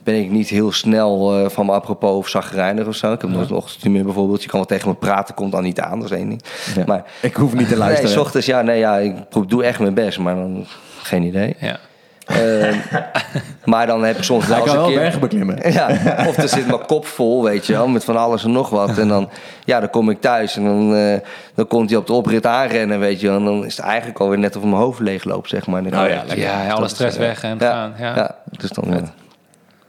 [0.05, 3.13] ben ik niet heel snel eh, van me apropos of zagrijnig of zo.
[3.13, 4.43] Ik heb nog een ochtendje bijvoorbeeld.
[4.43, 6.01] Je kan wel tegen me praten, komt dan niet aan.
[6.01, 6.43] Dat is één ding.
[6.77, 6.83] Ja.
[6.87, 8.11] Maar ik hoef niet te luisteren.
[8.11, 9.15] nee, s ochtends, ja, nee, ja, ik
[9.47, 10.19] doe echt mijn best.
[10.19, 10.67] Maar dan,
[11.03, 11.57] geen idee.
[11.59, 11.79] Ja.
[12.27, 12.75] Eh,
[13.65, 15.01] maar dan heb ik soms wel eens kan een wel keer...
[15.01, 15.59] bergen beklimmen.
[15.73, 15.89] Ja,
[16.29, 18.99] of er zit mijn kop vol, weet je wel, met van alles en nog wat.
[18.99, 19.31] En dan,
[19.65, 21.19] ja, dan kom ik thuis en dan, eh,
[21.55, 23.37] dan komt hij op de oprit aanrennen, weet je wel.
[23.37, 25.83] En dan is het eigenlijk alweer net of mijn hoofd leeg loopt, zeg maar.
[25.83, 26.37] Dan Oh ja, ik-.
[26.37, 27.95] Ja, alle stress is, eh, weg en ja, gaan.
[27.99, 28.17] Ja.
[28.17, 29.11] Ja, dus dan...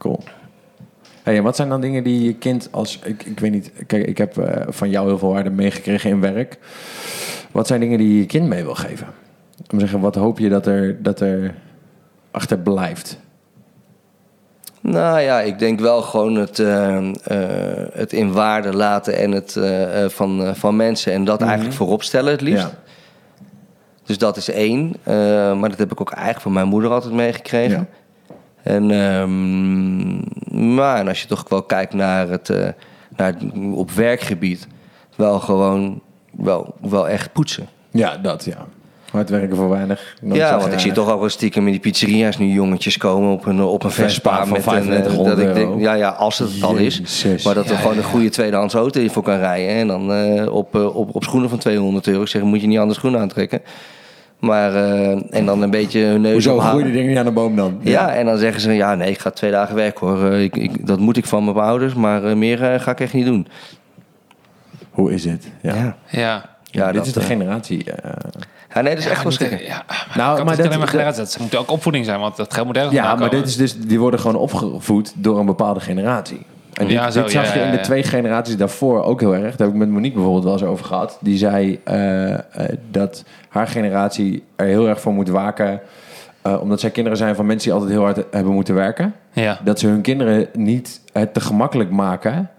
[0.06, 0.24] Cool.
[1.24, 2.99] Hey, en wat zijn dan dingen die je kind als...
[3.03, 6.22] Ik, ik weet niet, kijk, ik heb eh, van jou heel veel waarde meegekregen in
[6.22, 6.58] werk.
[7.51, 9.08] Wat zijn dingen die je je kind mee wil geven?
[9.58, 11.56] Om te zeggen, wat hoop je dat er, dat er
[12.32, 13.20] achter blijft?
[14.82, 19.60] Nou ja, ik denk wel gewoon het, eh, eh, het in waarde laten en het
[20.14, 21.14] van, van mensen.
[21.14, 22.68] En dat eigenlijk voorop stellen het liefst.
[22.68, 22.80] Ja.
[24.03, 24.95] Dus dat is één.
[25.60, 27.78] Maar dat heb ik ook eigenlijk van mijn moeder altijd meegekregen.
[27.78, 28.03] Ja.
[28.66, 32.68] En, ehm, maar en als je toch wel kijkt naar het, eh,
[33.16, 33.43] naar het
[33.74, 34.68] op werkgebied,
[35.16, 36.01] wel gewoon
[36.32, 37.68] wel, wel echt poetsen.
[37.91, 38.66] Ja, dat ja.
[39.11, 40.16] Hard werken voor weinig.
[40.22, 43.32] nooit ja, want ik zie toch ook wel stiekem in die pizzeria's nu jongetjes komen
[43.32, 46.39] op een, op een Vespa met een, eh, 3500 dat ik denk, ja, ja, als
[46.39, 47.26] het het al is.
[47.43, 49.76] Maar dat er Ja, gewoon ja, een goede tweedehands auto in voor kan rijden.
[49.76, 52.22] En dan eh, op, op, op schoenen van 200 euro.
[52.22, 53.61] Ik zeg, moet je niet andere schoenen aantrekken.
[54.39, 57.31] Maar, eh, en dan een beetje hun neus Hoezo groeien die dingen niet aan de
[57.31, 57.77] boom dan?
[57.81, 60.31] Ja, en dan zeggen ze, ja nee, ik ga twee dagen werken hoor.
[60.31, 63.13] Eh, Ik, ik, dat moet ik van mijn ouders, maar eh, meer ga ik echt
[63.13, 63.47] niet doen.
[64.91, 65.47] Hoe is het?
[65.61, 65.75] Ja.
[65.75, 66.45] Ja, Ja.
[66.63, 67.86] ja, dit dat, is de generatie.
[68.73, 69.63] ja nee, dat is echt wel niet- schrikken.
[69.65, 71.23] Ja, maar Nou, maar dat- alleen maar dat- generatie.
[71.23, 73.79] Dat moet ook opvoeding zijn, want dat geld moet ergens ja, maar dit is dus,
[73.79, 76.45] die worden gewoon opgevoed door een bepaalde generatie.
[76.76, 79.55] En dit, Ja, zo, dit zag je in de twee generaties daarvoor ook heel erg.
[79.55, 81.17] Daar heb ik met Monique bijvoorbeeld wel eens over gehad.
[81.21, 82.39] Die zei eh, eh,
[82.91, 85.80] dat haar generatie er heel erg voor moet waken.
[86.41, 89.13] eh, omdat zij kinderen zijn van mensen die altijd heel hard hebben moeten werken.
[89.32, 89.59] Ja.
[89.63, 92.49] Dat ze hun kinderen niet het te gemakkelijk maken.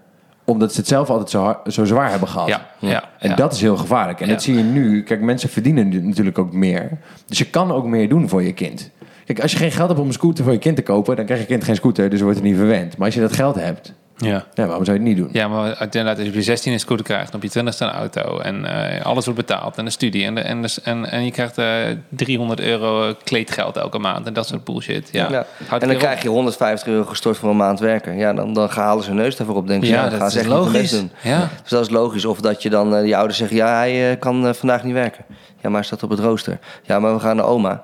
[0.45, 2.47] Omdat ze het zelf altijd zo, hard- zo zwaar hebben gehad.
[2.47, 3.35] Ja, ja, En ja.
[3.35, 4.21] dat is heel gevaarlijk.
[4.21, 5.03] En dat zie je nu.
[5.03, 6.89] Kijk, mensen verdienen natuurlijk ook meer.
[7.25, 8.89] Dus je kan ook meer doen voor je kind.
[9.25, 11.15] Kijk, als je geen geld hebt om een scooter voor je kind te kopen...
[11.15, 12.97] dan krijg je kind geen scooter, dus wordt het niet verwend.
[12.97, 14.45] Maar als je dat geld hebt, Ja.
[14.53, 15.29] ja, waarom zou je het niet doen?
[15.31, 17.89] Ja, maar inderdaad, als je op je 16 een scooter krijgt, op je 20 een
[17.89, 18.65] auto en
[18.95, 21.57] eh, alles wordt betaald en de studie en, de, en, de, en, en je krijgt
[21.57, 21.75] eh
[22.09, 25.09] 300 euro kleedgeld elke maand en dat soort bullshit.
[25.11, 25.45] Ja, Ja.
[25.79, 28.17] En dan krijg je 150 euro gestort voor een maand werken.
[28.17, 29.67] Ja, dan, dan halen ze hun neus daarvoor op.
[29.67, 30.91] Denken ze, Ja, ja, dat gaan is ze echt logisch.
[30.91, 31.11] doen.
[31.23, 31.49] Ja.
[31.61, 32.25] Dus dat is logisch.
[32.25, 35.25] Of dat je dan, eh, die ouders zeggen, ja, hij kan vandaag niet werken.
[35.61, 36.59] Ja, maar hij staat op het rooster.
[36.83, 37.83] Ja, maar we gaan naar oma.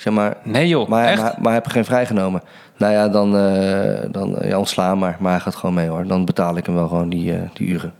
[0.00, 1.22] Zeg maar, Nee joh, maar, echt?
[1.22, 2.42] maar, maar heb je geen vrijgenomen?
[2.76, 5.16] Nou ja, dan, eh dan ja, ontslaan maar.
[5.20, 6.06] Maar hij gaat gewoon mee hoor.
[6.06, 7.92] Dan betaal ik hem wel gewoon die, eh, die uren.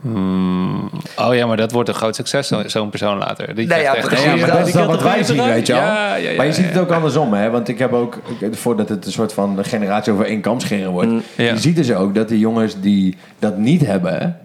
[0.00, 0.90] Hmm.
[1.16, 3.54] Oh ja, maar dat wordt een groot succes, zo- zo'n persoon later.
[3.54, 4.26] Die Nee, ja, echt- precies.
[4.26, 5.82] Maar dat dat is dan wat wij zien, weet je wel.
[5.82, 6.70] Ja, ja, ja, maar je ziet ja.
[6.70, 7.50] het ook andersom, hè?
[7.50, 8.18] Want ik heb ook,
[8.50, 11.44] voordat het een soort van generatie over één kam scheren wordt, Mm, ja.
[11.52, 14.36] je ziet dus ook dat de jongens die dat niet hebben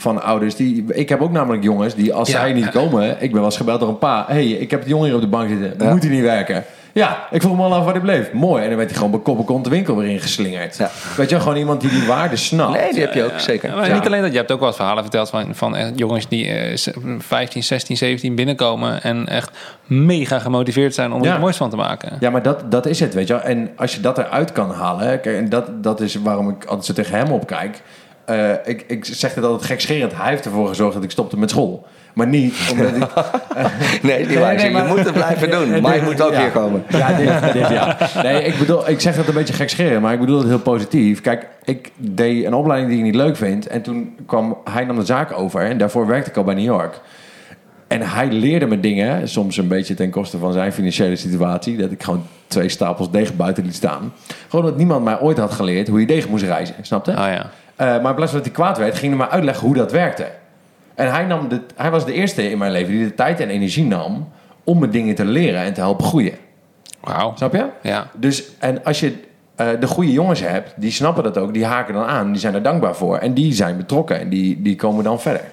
[0.00, 2.38] van ouders, die, ik heb ook namelijk jongens die als Ja.
[2.40, 4.88] zij niet komen, ik ben wel eens gebeld door een pa, hey, ik heb de
[4.88, 5.90] jongen hier op de bank zitten, Ja.
[5.92, 6.64] moet hij niet werken?
[6.92, 8.32] Ja, ik vroeg me al af waar hij bleef.
[8.32, 8.62] Mooi.
[8.62, 10.76] En dan werd hij gewoon bij kop de winkel weer ingeslingerd.
[10.76, 10.90] Ja.
[11.16, 12.80] Weet je wel, gewoon iemand die die waarde snapt.
[12.80, 13.68] Nee, die heb je ook, zeker.
[13.70, 13.94] Ja, maar Ja.
[13.94, 16.46] niet alleen dat, je hebt ook wel eens verhalen verteld van, van eh, jongens die
[16.48, 16.88] eh, z-
[17.18, 19.50] 15, 16, 17 binnenkomen en echt
[19.86, 22.16] mega gemotiveerd zijn om er moois van te maken.
[22.20, 23.42] Ja, maar dat, dat is het, weet je wel.
[23.42, 25.20] En als je dat eruit kan halen...
[25.20, 27.80] Kijk, en dat, dat is waarom ik altijd zo tegen hem opkijk.
[28.28, 30.12] Eh, ik, ik zeg het altijd gekscherend.
[30.16, 31.86] Hij heeft ervoor gezorgd dat ik stopte met school.
[32.14, 33.06] Maar niet omdat ik...
[34.02, 34.70] Nee, die waar.
[34.70, 35.80] Je moet het blijven doen.
[35.82, 36.40] Maar je moet ook Ja.
[36.40, 36.84] hier komen.
[36.88, 37.96] Ja, dit, dit ja.
[38.22, 41.20] Nee, ik bedoel, ik zeg het een beetje gekscherend, maar ik bedoel het heel positief.
[41.20, 43.66] Kijk, ik deed een opleiding die ik niet leuk vind.
[43.66, 45.60] En toen kwam hij nam de zaak over.
[45.60, 47.00] En daarvoor werkte ik al bij New York.
[47.88, 51.76] En hij leerde me dingen, soms een beetje ten koste van zijn financiële situatie.
[51.76, 54.12] Dat ik gewoon twee stapels deeg buiten liet staan.
[54.48, 56.74] Gewoon dat niemand mij ooit had geleerd hoe je deeg moest reizen.
[56.82, 57.10] Snapte?
[57.10, 57.50] Oh ja.
[57.78, 59.92] Eh, maar in plaats van dat hij kwaad werd, ging hij me uitleggen hoe dat
[59.92, 60.26] werkte.
[60.94, 63.48] En hij, nam de, hij was de eerste in mijn leven die de tijd en
[63.48, 64.28] energie nam
[64.64, 66.34] om me dingen te leren en te helpen groeien.
[67.00, 67.32] Wauw.
[67.36, 67.66] Snap je?
[67.82, 68.10] Ja.
[68.16, 69.14] Dus, en als je
[69.54, 72.54] eh, de goede jongens hebt, die snappen dat ook, die haken dan aan, die zijn
[72.54, 73.16] er dankbaar voor.
[73.16, 75.44] En die zijn betrokken en die, die komen dan verder.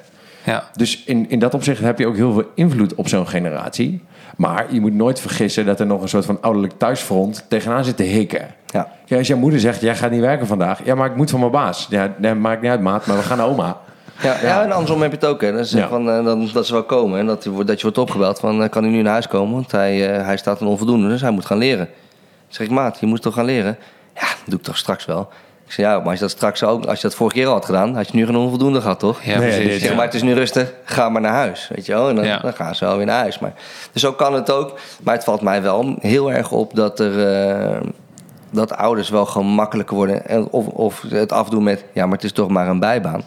[0.44, 0.70] Ja.
[0.76, 4.02] Dus in, in dat opzicht heb je ook heel veel invloed op zo'n generatie.
[4.38, 7.98] Maar je moet nooit vergissen dat er nog een soort van ouderlijk thuisfront tegenaan zit
[7.98, 8.48] te hikken.
[8.76, 8.88] Ja.
[9.06, 10.80] Ja, als jouw moeder zegt, jij gaat niet werken vandaag.
[10.84, 11.88] Ja, maar ik moet van mijn baas.
[11.90, 13.78] Ja, nee, maakt niet uit, maat, maar we gaan naar oma.
[14.22, 14.64] Ja, ja.
[14.64, 15.42] en andersom heb je het ook.
[15.42, 15.52] Hè.
[15.52, 15.88] Dat, is Ja.
[15.88, 17.20] van, eh, dan, dat ze wel komen.
[17.20, 18.64] En dat, je wordt- dat je wordt opgebeld van...
[18.64, 19.54] eh, kan hij nu naar huis komen?
[19.54, 21.86] Want hij, eh, hij staat een onvoldoende, dus hij moet gaan leren.
[21.86, 21.94] Dan
[22.48, 23.78] zeg ik, maat, je moet toch gaan leren?
[24.16, 25.30] Ja, dat doe ik toch straks wel.
[25.66, 26.86] Ik zeg, ja, maar als je dat straks ook...
[26.86, 27.96] Als je dat vorige keer al had gedaan...
[27.96, 29.24] had je nu geen onvoldoende gehad, toch?
[29.24, 29.82] Ja, Nee, precies.
[29.84, 31.70] zeg, maar het is nu rustig, ga maar naar huis.
[31.76, 32.10] Weet je wel?
[32.10, 32.38] En dan, Ja.
[32.40, 33.40] dan gaan ze wel weer naar huis.
[33.40, 33.54] Maar,
[33.92, 34.80] dus zo kan het ook.
[35.04, 37.14] Maar het valt mij wel heel erg op dat er...
[38.56, 40.28] dat ouders wel gewoon makkelijker worden.
[40.28, 41.86] En of, of het afdoen met...
[41.94, 43.22] Ja, maar het is toch maar een bijbaan.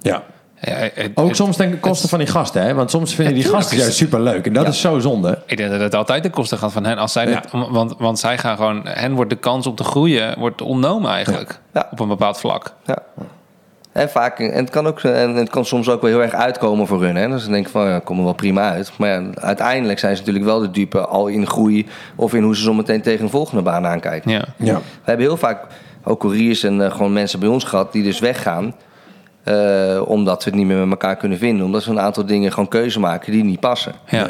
[0.00, 0.22] Ja.
[0.60, 2.74] Ja, het- Ook het- soms ten koste van die gasten, hè?
[2.74, 4.46] Want soms vinden Ja, die gasten is juist het- super leuk.
[4.46, 4.68] En dat Ja.
[4.68, 5.38] is zo zonde.
[5.46, 6.98] Ik denk dat het altijd de kosten gaat van hen.
[6.98, 7.40] Als zij Ja.
[7.40, 11.10] dit, want, want zij gaan gewoon, hen wordt de kans om te groeien wordt ontnomen
[11.10, 11.60] eigenlijk.
[11.72, 11.88] Ja.
[11.90, 12.74] Op een bepaald vlak.
[12.84, 12.98] Ja.
[13.94, 16.86] En vaak, en het kan ook, en het kan soms ook wel heel erg uitkomen
[16.86, 17.16] voor hun.
[17.16, 17.28] Hè?
[17.28, 18.92] Dus dan denk ik van, ja, kom er wel prima uit.
[18.98, 22.56] Maar ja, uiteindelijk zijn ze natuurlijk wel de dupe al in groei of in hoe
[22.56, 24.30] ze zometeen tegen een volgende baan aankijken.
[24.30, 24.44] Ja.
[24.56, 24.74] Ja.
[24.74, 25.66] We hebben heel vaak
[26.04, 28.74] ook couriers en eh, gewoon mensen bij ons gehad die dus weggaan.
[29.44, 31.66] eh, omdat we het niet meer met elkaar kunnen vinden.
[31.66, 33.92] Omdat ze een aantal dingen gewoon keuze maken die niet passen.
[34.08, 34.28] Ja.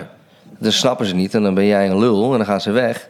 [0.58, 3.08] Dat snappen ze niet en dan ben jij een lul en dan gaan ze weg.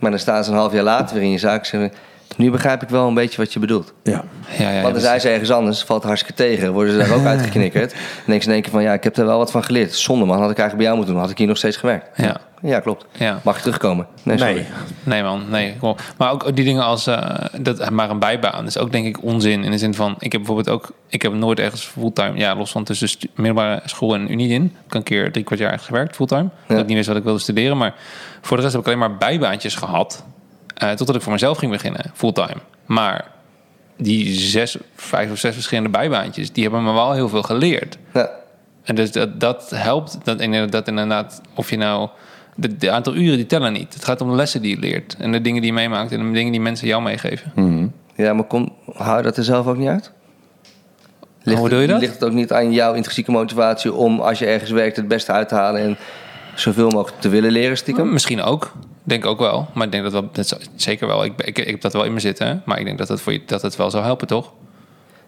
[0.00, 1.92] Maar dan staan ze een half jaar later weer in je zaak en zeggen...
[2.40, 3.92] Nu begrijp ik wel een beetje wat je bedoelt.
[4.02, 4.24] Ja.
[4.58, 6.72] Ja, ja, Want dan zijn ze ergens anders, valt hartstikke tegen.
[6.72, 7.90] Worden ze daar ook uitgeknikkerd.
[7.90, 9.94] Dan denken ze in één keer van, ja, ik heb er wel wat van geleerd.
[9.94, 11.22] Zonde man, had ik eigenlijk bij jou moeten doen.
[11.22, 12.16] Had ik hier nog steeds gewerkt.
[12.16, 12.40] Ja.
[12.62, 13.06] Ja, klopt.
[13.12, 13.40] Ja.
[13.44, 14.06] Mag je terugkomen?
[14.22, 14.54] Nee, sorry.
[14.54, 14.64] Nee.
[15.04, 15.76] Nee man, nee.
[16.16, 19.64] Maar ook die dingen als eh, dat maar een bijbaan is ook denk ik onzin.
[19.64, 22.70] In de zin van, ik heb bijvoorbeeld ook, ik heb nooit ergens fulltime, ja, los
[22.70, 24.64] van tussen middelbare school en unie in.
[24.64, 26.48] Ik heb een keer drie kwart jaar gewerkt fulltime.
[26.66, 27.94] Dat ik niet wist wat ik wilde studeren, maar
[28.40, 30.24] voor de rest heb ik alleen maar bijbaantjes gehad.
[30.80, 32.56] Eh, totdat ik voor mezelf ging beginnen, fulltime.
[32.86, 33.26] Maar
[33.96, 37.98] die zes, vijf of zes verschillende bijbaantjes, die hebben me wel heel veel geleerd.
[38.14, 38.30] Ja.
[38.82, 40.18] En dus dat, dat helpt.
[40.24, 42.08] Dat, inderdaad- dat inderdaad, of je nou.
[42.54, 43.94] De, de aantal uren die tellen niet.
[43.94, 45.16] Het gaat om de lessen die je leert.
[45.18, 46.12] En de dingen die je meemaakt.
[46.12, 47.52] En de dingen die mensen jou meegeven.
[48.16, 50.12] ja, maar kom, hou je dat er zelf ook niet uit?
[51.44, 52.00] hoe het- doe je dat?
[52.00, 55.32] Ligt het ook niet aan jouw intrinsieke motivatie om als je ergens werkt het beste
[55.32, 55.96] uit te halen en
[56.54, 58.12] zoveel mogelijk te willen leren stiekem?
[58.12, 58.72] Misschien ook.
[59.02, 59.68] Denk ook wel.
[59.74, 61.24] Maar ik denk dat wel, dat zeker wel.
[61.24, 62.62] Ik, ik, ik heb dat wel in me zitten.
[62.64, 64.52] Maar ik denk dat het, voor je, dat het wel zou helpen, toch?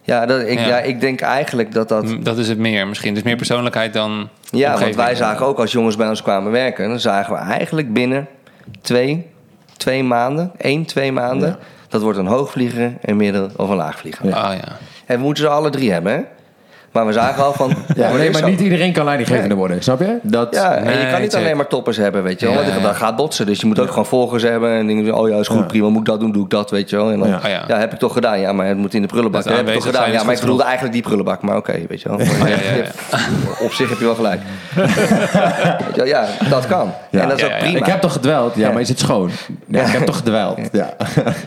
[0.01, 0.67] Ja, dat, ik, Ja.
[0.67, 0.79] ja.
[0.79, 2.15] ik denk eigenlijk dat dat...
[2.19, 3.13] Dat is het meer misschien.
[3.13, 4.29] Dus meer persoonlijkheid dan.
[4.49, 6.89] Ja, want wij zagen ook als jongens bij ons kwamen werken...
[6.89, 8.27] dan zagen we eigenlijk binnen
[8.81, 9.25] twee,
[9.77, 11.49] twee maanden, één, twee maanden...
[11.49, 11.57] Ja.
[11.89, 14.33] dat wordt een hoogvlieger, een middel- of een laagvlieger.
[14.33, 14.77] Ah ja.
[15.05, 16.21] En we moeten ze alle drie hebben, hè?
[16.93, 17.69] Maar we zagen al van...
[17.95, 18.47] Ja, nee, maar zo.
[18.47, 19.57] niet iedereen kan leidinggevende Nee.
[19.57, 20.17] worden, snap je?
[20.21, 22.61] Dat, Ja, en je kan niet alleen maar toppers hebben, weet je wel.
[22.63, 23.45] Ja, dat gaat botsen.
[23.45, 24.71] Dus je moet ook gewoon volgers hebben.
[24.77, 25.63] En dingen, oh ja, is goed, Ja.
[25.65, 25.89] prima.
[25.89, 27.11] Moet ik dat doen, doe ik dat, weet je wel.
[27.11, 27.39] En dan, Ja.
[27.43, 27.63] Ja.
[27.67, 27.77] ja.
[27.79, 28.39] heb ik toch gedaan.
[28.39, 29.43] Ja, maar het moet in de prullenbak.
[29.43, 30.11] Dat heb ik toch gedaan.
[30.11, 31.41] Ja, maar ik bedoelde eigenlijk die prullenbak.
[31.41, 32.19] Maar oké, weet je wel.
[32.21, 33.17] Ja, ja, ja.
[33.65, 34.41] Op zich heb je wel gelijk.
[34.75, 34.85] Weet
[35.95, 36.91] je wel, ja, dat kan.
[37.09, 37.21] Ja.
[37.21, 37.77] En dat is Ja, ook prima.
[37.77, 38.55] Ik heb toch gedweld?
[38.55, 39.29] Ja, maar is het schoon?
[39.67, 40.59] Ja, ik heb toch gedweld?
[40.71, 40.93] Ja.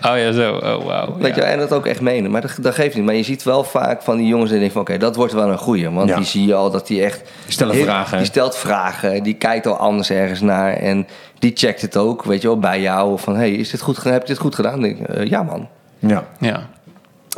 [0.03, 0.55] Oh ja, zo.
[0.55, 1.17] Oh wauw.
[1.19, 1.47] Weet je, Ja.
[1.47, 2.31] en dat ook echt menen.
[2.31, 3.05] Maar dat, dat geeft niet.
[3.05, 4.83] Maar je ziet wel vaak van die jongens die denken van...
[4.83, 5.91] oké, dat wordt wel een goeie.
[5.91, 6.17] Want Ja.
[6.17, 7.23] die zie je al dat die echt...
[7.45, 8.17] Die stellen heel- vragen.
[8.19, 9.23] Die stelt vragen.
[9.23, 10.73] Die kijkt al anders ergens naar.
[10.73, 11.07] En
[11.39, 13.19] die checkt het ook, weet je wel, bij jou.
[13.19, 14.13] Van, hey, is dit goed, gedaan?
[14.13, 14.81] heb je dit goed gedaan?
[14.81, 15.69] Denk ik, eh, ja man.
[15.99, 16.25] ja.
[16.41, 16.67] Ja.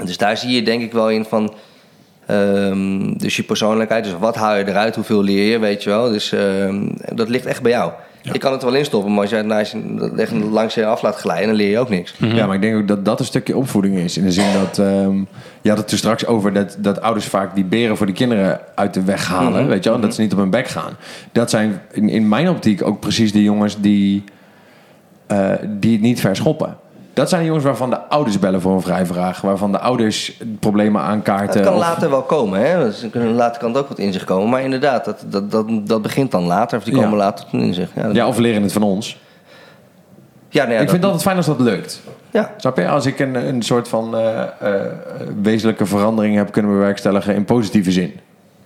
[0.04, 1.54] Dus daar zie je denk ik wel in van...
[2.26, 4.04] ehm, dus je persoonlijkheid.
[4.04, 4.94] Dus wat haal je eruit?
[4.94, 6.10] Hoeveel leer je, weet je wel?
[6.10, 7.92] Dus ehm, dat ligt echt bij jou.
[8.32, 11.02] Ik kan het wel instoppen, maar als jij het naast je, echt langs je af
[11.02, 11.46] laat glijden...
[11.46, 12.14] dan leer je ook niks.
[12.18, 14.16] Ja, maar ik denk ook dat dat een stukje opvoeding is.
[14.16, 15.18] In de zin dat, ehm
[15.62, 18.60] je had het er straks over dat, dat ouders vaak die beren voor die kinderen
[18.74, 19.60] uit de weg halen.
[19.60, 19.68] Mhm.
[19.68, 20.96] Weet je wel, en dat ze niet op hun bek gaan.
[21.32, 24.24] Dat zijn in, in mijn optiek ook precies de jongens die,
[25.26, 26.76] eh, die het niet verschoppen.
[27.18, 29.40] Dat zijn de jongens waarvan de ouders bellen voor een vrijvraag.
[29.40, 31.60] Waarvan de ouders problemen aankaarten.
[31.60, 32.84] Het kan of- later wel komen, hè?
[32.84, 34.48] Dus er later kan het ook wat in zich komen.
[34.48, 36.78] Maar inderdaad, dat, dat, dat, dat begint dan later.
[36.78, 37.02] Of die Ja.
[37.02, 37.90] komen later tot in zich.
[37.94, 39.18] Ja, dat- Ja, of leren het van ons.
[40.48, 42.00] ja, nee, ja, ik vind het altijd fijn als dat lukt.
[42.30, 42.88] Ja, Snap je?
[42.88, 44.80] Als ik een, een soort van eh, eh,
[45.42, 48.12] wezenlijke verandering heb kunnen bewerkstelligen in positieve zin.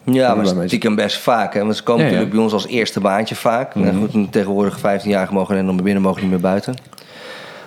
[0.05, 0.67] ja maar mensen.
[0.67, 1.55] stiekem best vaak.
[1.55, 1.61] Hè?
[1.63, 2.13] Want ze komen Ja, ja.
[2.15, 3.75] natuurlijk bij ons als eerste baantje vaak.
[3.75, 6.75] Nou, goed, tegenwoordig 15-jarigen mogen er nog maar binnen, mogen niet meer buiten.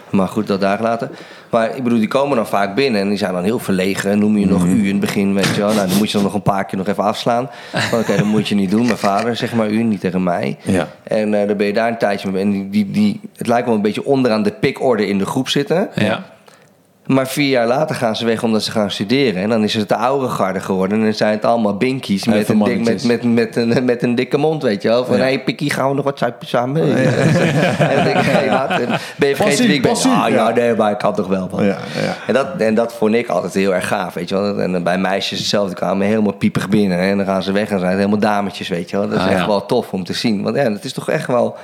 [0.09, 1.11] Maar goed, dat daar laten.
[1.49, 4.11] Maar ik bedoel, die komen dan vaak binnen en die zijn dan heel verlegen.
[4.11, 5.73] En noem je nog u in het begin, weet je wel.
[5.73, 7.49] Nou, dan moet je dan nog een paar keer nog even afslaan.
[7.99, 8.85] Oké, dat moet je niet doen.
[8.85, 10.57] Mijn vader, zeg maar u, niet tegen mij.
[10.61, 10.87] Ja.
[11.03, 12.41] En eh, dan ben je daar een tijdje mee.
[12.41, 15.49] En die, die, die, het lijkt wel een beetje onderaan de pikorde in de groep
[15.49, 15.89] zitten.
[15.95, 16.23] Ja.
[17.05, 19.41] Maar vier jaar later gaan ze weg omdat ze gaan studeren.
[19.41, 20.97] En dan is het de oude garde geworden.
[20.97, 24.15] En dan zijn het allemaal binkies met een, dik, met, met, met, een, met een
[24.15, 25.05] dikke mond, weet je wel.
[25.05, 25.25] Van, hé Ja.
[25.27, 26.81] hey, Pikkie, gaan we nog wat zuipen samen?
[26.95, 28.69] en dan denk ik, hey, wat?
[28.79, 29.91] En ben je vergeten wie ik ben?
[29.91, 30.11] passie.
[30.11, 31.49] Ah, ja, nee, maar ik kan toch wel.
[31.51, 31.63] Man.
[31.65, 32.15] Ja, ja.
[32.27, 34.59] En, dat, en dat vond ik altijd heel erg gaaf, weet je wel.
[34.61, 36.99] En bij meisjes hetzelfde, die kwamen helemaal piepig binnen.
[36.99, 39.09] En dan gaan ze weg en zijn het helemaal dametjes, weet je wel.
[39.09, 40.43] Dat is Ah, echt wel tof om te zien.
[40.43, 41.55] Want ja, het is toch echt wel...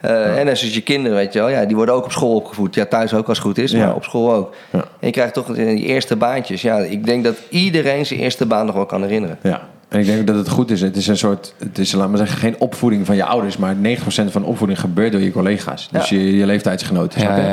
[0.00, 1.48] eh, En net zoals je kinderen, weet je wel.
[1.48, 2.74] Ja, die worden ook op school opgevoed.
[2.74, 3.86] Ja, thuis ook als het goed is, Ja.
[3.86, 4.54] maar op school ook.
[4.70, 4.78] Ja.
[4.78, 6.62] En je krijgt toch die eerste baantjes.
[6.62, 9.38] Ja, ik denk dat iedereen zijn eerste baan nog wel kan herinneren.
[9.42, 9.60] Ja.
[9.88, 10.80] En ik denk dat het goed is.
[10.80, 13.74] Het is een soort, het is, laat maar zeggen, geen opvoeding van je ouders, maar
[13.74, 15.88] 90% van de opvoeding gebeurt door je collega's.
[15.92, 16.16] Dus Ja.
[16.16, 17.20] je, je leeftijdsgenoten.
[17.20, 17.48] snap Ja, je?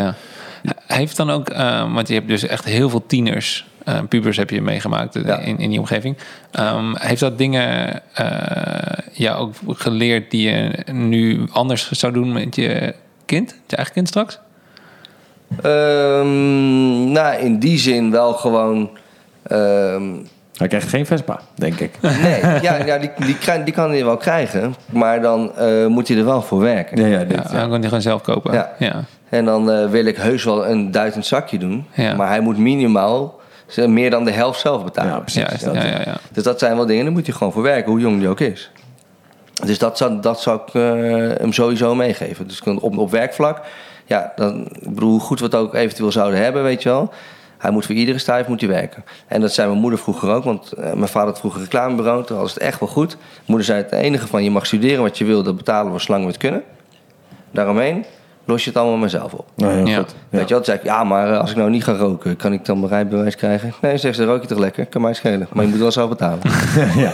[0.64, 0.74] ja.
[0.88, 4.50] Heeft dan ook, eh, want je hebt dus echt heel veel tieners, eh, pubers heb
[4.50, 5.38] je meegemaakt Ja.
[5.38, 6.18] in, in die omgeving.
[6.52, 8.28] Ehm, heeft dat dingen eh
[9.12, 12.96] ja, ook geleerd die je nu anders zou doen met je
[13.26, 14.40] kind, je eigen kind straks?
[15.62, 18.90] Ehm, nou, in die zin wel gewoon...
[19.44, 20.04] ehm,
[20.56, 21.92] Hij krijgt geen Vespa, denk ik.
[22.02, 24.76] nee, ja, ja die, die, krijg- die kan hij wel krijgen.
[24.90, 26.98] Maar dan eh, moet hij er wel voor werken.
[26.98, 27.60] Ja, ja, dit, Ja, ja.
[27.60, 28.54] dan kan hij gewoon zelf kopen.
[28.54, 28.72] Ja.
[28.80, 29.04] ja.
[29.30, 31.86] En dan eh, wil ik heus wel een duitend zakje doen.
[31.94, 32.16] Ja.
[32.16, 33.40] Maar hij moet minimaal
[33.76, 35.12] meer dan de helft zelf betalen.
[35.12, 35.62] Ja, precies.
[35.62, 36.18] Ja, ja, ja.
[36.32, 38.40] Dus dat zijn wel dingen, daar moet hij gewoon voor werken, hoe jong die ook
[38.40, 38.72] is.
[39.66, 40.82] Dus dat zou, dat zou ik eh,
[41.40, 42.48] hem sowieso meegeven.
[42.48, 43.62] Dus op, op werkvlak,
[44.06, 47.12] ja, dan, ik bedoel, hoe goed we het ook eventueel zouden hebben, weet je wel.
[47.58, 49.04] Hij moet voor iedere stijf moet hij werken.
[49.28, 52.26] En dat zei mijn moeder vroeger ook, want eh, mijn vader had vroeger een reclamebureau.
[52.26, 53.18] Toen was het echt wel goed.
[53.46, 56.24] Moeder zei het enige van, je mag studeren wat je wil, dat betalen we zolang
[56.24, 56.64] we het kunnen.
[57.52, 58.06] Daaromheen
[58.52, 59.48] los je het allemaal maar zelf op.
[59.56, 59.98] Nou, heel Ja.
[59.98, 60.16] goed.
[60.30, 60.38] Ja.
[60.38, 62.54] Weet je toen zei ik, ja, maar eh, als ik nou niet ga roken, kan
[62.54, 63.74] ik dan mijn rijbewijs krijgen?
[63.82, 64.86] Nee, zegt ze, rook je toch lekker?
[64.86, 65.48] Kan mij schelen.
[65.54, 66.40] Maar je moet wel zelf betalen.
[67.06, 67.12] ja.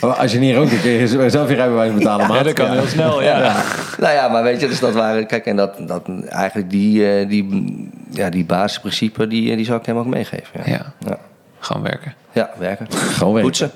[0.00, 2.26] Maar als je niet rookt, dan kun je zelf je rijbewijs betalen.
[2.28, 2.56] maat.
[2.56, 2.86] Ja.
[2.86, 3.62] snel, ja.
[3.98, 7.28] nou ja, maar weet je, dus dat waren, kijk, en dat, dat eigenlijk die, eh,
[7.28, 10.60] die, ja, die basisprincipe, die, eh, die zou ik hem ook meegeven.
[10.64, 11.18] Ja, Ja, ja.
[11.58, 12.14] gewoon werken.
[12.32, 12.86] Ja, werken.
[12.92, 13.48] Gewoon weten.
[13.48, 13.70] Poetsen.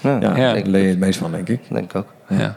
[0.00, 1.60] Ja, Ja, leer je het meest van, denk ik.
[1.68, 2.06] denk ik ook.
[2.28, 2.56] Ja.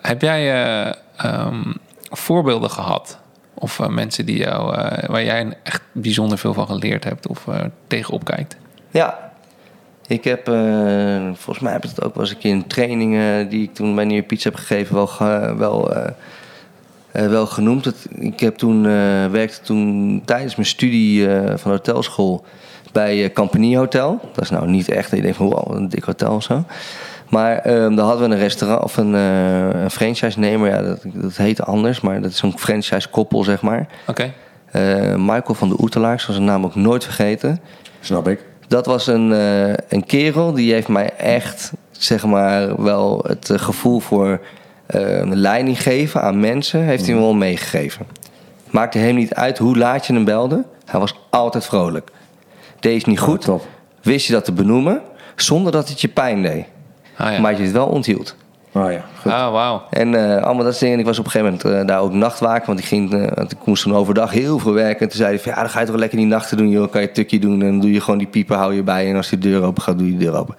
[0.00, 1.62] Heb jij eh, ehm,
[2.10, 3.18] voorbeelden gehad?
[3.58, 7.48] Of eh, mensen die jou, eh, waar jij echt bijzonder veel van geleerd hebt of
[7.48, 8.56] eh, tegenop kijkt?
[8.90, 9.24] Ja.
[10.06, 10.44] Ik heb,
[11.34, 14.26] volgens mij heb ik het ook een keer in trainingen die ik toen bij Nieuwe
[14.26, 15.08] Pizza heb gegeven, wel,
[15.56, 15.94] wel,
[17.12, 18.06] wel genoemd.
[18.10, 18.82] Ik heb toen,
[19.30, 22.44] werkte toen tijdens mijn studie van hotelschool
[22.92, 24.20] bij Campanie Hotel.
[24.32, 26.64] Dat is nou niet echt, je denkt van wow, een dik hotel of zo.
[27.28, 30.70] Maar ehm daar hadden we een restaurant of een, eh een franchise-nemer.
[30.70, 33.86] Ja, dat, dat heet anders, maar dat is een franchise-koppel, zeg maar.
[34.06, 34.32] Oké.
[34.76, 37.60] Eh, Michael van de Oetelaar, ik zal zijn naam ook nooit vergeten.
[38.00, 38.40] Snap ik.
[38.68, 44.00] Dat was een, eh, een kerel die heeft mij echt, zeg maar, wel het gevoel
[44.00, 44.40] voor
[44.86, 48.06] eh, een leiding geven aan mensen, heeft hij me wel meegegeven.
[48.70, 52.10] Maakte hem niet uit hoe laat je hem belde, hij was altijd vrolijk.
[52.80, 53.48] Deed je niet goed,
[54.02, 55.02] wist je dat te benoemen,
[55.36, 56.64] zonder dat het je pijn deed.
[57.16, 57.40] Ah, ja.
[57.40, 58.36] Maar je het wel onthield.
[58.76, 59.32] Oh ja, goed.
[59.32, 59.82] Ah, wauw.
[59.90, 60.98] En eh, allemaal dat soort dingen.
[60.98, 62.66] Ik was op een gegeven moment eh, daar ook nachtwaken.
[62.66, 65.00] Want ik, ging, eh, want ik moest toen overdag heel veel werken.
[65.00, 66.68] En toen zei hij van, ja, dan ga je toch lekker die nachten doen.
[66.68, 66.90] Joh.
[66.90, 69.10] Kan je een tukje doen en dan doe je gewoon die piepen, hou je bij.
[69.10, 70.54] En als die deur open gaat, doe je de deur open.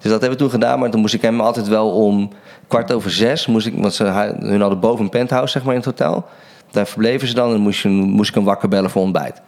[0.00, 0.78] Dus dat hebben we toen gedaan.
[0.78, 2.30] Maar toen moest ik hem altijd wel om
[2.68, 3.46] kwart over zes.
[3.46, 4.04] Moest ik, want ze,
[4.38, 6.24] hun hadden boven een penthouse zeg maar, in het hotel.
[6.70, 7.46] Daar verbleven ze dan.
[7.46, 9.40] En dan moest, je, moest ik hem wakker bellen voor ontbijt.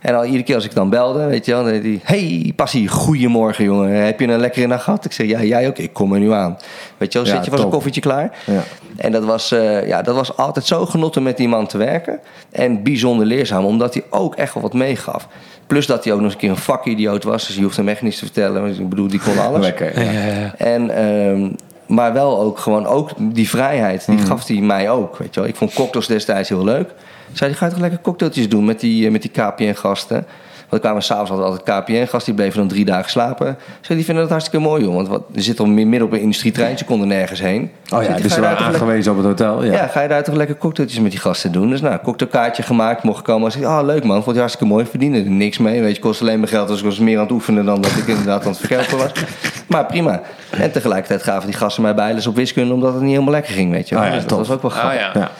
[0.00, 2.00] En al iedere keer als ik dan belde, weet je wel, dan deed hij...
[2.02, 3.90] Hey, Passie, goedemorgen jongen.
[4.04, 5.04] Heb je een lekkere nacht gehad?
[5.04, 5.78] Ik zeg, ja, jij ook.
[5.78, 6.56] Ik kom er nu aan.
[6.96, 8.30] Weet je wel, Ja, zit je was een koffietje klaar?
[8.46, 8.62] Ja.
[8.96, 12.20] En dat was, eh, ja, dat was altijd zo genotten met die man te werken.
[12.50, 15.28] En bijzonder leerzaam, omdat hij ook echt wel wat meegaf.
[15.66, 17.46] Plus dat hij ook nog eens een keer een vakidioot was.
[17.46, 18.62] Dus je hoeft hem echt niets te vertellen.
[18.62, 19.60] want Ik bedoel, die kon alles.
[19.60, 20.00] Lekker.
[20.04, 20.26] Ja, Ja.
[20.26, 20.54] ja, ja.
[20.56, 21.50] En, ehm,
[21.86, 25.16] maar wel ook gewoon ook die vrijheid, die gaf hij mij ook.
[25.16, 25.48] Weet je wel.
[25.48, 26.90] Ik vond cocktails destijds heel leuk.
[27.32, 30.26] Zei hij, ga je toch lekker cocktailtjes doen met die, eh, met die KPN-gasten?
[30.68, 33.56] Want er kwamen s'avonds altijd KPN-gasten, die bleven dan drie dagen slapen.
[33.80, 34.94] Zei, die vinden dat hartstikke mooi, joh.
[34.94, 37.70] Want wat, er zit al midden op een industrietrein, ze konden nergens heen.
[37.94, 39.64] Oh ja, dus "Ga ze waren aangewezen op het hotel.
[39.64, 39.72] Ja.
[39.72, 39.86] ja.
[39.86, 41.70] ga je daar toch lekker cocktailtjes met die gasten doen?
[41.70, 43.46] Dus nou, cocktailkaartje gemaakt, mocht ik komen.
[43.46, 44.86] Ik zei, ah, leuk man, vond je hartstikke mooi.
[44.86, 45.80] Verdiende er niks mee.
[45.80, 46.68] Weet je, kost alleen mijn geld.
[46.68, 49.10] Dus ik was meer aan het oefenen dan dat ik inderdaad aan het verkopen was.
[49.68, 50.20] Maar prima.
[50.50, 53.70] En tegelijkertijd gaven die gasten mij bijles op wiskunde, omdat het niet helemaal lekker ging,
[53.72, 53.96] weet je.
[53.96, 54.38] Ah ja, dus dat top.
[54.38, 55.00] was ook wel Ah, grappig.
[55.00, 55.10] ja.
[55.14, 55.30] Ja.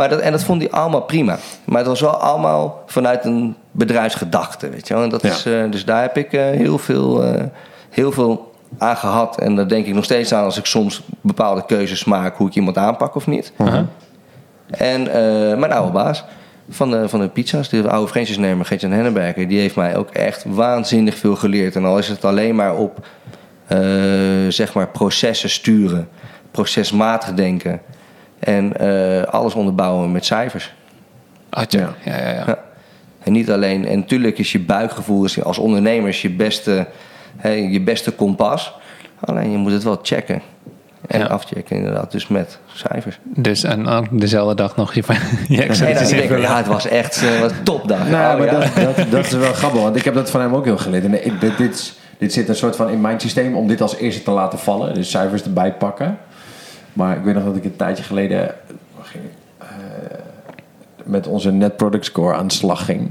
[0.00, 1.38] Maar dat, en dat vond hij allemaal prima.
[1.64, 5.02] Maar het was wel allemaal vanuit een bedrijfsgedachte, weet je wel.
[5.02, 5.30] En dat Ja.
[5.30, 7.44] is, eh, dus daar heb ik eh, heel, veel, eh,
[7.90, 9.40] heel veel aan gehad.
[9.40, 12.36] En daar denk ik nog steeds aan als ik soms bepaalde keuzes maak...
[12.36, 13.52] hoe ik iemand aanpak of niet.
[13.58, 13.82] Uh-huh.
[14.70, 16.24] En eh, mijn oude baas
[16.70, 19.48] van de, van de pizza's, de oude franchise-nemer Gert-Jan Henneberger...
[19.48, 21.76] die heeft mij ook echt waanzinnig veel geleerd.
[21.76, 23.06] En al is het alleen maar op
[24.48, 26.08] zeg maar processen sturen,
[26.50, 27.80] procesmatig denken...
[28.40, 30.72] en eh, alles onderbouwen met cijfers.
[31.50, 31.78] Atje.
[31.78, 31.94] Ja.
[32.04, 32.44] Ja, ja, ja.
[32.46, 32.58] Ja.
[33.22, 36.86] En niet alleen, en natuurlijk is je buikgevoel is als ondernemer is je beste,
[37.36, 38.74] hè, je beste kompas.
[39.20, 40.42] Alleen je moet het wel checken.
[41.06, 41.26] En Ja.
[41.26, 43.18] afchecken inderdaad, dus met cijfers.
[43.24, 45.02] Dus en ook dezelfde dag nog je,
[45.48, 48.08] je denk ja, het was echt eh, wat topdag.
[48.08, 48.82] Nou, Oh, maar ja.
[48.84, 51.04] dat, dat, dat is wel grappig, want ik heb dat van hem ook heel geleerd.
[51.04, 53.96] En ik, dit, dit, dit zit een soort van in mijn systeem om dit als
[53.96, 54.94] eerste te laten vallen.
[54.94, 56.18] Dus cijfers erbij pakken.
[56.92, 58.54] Maar ik weet nog dat ik een tijdje geleden
[59.12, 59.20] ik?
[59.58, 59.66] Eh,
[61.04, 63.10] met onze net product score aan de slag ging.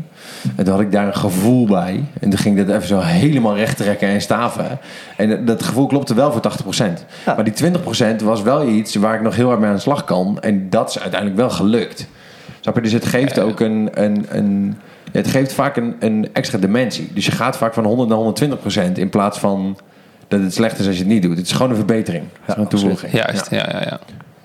[0.55, 2.05] En toen had ik daar een gevoel bij.
[2.19, 4.79] En toen ging ik dat even zo helemaal recht trekken en staven.
[5.17, 7.05] En dat gevoel klopte wel voor 80%.
[7.25, 7.35] Ja.
[7.35, 10.03] Maar die 20% was wel iets waar ik nog heel hard mee aan de slag
[10.03, 10.37] kan.
[10.41, 12.07] En dat is uiteindelijk wel gelukt.
[12.59, 12.81] Snap je?
[12.81, 13.89] Dus het geeft ook een...
[13.93, 14.77] een, een
[15.11, 17.11] het geeft vaak een, een extra dimensie.
[17.13, 18.49] Dus je gaat vaak van 100 naar
[18.89, 19.77] 120% in plaats van
[20.29, 21.37] dat het slecht is als je het niet doet.
[21.37, 22.23] Het is gewoon een verbetering.
[22.23, 23.11] Het is gewoon een toevoeging.
[23.11, 23.99] Juist, ja, ja, ja.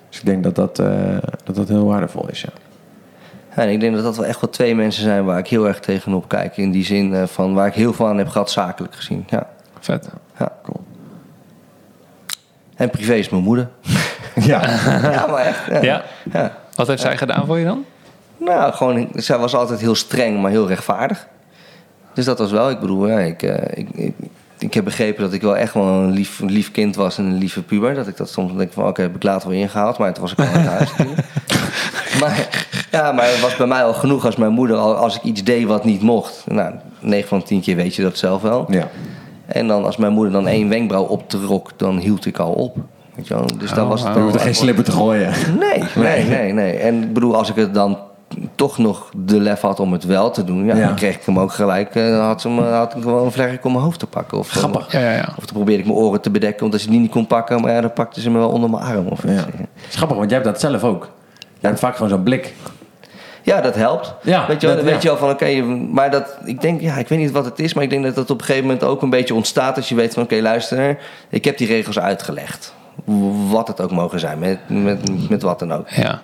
[0.08, 2.40] Dus ik denk dat dat, eh, dat dat heel waardevol is.
[2.40, 2.48] Ja.
[3.56, 5.68] Ja, en ik denk dat dat wel echt wel twee mensen zijn waar ik heel
[5.68, 6.56] erg tegenop kijk.
[6.56, 9.24] In die zin eh, van waar ik heel veel aan heb gehad, zakelijk gezien.
[9.28, 9.48] Ja.
[9.80, 10.08] Vet.
[10.38, 10.52] ja.
[10.62, 10.84] Cool.
[12.74, 13.68] En privé is mijn moeder.
[14.34, 14.60] Ja.
[15.12, 15.66] ja, maar echt.
[15.66, 15.82] Ja.
[15.82, 16.04] Ja.
[16.32, 16.56] Ja.
[16.74, 17.84] Wat heeft zij gedaan voor je dan?
[18.36, 21.26] Nou, gewoon, zij was altijd heel streng, maar heel rechtvaardig.
[22.14, 24.14] Dus dat was wel, ik bedoel, ja, ik, eh, ik, ik,
[24.64, 27.24] ik heb begrepen dat ik wel echt wel een lief, een lief kind was en
[27.24, 27.94] een lieve puber.
[27.94, 30.32] Dat ik dat soms denk van, oké, heb ik later wel ingehaald, maar toen was
[30.32, 30.90] ik al uit huis.
[32.20, 35.22] Maar, ja, maar het was bij mij al genoeg als mijn moeder, al- als ik
[35.22, 36.44] iets deed wat niet mocht.
[36.48, 38.66] Nou, 9 van de 10 keer weet je dat zelf wel.
[38.68, 38.88] ja.
[39.46, 42.76] En dan als mijn moeder dan één wenkbrauw optrok, dan hield ik al op.
[43.14, 43.46] Weet je wel?
[43.58, 44.26] Dus dan Oh, was het wauw.
[44.26, 45.32] Je er geen slipper te gooien.
[45.58, 46.76] Nee, nee, nee, nee.
[46.76, 47.98] En ik bedoel, als ik het dan
[48.54, 50.86] toch nog de lef had om het wel te doen, ja, Ja.
[50.86, 51.94] dan kreeg ik hem ook gelijk.
[51.94, 54.38] eh, Dan had, ze me, had ik gewoon een vlerk om mijn hoofd te pakken.
[54.38, 54.92] Of, Grappig.
[54.92, 55.28] Ja, ja, ja.
[55.36, 57.60] Of dan probeerde ik mijn oren te bedekken, omdat ze die niet kon pakken.
[57.60, 59.06] Maar ja, dan pakte ze me wel onder mijn arm.
[59.06, 59.44] Of Ja.
[59.90, 61.08] grappig, want jij hebt dat zelf ook.
[61.58, 62.54] Jij hebt vaak gewoon zo'n blik.
[63.42, 64.14] Ja, dat helpt.
[64.22, 65.62] Ja, weet je wel, dat- dan weet je wel van oké,
[65.92, 68.14] maar dat, ik denk, ja, ik weet niet wat het is, maar ik denk dat
[68.14, 70.98] dat op een gegeven moment ook een beetje ontstaat als je weet van oké, luister,
[71.28, 72.74] ik heb die regels uitgelegd.
[73.50, 75.88] Wat het ook mogen zijn, met, met, met wat dan ook.
[75.88, 76.22] Ja.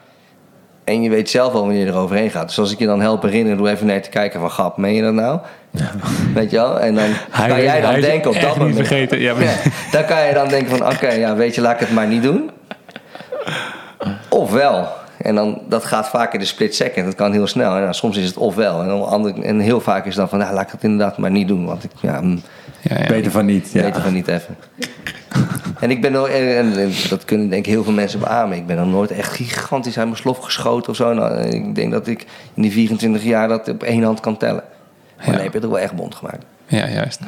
[0.90, 2.48] En je weet zelf al wanneer je eroverheen gaat.
[2.48, 4.50] Dus als ik je dan help herinneren, doe even naar te kijken van...
[4.50, 5.38] Grap, meen je dat nou?
[6.34, 6.80] Weet je wel?
[6.80, 7.08] En dan
[7.48, 8.76] kan jij dan denken op dat moment...
[8.76, 9.20] vergeten.
[9.20, 9.54] Ja, maar- Ja,
[9.90, 10.86] dan kan je dan denken van...
[10.92, 12.50] Oké, ja, weet je, laat ik het maar niet doen.
[14.28, 14.88] Of wel.
[15.18, 17.04] En dan, dat gaat vaak in de split second.
[17.06, 17.76] Dat kan heel snel.
[17.76, 18.80] En soms is het ofwel.
[18.82, 20.38] En, dan en heel vaak is het dan van...
[20.38, 21.64] Nou, laat ik het inderdaad maar niet doen.
[21.66, 22.42] Want ik, ja, mm,
[22.82, 23.07] ja, ja.
[23.07, 23.73] Beter van niet.
[23.73, 23.82] Ja.
[23.82, 24.57] beter van niet even.
[25.81, 28.57] En ik ben nog, en, en- en dat kunnen denk ik heel veel mensen beamen.
[28.57, 31.12] Ik ben nog nooit echt gigantisch uit mijn slof geschoten of zo.
[31.15, 34.65] Nou, ik denk dat ik in die 24 jaar dat op één hand kan tellen.
[35.16, 35.32] Maar Ja.
[35.32, 36.44] nee, heb je het ook wel echt bond gemaakt.
[36.66, 37.20] Ja, juist.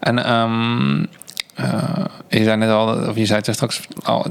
[0.00, 1.04] En ehm,
[1.54, 4.26] eh, je zei net al, of je zei het straks al,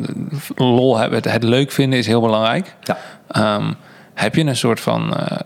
[0.56, 2.76] lol hebben, het, het leuk vinden is heel belangrijk.
[2.84, 2.98] Ja.
[3.28, 3.74] Ehm,
[4.14, 5.38] heb je een soort van, eh,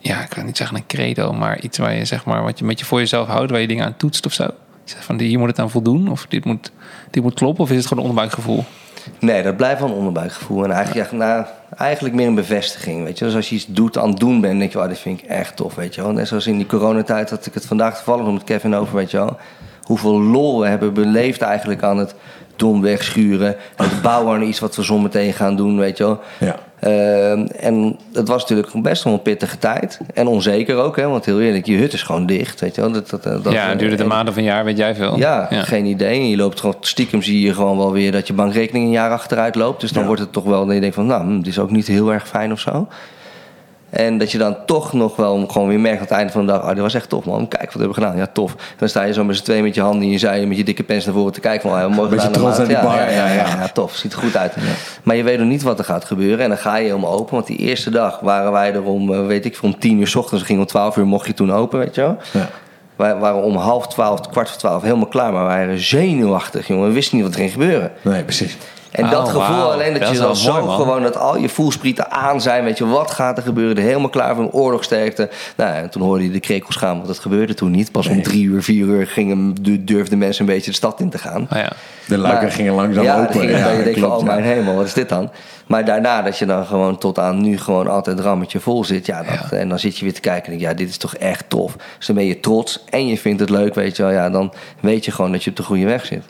[0.00, 2.64] ja, ik wil niet zeggen een credo, maar iets waar je zeg maar, wat je
[2.64, 4.48] met je voor jezelf houdt, waar je dingen aan toetst of zo?
[4.84, 6.72] Van, hier moet het aan voldoen, of dit moet,
[7.10, 8.64] dit moet kloppen, of is het gewoon een onderbuikgevoel?
[9.18, 10.64] Nee, dat blijft wel een onderbuikgevoel.
[10.64, 11.46] En eigenlijk, ja, nou,
[11.76, 13.04] eigenlijk meer een bevestiging.
[13.04, 13.24] Weet je?
[13.24, 15.26] Dus als je iets doet, aan het doen bent, denk je, oh, dit vind ik
[15.28, 15.74] echt tof.
[15.74, 16.12] Weet je wel?
[16.12, 18.96] Net zoals in die coronatijd had ik het vandaag toevallig met Kevin over.
[18.96, 19.38] Weet je wel?
[19.90, 22.14] Hoeveel lol we hebben beleefd eigenlijk aan het
[22.56, 23.56] dom wegschuren.
[23.76, 25.78] Het bouwen aan iets wat we zometeen gaan doen.
[25.78, 26.20] Weet je wel?
[26.38, 26.56] Ja.
[26.80, 29.98] Ehm, en het was natuurlijk best wel een pittige tijd.
[30.14, 31.08] En onzeker ook, hè?
[31.08, 32.60] want heel eerlijk, je hut is gewoon dicht.
[32.60, 32.92] Weet je wel?
[32.92, 35.16] Dat, dat, dat, ja, duurde het een en- maand of een jaar, weet jij veel.
[35.18, 36.18] ja, geen idee.
[36.20, 39.10] En je loopt gewoon stiekem zie je gewoon wel weer dat je bankrekening een jaar
[39.10, 39.80] achteruit loopt.
[39.80, 40.06] Dus dan Ja.
[40.06, 42.12] wordt het toch wel dat je denkt van, nou, hm, dit is ook niet heel
[42.12, 42.88] erg fijn of zo.
[43.90, 46.52] En dat je dan toch nog wel gewoon weer merkt aan het einde van de
[46.52, 48.16] dag, oh, dit was echt tof man, kijk wat hebben we gedaan.
[48.16, 48.52] Ja, tof.
[48.52, 50.56] En dan sta je zo met z'n twee met je handen in je zij, met
[50.56, 52.42] je dikke pens naar voren te kijken van, oh, ja, mooi Beetje gedaan.
[52.42, 54.54] trots aan die ja, bar, ja, ja, ja, tof, ziet er goed uit.
[55.02, 57.34] Maar je weet nog niet wat er gaat gebeuren en dan ga je helemaal open.
[57.34, 60.14] Want die eerste dag waren wij er om, eh, weet ik, om tien uur s
[60.14, 62.16] ochtends, we gingen om twaalf uur, mocht je toen open, weet je wel.
[62.32, 62.48] Ja.
[62.96, 65.32] Wij waren om half twaalf, kwart voor twaalf helemaal klaar.
[65.32, 66.88] Maar wij waren zenuwachtig, jongen.
[66.88, 67.92] We wisten niet wat er ging gebeuren.
[68.02, 68.56] Nee, precies.
[68.90, 69.70] En Oh, dat gevoel wauw.
[69.72, 71.02] alleen, dat, Dat je dan zo mooi, gewoon...
[71.02, 72.64] dat al je voelsprieten aan zijn.
[72.64, 73.76] Weet je, wat gaat er gebeuren?
[73.76, 75.28] Er helemaal klaar voor een oorlogsterkte.
[75.56, 76.94] Nou, en toen hoorde je de krekels gaan.
[76.94, 77.92] Want dat gebeurde toen niet.
[77.92, 81.10] Pas om drie uur, vier uur gingen, du- durfden mensen een beetje de stad in
[81.10, 81.42] te gaan.
[81.42, 81.72] Oh, ja.
[82.06, 83.34] De luiken Maar- gingen langzaam ja, open.
[83.34, 85.30] Ja, ging, Ja, je denkt van, oh mijn hemel, wat is dit dan?
[85.66, 89.06] Maar daarna dat je dan gewoon tot aan nu gewoon altijd het rammetje vol zit.
[89.06, 89.56] Ja, dat, Ja.
[89.56, 91.44] En dan zit je weer te kijken en denk je, ja, dit is toch echt
[91.48, 91.76] tof.
[91.96, 94.12] Dus dan ben je trots en je vindt het leuk, weet je wel.
[94.12, 96.22] Ja, dan weet je gewoon dat je op de goede weg zit.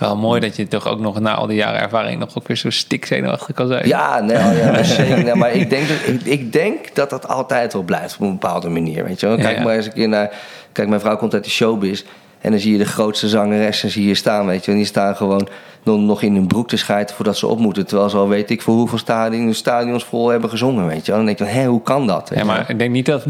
[0.00, 2.56] Wel mooi dat je toch ook nog na al die jaren ervaring nog ook weer
[2.56, 3.86] zo stikzenuwachtig kan zijn.
[3.86, 5.24] Ja, nee, oh ja, zeker.
[5.24, 8.30] Nee, maar ik denk, dat, ik, ik denk dat dat altijd wel blijft op een
[8.30, 9.04] bepaalde manier.
[9.04, 9.36] Weet je wel?
[9.36, 9.62] Kijk Ja, ja.
[9.62, 10.30] maar eens een keer naar.
[10.72, 12.04] Kijk, mijn vrouw komt uit de showbiz.
[12.40, 14.70] En dan zie je de grootste zangeressen zie je staan, weet je.
[14.70, 15.48] En die staan gewoon
[15.82, 17.86] nog, in hun broek te schijten voordat ze op moeten.
[17.86, 21.16] Terwijl ze al weet ik voor hoeveel stadions, stadions vol hebben gezongen, weet je wel.
[21.16, 22.30] Dan denk je, hé, hoe kan dat?
[22.34, 23.24] Ja, maar ik denk niet dat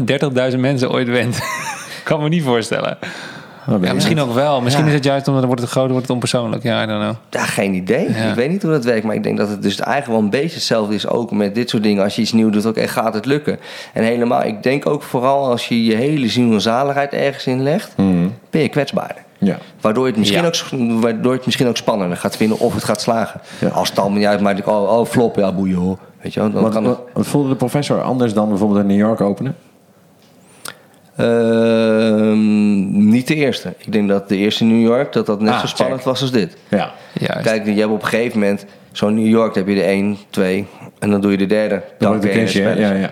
[0.51, 1.39] 30.000 mensen ooit went.
[2.03, 2.97] kan me niet voorstellen.
[3.81, 4.61] Ja, misschien ook wel.
[4.61, 4.89] Misschien Ja.
[4.89, 6.63] is het juist omdat het wordt het groter, wordt het onpersoonlijk.
[6.63, 7.15] Ja, I don't know.
[7.29, 8.13] Ja, geen idee.
[8.13, 8.29] Ja.
[8.29, 9.05] Ik weet niet hoe dat werkt.
[9.05, 11.07] Maar ik denk dat het dus eigenlijk wel een beetje hetzelfde is.
[11.07, 12.03] Ook met dit soort dingen.
[12.03, 13.59] Als je iets nieuw doet, oké, gaat het lukken.
[13.93, 17.63] En helemaal, ik denk ook vooral als je je hele ziel en zaligheid ergens in
[17.63, 17.95] legt,
[18.49, 19.23] ben je kwetsbaarder.
[19.37, 19.57] Ja.
[19.81, 20.47] Waardoor je, het misschien Ja.
[20.47, 23.41] ook, waardoor het misschien ook spannender gaat vinden of het gaat slagen.
[23.59, 23.67] Ja.
[23.67, 25.97] Als het allemaal niet uitmaakt, denk ik, oh, oh flop, ja, boeien hoor.
[26.21, 26.97] Weet je wel, dan Wat, kan het.
[27.13, 29.55] wat voelde de professor anders dan bijvoorbeeld in New York openen?
[31.21, 33.73] Ehm, niet de eerste.
[33.77, 36.09] Ik denk dat de eerste in New York, dat dat net Ah, zo spannend check.
[36.11, 36.57] was als dit.
[36.69, 36.91] Ja.
[37.13, 37.41] Juist.
[37.47, 40.17] Kijk, je hebt op een gegeven moment, zo'n New York, dan heb je de 1,
[40.29, 40.65] 2
[40.99, 41.81] en dan doe je de derde.
[41.99, 42.79] Dan keertje, spelers.
[42.79, 43.09] ja, ja.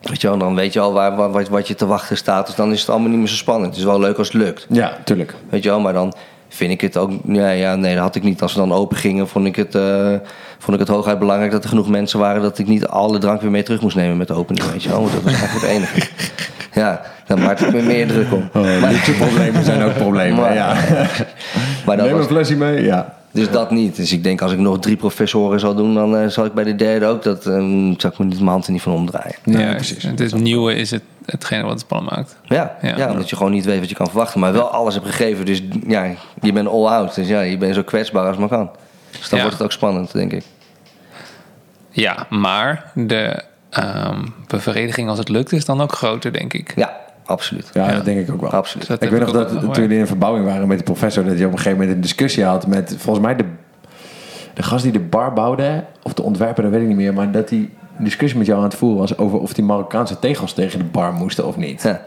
[0.00, 2.46] Weet je wel, dan weet je al waar, wat, wat je te wachten staat.
[2.46, 3.66] Dus dan is het allemaal niet meer zo spannend.
[3.68, 4.66] Het is wel leuk als het lukt.
[4.68, 5.34] Ja, tuurlijk.
[5.48, 6.12] Weet je wel, maar dan
[6.48, 7.10] vind ik het ook...
[7.26, 8.42] Ja, ja nee, dat had ik niet.
[8.42, 10.14] Als we dan open gingen, vond ik het, eh,
[10.58, 11.52] vond ik het hooguit belangrijk...
[11.52, 14.16] dat er genoeg mensen waren dat ik niet alle drank weer mee terug moest nemen
[14.16, 14.70] met de opening.
[14.72, 16.08] Weet je wel, want dat was eigenlijk het enige.
[16.72, 18.48] Ja, dan maakt het me meer druk om.
[18.54, 20.40] Oh, luxe problemen zijn ook problemen.
[20.40, 20.74] Maar- ja.
[21.86, 23.14] Maar dat Neem was, een flesje mee, ja.
[23.32, 23.96] dus dat niet.
[23.96, 25.94] Dus ik denk, als ik nog drie professoren zal doen...
[25.94, 27.22] dan eh, zal ik bij de derde ook...
[27.22, 27.54] dat eh,
[27.96, 29.34] zal ik me niet mijn hand er niet van omdraaien.
[29.44, 30.02] Nee, Ja, precies.
[30.02, 32.36] Het is nieuwe is het, hetgene wat het spannend maakt.
[32.44, 32.96] Ja, Ja.
[32.96, 34.40] ja, omdat je gewoon niet weet wat je kan verwachten.
[34.40, 35.44] Maar wel alles hebt gegeven.
[35.46, 36.04] Dus ja,
[36.40, 37.14] je bent all out.
[37.14, 38.70] Dus ja, je bent zo kwetsbaar als maar kan.
[39.10, 39.44] Dus dan Ja.
[39.44, 40.44] wordt het ook spannend, denk ik.
[41.90, 46.72] Ja, maar de ehm, bevrediging als het lukt is dan ook groter, denk ik.
[46.76, 47.70] Ja, absoluut.
[47.72, 47.92] Ja, Ja.
[47.94, 48.50] dat denk ik ook wel.
[48.50, 48.86] Absoluut.
[48.86, 51.24] Dat ik weet nog dat toen jullie in verbouwing waren met de professor...
[51.24, 52.94] dat je op een gegeven moment een discussie had met...
[52.98, 53.44] volgens mij de,
[54.54, 55.84] de gast die de bar bouwde...
[56.02, 57.14] of de ontwerper, dat weet ik niet meer...
[57.14, 57.58] maar dat hij
[57.98, 59.18] een discussie met jou aan het voeren was...
[59.18, 61.82] over of die Marokkaanse tegels tegen de bar moesten of niet.
[61.82, 62.00] Ja.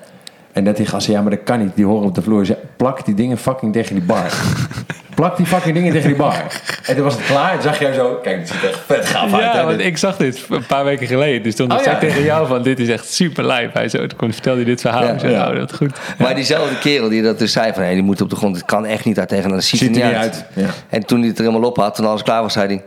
[0.53, 1.75] En dat die gast zei, ja, maar dat kan niet.
[1.75, 2.45] Die horen op de vloer.
[2.45, 4.33] Ze plak die dingen fucking tegen die bar.
[5.15, 6.61] plak die fucking dingen tegen die bar.
[6.85, 7.55] En toen was het klaar.
[7.55, 8.19] En zag jij zo...
[8.23, 9.43] Kijk, het ziet er echt vet gaaf uit.
[9.43, 11.43] Ja, hè, want ik zag dit een paar weken geleden.
[11.43, 12.01] Dus toen Oh, zei ja.
[12.01, 13.69] ik tegen jou van, dit is echt super live.
[13.73, 15.03] Hij zo, toen vertelde hij dit verhaal.
[15.03, 15.11] Ja.
[15.11, 15.49] ik zei, Ja.
[15.49, 15.99] oh, dat goed.
[16.17, 17.83] Maar diezelfde kerel die dat dus zei van...
[17.83, 19.51] Hey, die moet op de grond, het kan echt niet daar tegenaan.
[19.51, 20.15] Dat ziet, Ziet er niet uit.
[20.17, 20.45] uit.
[20.53, 20.69] Ja.
[20.89, 22.83] En toen hij het er helemaal op had, toen alles klaar was, zei hij...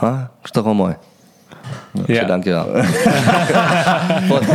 [0.00, 0.94] Huh, is toch wel mooi.
[2.06, 2.24] Ja.
[2.24, 2.64] Dankjewel.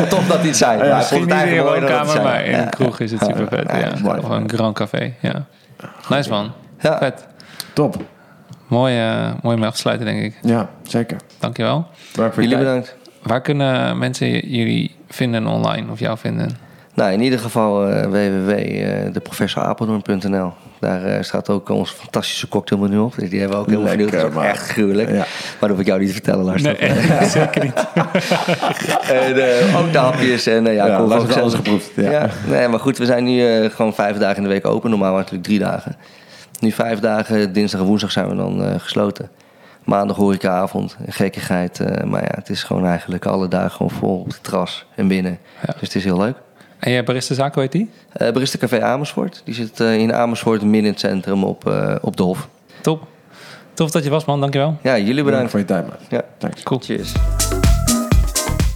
[0.10, 0.84] Tof dat hij het zei.
[0.84, 3.72] Ja, Misschien niet in je het maar in een kroeg is het super vet.
[4.04, 4.18] Ja.
[4.18, 5.46] Of een Grand Café, ja.
[6.10, 6.52] Nice man.
[6.80, 6.98] Ja.
[6.98, 7.28] Vet.
[7.74, 7.96] Top.
[8.68, 10.38] Mooi, eh, mooi mee afsluiten, denk ik.
[10.42, 11.18] Ja, zeker.
[11.40, 11.88] Dankjewel.
[12.12, 12.96] Voor Jullie bedankt.
[13.24, 16.58] Waar kunnen mensen jullie vinden online of jou vinden?
[16.96, 20.54] Nou, in ieder geval uh, www.deprofessorapeldoorn.nl.
[20.80, 23.14] Daar uh, staat ook onze fantastische cocktailmenu op.
[23.18, 24.12] Die hebben we ook heel benieuwd.
[24.12, 25.10] Dat is echt gruwelijk.
[25.10, 25.16] Ja.
[25.16, 25.28] Maar
[25.60, 26.62] dat hoef ik jou niet te vertellen, Lars.
[26.62, 26.76] Nee,
[27.30, 27.74] zeker niet.
[29.22, 30.48] en, uh, ook de hapjes.
[30.48, 31.92] En, uh, ja, ja Lars alles geproefd.
[31.96, 32.12] Ja.
[32.12, 32.30] ja.
[32.48, 34.90] Nee, maar goed, we zijn nu gewoon vijf dagen in de week open.
[34.90, 35.96] Normaal natuurlijk drie dagen.
[36.60, 39.30] Nu vijf dagen, dinsdag en woensdag zijn we dan gesloten.
[39.84, 42.06] Maandag horecaavond, gekkigheid.
[42.06, 45.40] maar ja, het is gewoon eigenlijk alle dagen gewoon vol op het terras en binnen.
[45.62, 46.36] Dus het is heel leuk.
[46.84, 47.90] En jij barista zaak, hoe heet die?
[48.18, 49.42] Uh, barista Café Amersfoort.
[49.46, 52.48] Die zit uh, in Amersfoort, midden in het centrum op, uh, op de Hof.
[52.82, 53.08] Top.
[53.74, 54.40] Tof dat je was, man.
[54.40, 54.78] Dankjewel.
[54.82, 55.52] Ja, jullie bedankt.
[55.52, 55.96] voor je tijd, man.
[56.10, 56.64] Ja, Thanks.
[56.64, 56.80] Cool.
[56.80, 57.12] Cheers.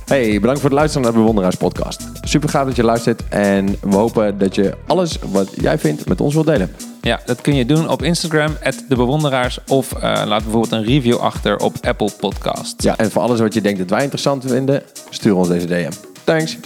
[0.06, 2.10] Hey, bedankt voor het luisteren naar de Bewonderaars podcast.
[2.22, 6.22] Super gaaf dat je luistert en we hopen dat je alles wat jij vindt met
[6.22, 6.76] ons wilt delen.
[7.02, 8.58] Ja, dat kun je doen op Instagram,
[8.88, 9.60] de Bewonderaars.
[9.68, 12.84] Of uh, laat bijvoorbeeld een review achter op Apple Podcast.
[12.84, 15.92] Ja, en voor alles wat je denkt dat wij interessant vinden, stuur ons deze DM.
[16.24, 16.58] Thanks.